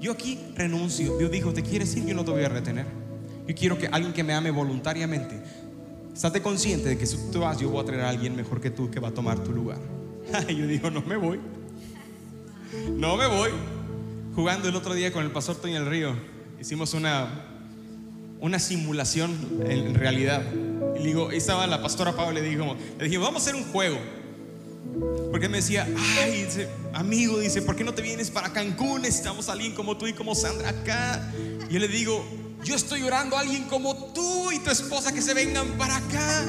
Yo 0.00 0.12
aquí 0.12 0.38
renuncio. 0.54 1.18
Dios 1.18 1.32
dijo, 1.32 1.52
¿te 1.52 1.64
quieres 1.64 1.96
ir? 1.96 2.06
Yo 2.06 2.14
no 2.14 2.24
te 2.24 2.30
voy 2.30 2.44
a 2.44 2.48
retener. 2.48 2.86
Yo 3.48 3.54
quiero 3.56 3.76
que 3.76 3.88
alguien 3.88 4.12
que 4.12 4.22
me 4.22 4.34
ame 4.34 4.52
voluntariamente, 4.52 5.42
estate 6.14 6.40
consciente 6.42 6.90
de 6.90 6.96
que 6.96 7.06
si 7.06 7.16
tú 7.32 7.40
vas, 7.40 7.58
yo 7.58 7.70
voy 7.70 7.82
a 7.82 7.86
traer 7.86 8.02
a 8.02 8.08
alguien 8.08 8.36
mejor 8.36 8.60
que 8.60 8.70
tú 8.70 8.88
que 8.88 9.00
va 9.00 9.08
a 9.08 9.10
tomar 9.10 9.42
tu 9.42 9.52
lugar. 9.52 9.78
yo 10.48 10.66
digo, 10.66 10.90
no 10.90 11.02
me 11.02 11.16
voy. 11.16 11.40
No 12.92 13.16
me 13.16 13.26
voy. 13.26 13.50
Jugando 14.36 14.68
el 14.68 14.76
otro 14.76 14.94
día 14.94 15.12
con 15.12 15.24
el 15.24 15.32
pastor 15.32 15.56
Toño 15.56 15.74
del 15.74 15.86
Río, 15.86 16.14
hicimos 16.60 16.94
una, 16.94 17.46
una 18.38 18.60
simulación 18.60 19.36
en 19.66 19.94
realidad. 19.94 20.42
Y 21.00 21.02
digo, 21.02 21.32
estaba 21.32 21.66
la 21.66 21.82
pastora 21.82 22.12
Pablo, 22.12 22.34
le 22.34 22.42
dijo, 22.42 22.76
le 22.96 23.04
dije, 23.06 23.18
vamos 23.18 23.42
a 23.42 23.50
hacer 23.50 23.56
un 23.56 23.64
juego. 23.72 23.98
Porque 25.30 25.48
me 25.48 25.58
decía, 25.58 25.86
ay, 25.96 26.48
amigo, 26.92 27.38
dice, 27.38 27.62
¿por 27.62 27.76
qué 27.76 27.84
no 27.84 27.94
te 27.94 28.02
vienes 28.02 28.30
para 28.30 28.52
Cancún? 28.52 29.04
Estamos 29.04 29.48
alguien 29.48 29.74
como 29.74 29.96
tú 29.96 30.06
y 30.06 30.12
como 30.12 30.34
Sandra 30.34 30.70
acá. 30.70 31.32
Y 31.68 31.74
yo 31.74 31.78
le 31.78 31.88
digo, 31.88 32.24
yo 32.64 32.74
estoy 32.74 33.02
orando 33.02 33.36
a 33.36 33.40
alguien 33.40 33.64
como 33.64 34.12
tú 34.12 34.50
y 34.50 34.58
tu 34.58 34.70
esposa 34.70 35.12
que 35.12 35.22
se 35.22 35.34
vengan 35.34 35.66
para 35.78 35.96
acá. 35.96 36.46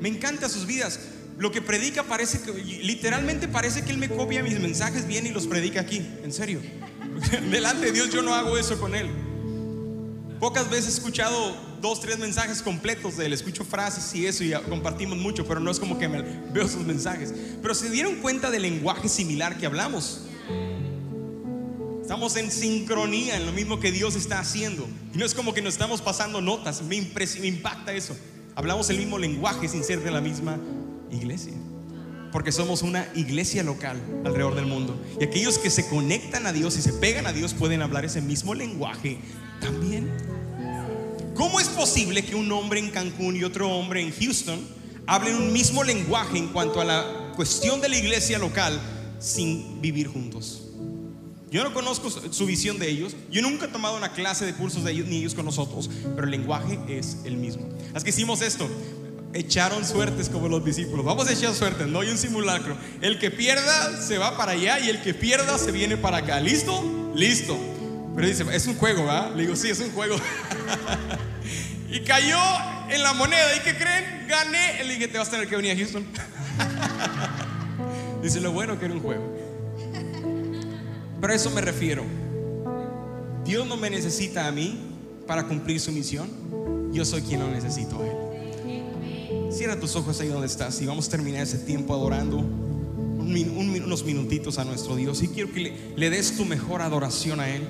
Me 0.00 0.08
encanta 0.08 0.48
sus 0.48 0.66
vidas. 0.66 1.00
Lo 1.38 1.50
que 1.50 1.62
predica 1.62 2.02
parece 2.02 2.40
que, 2.40 2.52
literalmente 2.52 3.48
parece 3.48 3.82
que 3.82 3.90
él 3.90 3.98
me 3.98 4.08
copia 4.08 4.42
mis 4.42 4.60
mensajes 4.60 5.06
bien 5.06 5.26
y 5.26 5.30
los 5.30 5.46
predica 5.46 5.80
aquí. 5.80 6.06
En 6.22 6.32
serio. 6.32 6.60
Delante 7.50 7.86
de 7.86 7.92
Dios 7.92 8.10
yo 8.10 8.22
no 8.22 8.34
hago 8.34 8.58
eso 8.58 8.78
con 8.78 8.94
él. 8.94 9.08
Pocas 10.40 10.68
veces 10.68 10.94
he 10.94 10.98
escuchado 10.98 11.56
dos, 11.84 12.00
tres 12.00 12.18
mensajes 12.18 12.62
completos 12.62 13.18
de 13.18 13.26
él. 13.26 13.32
Escucho 13.34 13.62
frases 13.64 14.12
y 14.14 14.26
eso 14.26 14.42
y 14.42 14.52
compartimos 14.68 15.18
mucho, 15.18 15.46
pero 15.46 15.60
no 15.60 15.70
es 15.70 15.78
como 15.78 15.98
que 15.98 16.08
me 16.08 16.22
veo 16.22 16.66
sus 16.66 16.80
mensajes. 16.80 17.32
Pero 17.60 17.74
se 17.74 17.90
dieron 17.90 18.16
cuenta 18.16 18.50
del 18.50 18.62
lenguaje 18.62 19.08
similar 19.08 19.58
que 19.58 19.66
hablamos. 19.66 20.22
Estamos 22.00 22.36
en 22.36 22.50
sincronía 22.50 23.36
en 23.36 23.44
lo 23.44 23.52
mismo 23.52 23.80
que 23.80 23.92
Dios 23.92 24.16
está 24.16 24.38
haciendo. 24.38 24.88
Y 25.14 25.18
no 25.18 25.26
es 25.26 25.34
como 25.34 25.52
que 25.52 25.60
nos 25.60 25.74
estamos 25.74 26.00
pasando 26.00 26.40
notas. 26.40 26.82
Me, 26.82 27.00
me 27.40 27.46
impacta 27.46 27.92
eso. 27.92 28.16
Hablamos 28.54 28.88
el 28.88 28.96
mismo 28.96 29.18
lenguaje 29.18 29.68
sin 29.68 29.84
ser 29.84 30.02
de 30.02 30.10
la 30.10 30.22
misma 30.22 30.58
iglesia. 31.10 31.52
Porque 32.32 32.50
somos 32.50 32.82
una 32.82 33.06
iglesia 33.14 33.62
local 33.62 34.00
alrededor 34.24 34.54
del 34.54 34.66
mundo. 34.66 34.98
Y 35.20 35.24
aquellos 35.24 35.58
que 35.58 35.68
se 35.68 35.86
conectan 35.88 36.46
a 36.46 36.52
Dios 36.52 36.78
y 36.78 36.82
se 36.82 36.94
pegan 36.94 37.26
a 37.26 37.32
Dios 37.32 37.52
pueden 37.52 37.82
hablar 37.82 38.06
ese 38.06 38.22
mismo 38.22 38.54
lenguaje 38.54 39.18
también. 39.60 40.10
¿Cómo 41.34 41.58
es 41.58 41.68
posible 41.68 42.24
que 42.24 42.34
un 42.34 42.50
hombre 42.52 42.78
en 42.78 42.90
Cancún 42.90 43.36
y 43.36 43.42
otro 43.42 43.68
hombre 43.68 44.00
en 44.00 44.12
Houston 44.12 44.60
hablen 45.06 45.34
un 45.34 45.52
mismo 45.52 45.82
lenguaje 45.82 46.38
en 46.38 46.48
cuanto 46.48 46.80
a 46.80 46.84
la 46.84 47.32
cuestión 47.34 47.80
de 47.80 47.88
la 47.88 47.98
iglesia 47.98 48.38
local 48.38 48.80
sin 49.18 49.80
vivir 49.80 50.06
juntos? 50.06 50.62
Yo 51.50 51.62
no 51.64 51.74
conozco 51.74 52.10
su 52.10 52.46
visión 52.46 52.78
de 52.78 52.88
ellos. 52.88 53.16
Yo 53.30 53.42
nunca 53.42 53.66
he 53.66 53.68
tomado 53.68 53.96
una 53.96 54.12
clase 54.12 54.44
de 54.44 54.54
cursos 54.54 54.84
de 54.84 54.92
ellos 54.92 55.06
ni 55.06 55.18
ellos 55.18 55.34
con 55.34 55.44
nosotros, 55.44 55.90
pero 56.14 56.24
el 56.24 56.30
lenguaje 56.30 56.78
es 56.88 57.18
el 57.24 57.36
mismo. 57.36 57.68
Así 57.94 58.04
que 58.04 58.10
hicimos 58.10 58.40
esto. 58.40 58.68
Echaron 59.32 59.84
suertes 59.84 60.28
como 60.28 60.48
los 60.48 60.64
discípulos. 60.64 61.04
Vamos 61.04 61.28
a 61.28 61.32
echar 61.32 61.52
suertes, 61.54 61.88
no 61.88 62.00
hay 62.00 62.08
un 62.10 62.18
simulacro. 62.18 62.76
El 63.00 63.18
que 63.18 63.32
pierda 63.32 64.00
se 64.00 64.18
va 64.18 64.36
para 64.36 64.52
allá 64.52 64.78
y 64.78 64.88
el 64.88 65.02
que 65.02 65.14
pierda 65.14 65.58
se 65.58 65.72
viene 65.72 65.96
para 65.96 66.18
acá. 66.18 66.40
¿Listo? 66.40 67.12
Listo. 67.14 67.56
Pero 68.14 68.28
dice, 68.28 68.44
es 68.52 68.66
un 68.66 68.76
juego, 68.76 69.04
¿verdad? 69.04 69.34
Le 69.34 69.42
digo, 69.42 69.56
sí, 69.56 69.68
es 69.68 69.80
un 69.80 69.90
juego. 69.90 70.16
y 71.90 72.00
cayó 72.00 72.38
en 72.88 73.02
la 73.02 73.12
moneda. 73.12 73.56
¿Y 73.56 73.60
qué 73.60 73.76
creen? 73.76 74.26
Gané. 74.28 74.84
Le 74.84 74.94
dije, 74.94 75.08
te 75.08 75.18
vas 75.18 75.28
a 75.28 75.30
tener 75.32 75.48
que 75.48 75.56
venir 75.56 75.72
a 75.72 75.76
Houston. 75.76 76.04
dice, 78.22 78.40
lo 78.40 78.52
bueno 78.52 78.78
que 78.78 78.84
era 78.84 78.94
un 78.94 79.00
juego. 79.00 79.36
Pero 81.20 81.32
a 81.32 81.36
eso 81.36 81.50
me 81.50 81.60
refiero. 81.60 82.04
Dios 83.44 83.66
no 83.66 83.76
me 83.76 83.90
necesita 83.90 84.46
a 84.46 84.52
mí 84.52 84.78
para 85.26 85.46
cumplir 85.46 85.80
su 85.80 85.90
misión. 85.90 86.28
Yo 86.92 87.04
soy 87.04 87.22
quien 87.22 87.40
lo 87.40 87.50
necesito 87.50 88.00
a 88.00 88.06
Él. 88.06 89.52
Cierra 89.52 89.78
tus 89.78 89.96
ojos 89.96 90.20
ahí 90.20 90.28
donde 90.28 90.46
estás 90.46 90.80
y 90.80 90.86
vamos 90.86 91.08
a 91.08 91.10
terminar 91.10 91.42
ese 91.42 91.58
tiempo 91.58 91.94
adorando 91.94 92.38
unos 92.38 94.04
minutitos 94.04 94.58
a 94.58 94.64
nuestro 94.64 94.96
Dios. 94.96 95.22
Y 95.22 95.28
quiero 95.28 95.52
que 95.52 95.60
le, 95.60 95.72
le 95.96 96.10
des 96.10 96.36
tu 96.36 96.44
mejor 96.44 96.82
adoración 96.82 97.40
a 97.40 97.48
Él. 97.48 97.62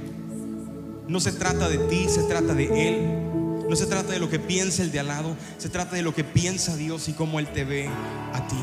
No 1.07 1.21
se 1.21 1.33
trata 1.33 1.69
de 1.69 1.79
ti, 1.79 2.07
se 2.09 2.23
trata 2.23 2.55
de 2.55 2.89
Él. 2.89 3.35
No 3.69 3.77
se 3.77 3.87
trata 3.87 4.13
de 4.13 4.19
lo 4.19 4.29
que 4.29 4.39
piensa 4.39 4.83
el 4.83 4.93
de 4.93 5.01
al 5.01 5.09
lado, 5.09 5.37
se 5.59 5.69
trata 5.69 5.97
de 5.97 6.03
lo 6.03 6.15
que 6.15 6.23
piensa 6.23 6.77
Dios 6.77 7.09
y 7.09 7.13
cómo 7.13 7.41
Él 7.41 7.49
te 7.49 7.65
ve 7.65 7.89
a 8.33 8.47
ti. 8.47 8.57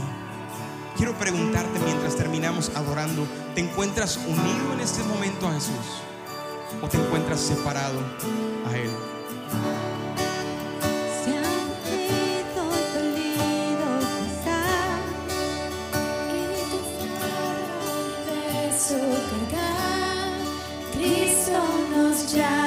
Quiero 0.95 1.17
preguntarte 1.17 1.79
mientras 1.79 2.15
terminamos 2.15 2.71
adorando, 2.75 3.27
¿te 3.55 3.61
encuentras 3.61 4.17
unido 4.17 4.73
en 4.73 4.79
este 4.81 5.03
momento 5.03 5.47
a 5.47 5.53
Jesús 5.53 5.73
o 6.81 6.87
te 6.87 6.97
encuentras 6.97 7.39
separado 7.39 7.99
a 8.69 8.77
Él? 8.77 9.10
down. 22.33 22.60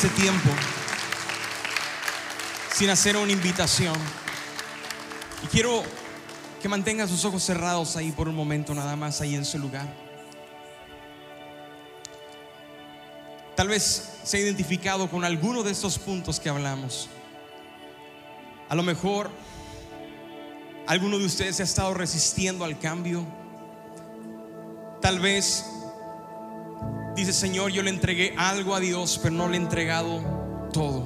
Este 0.00 0.10
tiempo 0.10 0.48
sin 2.72 2.88
hacer 2.88 3.16
una 3.16 3.32
invitación. 3.32 3.96
Y 5.42 5.48
quiero 5.48 5.82
que 6.62 6.68
mantenga 6.68 7.08
sus 7.08 7.24
ojos 7.24 7.42
cerrados 7.42 7.96
ahí 7.96 8.12
por 8.12 8.28
un 8.28 8.36
momento 8.36 8.76
nada 8.76 8.94
más, 8.94 9.20
ahí 9.20 9.34
en 9.34 9.44
su 9.44 9.58
lugar. 9.58 9.92
Tal 13.56 13.66
vez 13.66 14.20
se 14.22 14.36
ha 14.36 14.40
identificado 14.40 15.10
con 15.10 15.24
alguno 15.24 15.64
de 15.64 15.72
estos 15.72 15.98
puntos 15.98 16.38
que 16.38 16.48
hablamos. 16.48 17.08
A 18.68 18.76
lo 18.76 18.84
mejor 18.84 19.28
alguno 20.86 21.18
de 21.18 21.24
ustedes 21.24 21.56
se 21.56 21.62
ha 21.62 21.64
estado 21.64 21.92
resistiendo 21.94 22.64
al 22.64 22.78
cambio. 22.78 23.26
Tal 25.00 25.18
vez 25.18 25.64
Dice, 27.18 27.32
Señor, 27.32 27.72
yo 27.72 27.82
le 27.82 27.90
entregué 27.90 28.32
algo 28.36 28.76
a 28.76 28.80
Dios, 28.80 29.18
pero 29.20 29.34
no 29.34 29.48
le 29.48 29.56
he 29.56 29.60
entregado 29.60 30.22
todo. 30.72 31.04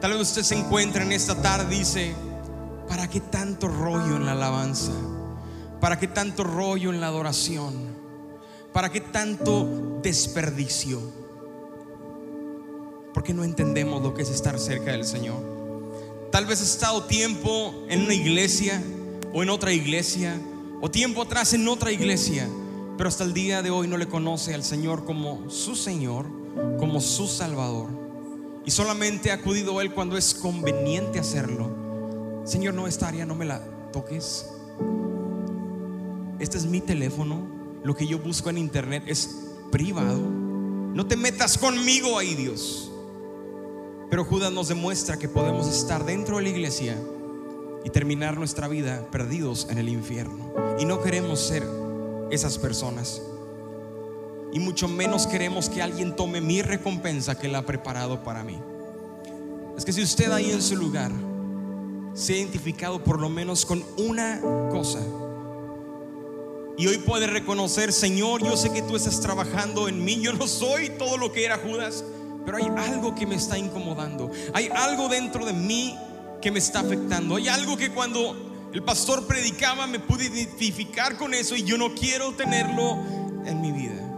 Tal 0.00 0.12
vez 0.12 0.22
usted 0.22 0.42
se 0.42 0.54
encuentre 0.54 1.02
en 1.02 1.12
esta 1.12 1.42
tarde, 1.42 1.76
dice, 1.76 2.14
¿para 2.88 3.06
qué 3.06 3.20
tanto 3.20 3.68
rollo 3.68 4.16
en 4.16 4.24
la 4.24 4.32
alabanza? 4.32 4.92
¿Para 5.78 5.98
qué 5.98 6.08
tanto 6.08 6.42
rollo 6.42 6.90
en 6.90 7.02
la 7.02 7.08
adoración? 7.08 7.74
¿Para 8.72 8.90
qué 8.90 9.02
tanto 9.02 10.00
desperdicio? 10.02 11.02
Porque 13.12 13.34
no 13.34 13.44
entendemos 13.44 14.02
lo 14.02 14.14
que 14.14 14.22
es 14.22 14.30
estar 14.30 14.58
cerca 14.58 14.92
del 14.92 15.04
Señor. 15.04 15.42
Tal 16.32 16.46
vez 16.46 16.62
ha 16.62 16.64
estado 16.64 17.04
tiempo 17.04 17.74
en 17.90 18.04
una 18.04 18.14
iglesia 18.14 18.82
o 19.34 19.42
en 19.42 19.50
otra 19.50 19.70
iglesia, 19.70 20.40
o 20.80 20.90
tiempo 20.90 21.20
atrás 21.20 21.52
en 21.52 21.68
otra 21.68 21.92
iglesia 21.92 22.48
pero 22.98 23.06
hasta 23.06 23.22
el 23.22 23.32
día 23.32 23.62
de 23.62 23.70
hoy 23.70 23.86
no 23.86 23.96
le 23.96 24.08
conoce 24.08 24.54
al 24.54 24.64
Señor 24.64 25.04
como 25.04 25.48
su 25.48 25.76
Señor, 25.76 26.26
como 26.80 27.00
su 27.00 27.28
Salvador. 27.28 27.90
Y 28.66 28.72
solamente 28.72 29.30
ha 29.30 29.34
acudido 29.34 29.78
a 29.78 29.82
Él 29.82 29.94
cuando 29.94 30.18
es 30.18 30.34
conveniente 30.34 31.20
hacerlo. 31.20 32.42
Señor, 32.44 32.74
no, 32.74 32.88
esta 32.88 33.06
área 33.06 33.24
no 33.24 33.36
me 33.36 33.44
la 33.44 33.62
toques. 33.92 34.50
Este 36.40 36.58
es 36.58 36.66
mi 36.66 36.80
teléfono. 36.80 37.46
Lo 37.84 37.94
que 37.94 38.04
yo 38.04 38.18
busco 38.18 38.50
en 38.50 38.58
internet 38.58 39.04
es 39.06 39.46
privado. 39.70 40.18
No 40.18 41.06
te 41.06 41.16
metas 41.16 41.56
conmigo 41.56 42.18
ahí, 42.18 42.34
Dios. 42.34 42.90
Pero 44.10 44.24
Judas 44.24 44.52
nos 44.52 44.66
demuestra 44.66 45.20
que 45.20 45.28
podemos 45.28 45.68
estar 45.68 46.04
dentro 46.04 46.38
de 46.38 46.42
la 46.42 46.48
iglesia 46.48 46.96
y 47.84 47.90
terminar 47.90 48.36
nuestra 48.36 48.66
vida 48.66 49.06
perdidos 49.12 49.68
en 49.70 49.78
el 49.78 49.88
infierno. 49.88 50.52
Y 50.80 50.84
no 50.84 51.00
queremos 51.00 51.38
ser 51.38 51.87
esas 52.30 52.58
personas. 52.58 53.22
Y 54.52 54.60
mucho 54.60 54.88
menos 54.88 55.26
queremos 55.26 55.68
que 55.68 55.82
alguien 55.82 56.16
tome 56.16 56.40
mi 56.40 56.62
recompensa 56.62 57.38
que 57.38 57.48
Él 57.48 57.54
ha 57.54 57.66
preparado 57.66 58.22
para 58.24 58.42
mí. 58.42 58.58
Es 59.76 59.84
que 59.84 59.92
si 59.92 60.02
usted 60.02 60.32
ahí 60.32 60.50
en 60.50 60.62
su 60.62 60.76
lugar 60.76 61.12
se 62.14 62.34
ha 62.34 62.36
identificado 62.36 63.04
por 63.04 63.20
lo 63.20 63.28
menos 63.28 63.64
con 63.64 63.84
una 63.96 64.40
cosa, 64.70 65.00
y 66.78 66.86
hoy 66.86 66.98
puede 66.98 67.26
reconocer, 67.26 67.92
Señor, 67.92 68.42
yo 68.44 68.56
sé 68.56 68.72
que 68.72 68.82
tú 68.82 68.94
estás 68.94 69.20
trabajando 69.20 69.88
en 69.88 70.04
mí, 70.04 70.20
yo 70.20 70.32
no 70.32 70.46
soy 70.46 70.90
todo 70.90 71.16
lo 71.16 71.32
que 71.32 71.44
era 71.44 71.58
Judas, 71.58 72.04
pero 72.46 72.56
hay 72.56 72.68
algo 72.92 73.16
que 73.16 73.26
me 73.26 73.34
está 73.34 73.58
incomodando, 73.58 74.30
hay 74.54 74.68
algo 74.68 75.08
dentro 75.08 75.44
de 75.44 75.52
mí 75.52 75.98
que 76.40 76.52
me 76.52 76.60
está 76.60 76.80
afectando, 76.80 77.34
hay 77.34 77.48
algo 77.48 77.76
que 77.76 77.90
cuando 77.90 78.47
el 78.72 78.82
pastor 78.82 79.26
predicaba 79.26 79.86
me 79.86 79.98
pude 79.98 80.26
identificar 80.26 81.16
con 81.16 81.34
eso 81.34 81.56
y 81.56 81.62
yo 81.62 81.78
no 81.78 81.94
quiero 81.94 82.32
tenerlo 82.32 82.98
en 83.44 83.60
mi 83.60 83.72
vida. 83.72 84.08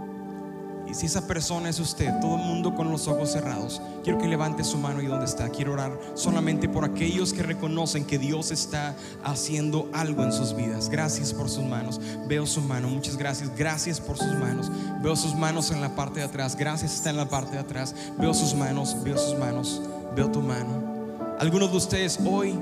Y 0.91 0.95
si 0.95 1.07
esa 1.07 1.29
persona 1.29 1.69
es 1.69 1.79
usted, 1.79 2.13
todo 2.21 2.35
el 2.35 2.43
mundo 2.43 2.75
con 2.75 2.91
los 2.91 3.07
ojos 3.07 3.31
cerrados, 3.31 3.81
quiero 4.03 4.19
que 4.19 4.27
levante 4.27 4.65
su 4.65 4.77
mano 4.77 5.01
y 5.01 5.07
donde 5.07 5.25
está. 5.25 5.49
Quiero 5.49 5.75
orar 5.75 5.97
solamente 6.15 6.69
por 6.69 6.85
aquellos 6.85 7.33
que 7.33 7.45
reconocen 7.45 8.05
que 8.05 8.19
Dios 8.19 8.51
está 8.51 8.97
haciendo 9.23 9.89
algo 9.93 10.25
en 10.25 10.33
sus 10.33 10.57
vidas. 10.57 10.89
Gracias 10.89 11.33
por 11.33 11.49
sus 11.49 11.65
manos. 11.65 12.01
Veo 12.27 12.45
su 12.45 12.61
mano. 12.61 12.89
Muchas 12.89 13.17
gracias. 13.17 13.57
Gracias 13.57 14.01
por 14.01 14.19
sus 14.19 14.35
manos. 14.35 14.69
Veo 15.01 15.15
sus 15.15 15.37
manos 15.37 15.71
en 15.71 15.81
la 15.81 15.95
parte 15.95 16.19
de 16.19 16.27
atrás. 16.27 16.57
Gracias 16.57 16.93
está 16.93 17.11
en 17.11 17.19
la 17.19 17.29
parte 17.29 17.53
de 17.53 17.61
atrás. 17.61 17.95
Veo 18.19 18.35
sus 18.35 18.55
manos. 18.55 18.97
Veo 19.05 19.17
sus 19.17 19.39
manos. 19.39 19.81
Veo 20.17 20.29
tu 20.29 20.41
mano. 20.41 21.37
Algunos 21.39 21.71
de 21.71 21.77
ustedes 21.77 22.19
hoy 22.27 22.59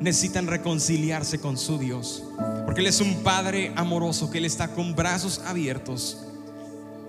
necesitan 0.00 0.46
reconciliarse 0.46 1.38
con 1.38 1.56
su 1.56 1.78
Dios. 1.78 2.22
Porque 2.64 2.80
Él 2.80 2.86
es 2.86 3.00
un 3.00 3.22
Padre 3.22 3.72
amoroso 3.76 4.30
que 4.30 4.38
Él 4.38 4.44
está 4.44 4.68
con 4.68 4.94
brazos 4.94 5.40
abiertos 5.46 6.18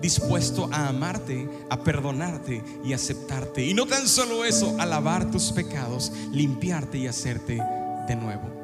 dispuesto 0.00 0.68
a 0.72 0.88
amarte, 0.88 1.48
a 1.70 1.82
perdonarte 1.82 2.62
y 2.84 2.92
aceptarte. 2.92 3.64
Y 3.64 3.74
no 3.74 3.86
tan 3.86 4.06
solo 4.06 4.44
eso, 4.44 4.76
a 4.78 4.86
lavar 4.86 5.30
tus 5.30 5.52
pecados, 5.52 6.12
limpiarte 6.32 6.98
y 6.98 7.06
hacerte 7.06 7.60
de 8.06 8.16
nuevo. 8.16 8.57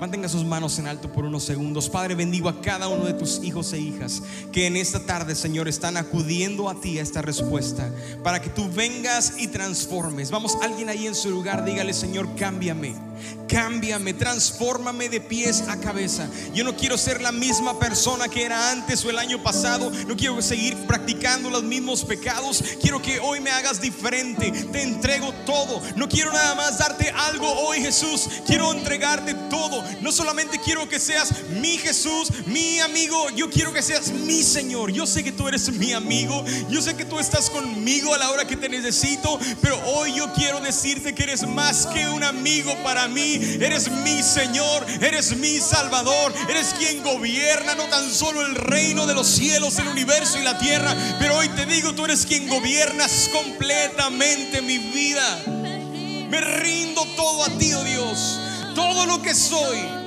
Mantenga 0.00 0.28
sus 0.28 0.44
manos 0.44 0.78
en 0.78 0.86
alto 0.86 1.10
por 1.10 1.24
unos 1.24 1.44
segundos. 1.44 1.88
Padre, 1.88 2.14
bendigo 2.14 2.48
a 2.48 2.60
cada 2.60 2.88
uno 2.88 3.04
de 3.04 3.14
tus 3.14 3.42
hijos 3.42 3.72
e 3.72 3.78
hijas 3.78 4.22
que 4.52 4.66
en 4.66 4.76
esta 4.76 5.06
tarde, 5.06 5.34
Señor, 5.34 5.68
están 5.68 5.96
acudiendo 5.96 6.68
a 6.68 6.80
ti 6.80 6.98
a 6.98 7.02
esta 7.02 7.22
respuesta 7.22 7.90
para 8.22 8.40
que 8.40 8.50
tú 8.50 8.68
vengas 8.70 9.34
y 9.38 9.48
transformes. 9.48 10.30
Vamos, 10.30 10.56
alguien 10.62 10.88
ahí 10.88 11.06
en 11.06 11.14
su 11.14 11.30
lugar, 11.30 11.64
dígale, 11.64 11.94
Señor, 11.94 12.28
cámbiame 12.36 13.13
Cámbiame, 13.48 14.14
transfórmame 14.14 15.08
de 15.08 15.20
pies 15.20 15.64
a 15.68 15.78
cabeza. 15.78 16.28
Yo 16.54 16.64
no 16.64 16.74
quiero 16.76 16.96
ser 16.96 17.20
la 17.20 17.30
misma 17.30 17.78
persona 17.78 18.26
que 18.28 18.42
era 18.42 18.70
antes 18.70 19.04
o 19.04 19.10
el 19.10 19.18
año 19.18 19.42
pasado. 19.42 19.92
No 20.08 20.16
quiero 20.16 20.40
seguir 20.40 20.74
practicando 20.86 21.50
los 21.50 21.62
mismos 21.62 22.04
pecados. 22.04 22.64
Quiero 22.80 23.02
que 23.02 23.20
hoy 23.20 23.40
me 23.40 23.50
hagas 23.50 23.80
diferente. 23.80 24.50
Te 24.50 24.82
entrego 24.82 25.32
todo. 25.46 25.82
No 25.94 26.08
quiero 26.08 26.32
nada 26.32 26.54
más 26.54 26.78
darte 26.78 27.10
algo 27.10 27.48
hoy, 27.66 27.80
Jesús. 27.80 28.28
Quiero 28.46 28.72
entregarte 28.72 29.34
todo. 29.50 29.84
No 30.00 30.10
solamente 30.10 30.58
quiero 30.58 30.88
que 30.88 30.98
seas 30.98 31.32
mi 31.60 31.76
Jesús, 31.76 32.32
mi 32.46 32.80
amigo. 32.80 33.30
Yo 33.30 33.50
quiero 33.50 33.72
que 33.72 33.82
seas 33.82 34.10
mi 34.10 34.42
Señor. 34.42 34.90
Yo 34.90 35.06
sé 35.06 35.22
que 35.22 35.32
tú 35.32 35.48
eres 35.48 35.70
mi 35.70 35.92
amigo. 35.92 36.44
Yo 36.70 36.80
sé 36.80 36.96
que 36.96 37.04
tú 37.04 37.18
estás 37.18 37.50
conmigo 37.50 38.14
a 38.14 38.18
la 38.18 38.30
hora 38.30 38.46
que 38.46 38.56
te 38.56 38.68
necesito. 38.68 39.38
Pero 39.60 39.78
hoy 39.86 40.14
yo 40.14 40.32
quiero 40.32 40.60
decirte 40.60 41.14
que 41.14 41.24
eres 41.24 41.46
más 41.46 41.86
que 41.86 42.08
un 42.08 42.24
amigo 42.24 42.74
para 42.82 43.06
mí 43.06 43.13
mí, 43.14 43.40
eres 43.60 43.90
mi 43.90 44.22
Señor, 44.22 44.84
eres 45.00 45.36
mi 45.36 45.58
Salvador, 45.58 46.34
eres 46.48 46.74
quien 46.74 47.02
gobierna 47.02 47.74
no 47.74 47.84
tan 47.84 48.10
solo 48.10 48.44
el 48.44 48.54
reino 48.54 49.06
de 49.06 49.14
los 49.14 49.26
cielos, 49.26 49.78
el 49.78 49.88
universo 49.88 50.38
y 50.38 50.42
la 50.42 50.58
tierra, 50.58 50.94
pero 51.18 51.38
hoy 51.38 51.48
te 51.50 51.66
digo, 51.66 51.94
tú 51.94 52.04
eres 52.04 52.26
quien 52.26 52.48
gobiernas 52.48 53.30
completamente 53.32 54.60
mi 54.60 54.78
vida. 54.78 55.42
Me 55.46 56.40
rindo 56.40 57.06
todo 57.16 57.44
a 57.44 57.58
ti, 57.58 57.72
oh 57.72 57.84
Dios, 57.84 58.40
todo 58.74 59.06
lo 59.06 59.22
que 59.22 59.34
soy 59.34 60.03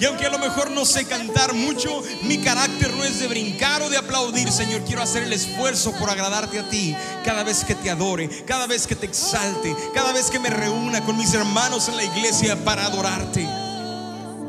y 0.00 0.04
aunque 0.04 0.26
a 0.26 0.30
lo 0.30 0.38
mejor 0.38 0.70
no 0.70 0.84
sé 0.84 1.04
cantar 1.04 1.54
mucho, 1.54 2.02
mi 2.22 2.38
carácter 2.38 2.92
no 2.94 3.04
es 3.04 3.18
de 3.18 3.26
brincar 3.26 3.82
o 3.82 3.90
de 3.90 3.96
aplaudir, 3.96 4.50
Señor. 4.52 4.82
Quiero 4.84 5.02
hacer 5.02 5.24
el 5.24 5.32
esfuerzo 5.32 5.92
por 5.92 6.08
agradarte 6.08 6.58
a 6.58 6.68
ti 6.68 6.94
cada 7.24 7.42
vez 7.42 7.64
que 7.64 7.74
te 7.74 7.90
adore, 7.90 8.28
cada 8.44 8.66
vez 8.66 8.86
que 8.86 8.94
te 8.94 9.06
exalte, 9.06 9.74
cada 9.94 10.12
vez 10.12 10.30
que 10.30 10.38
me 10.38 10.50
reúna 10.50 11.04
con 11.04 11.16
mis 11.16 11.34
hermanos 11.34 11.88
en 11.88 11.96
la 11.96 12.04
iglesia 12.04 12.56
para 12.64 12.86
adorarte. 12.86 13.48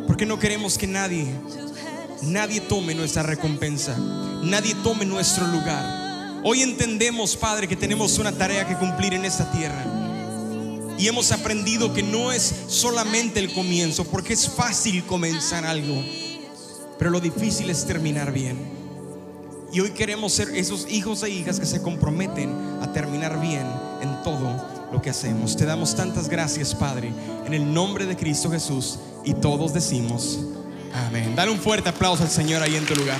Porque 0.05 0.25
no 0.25 0.37
queremos 0.37 0.77
que 0.77 0.87
nadie, 0.87 1.27
nadie 2.21 2.61
tome 2.61 2.93
nuestra 2.93 3.23
recompensa, 3.23 3.95
nadie 4.43 4.75
tome 4.83 5.05
nuestro 5.05 5.47
lugar. 5.47 6.41
Hoy 6.43 6.61
entendemos, 6.61 7.35
Padre, 7.35 7.67
que 7.67 7.75
tenemos 7.75 8.17
una 8.19 8.31
tarea 8.31 8.67
que 8.67 8.75
cumplir 8.75 9.13
en 9.13 9.25
esta 9.25 9.51
tierra. 9.51 9.98
Y 10.99 11.07
hemos 11.07 11.31
aprendido 11.31 11.93
que 11.93 12.03
no 12.03 12.33
es 12.33 12.53
solamente 12.67 13.39
el 13.39 13.53
comienzo, 13.53 14.03
porque 14.03 14.33
es 14.33 14.49
fácil 14.49 15.05
comenzar 15.05 15.65
algo, 15.65 16.03
pero 16.97 17.09
lo 17.09 17.21
difícil 17.21 17.69
es 17.69 17.85
terminar 17.85 18.33
bien. 18.33 18.57
Y 19.71 19.79
hoy 19.79 19.91
queremos 19.91 20.33
ser 20.33 20.49
esos 20.49 20.85
hijos 20.91 21.23
e 21.23 21.29
hijas 21.29 21.57
que 21.57 21.65
se 21.65 21.81
comprometen 21.81 22.51
a 22.81 22.91
terminar 22.91 23.39
bien 23.39 23.65
en 24.01 24.21
todo 24.23 24.89
lo 24.91 25.01
que 25.01 25.09
hacemos. 25.09 25.55
Te 25.55 25.65
damos 25.65 25.95
tantas 25.95 26.27
gracias, 26.27 26.75
Padre, 26.75 27.13
en 27.45 27.53
el 27.53 27.73
nombre 27.73 28.05
de 28.05 28.17
Cristo 28.17 28.51
Jesús. 28.51 28.99
Y 29.23 29.35
todos 29.35 29.73
decimos, 29.73 30.39
amén. 30.93 31.33
Dale 31.33 31.51
un 31.51 31.59
fuerte 31.59 31.87
aplauso 31.87 32.23
al 32.23 32.29
Señor 32.29 32.61
ahí 32.61 32.75
en 32.75 32.85
tu 32.85 32.95
lugar. 32.95 33.19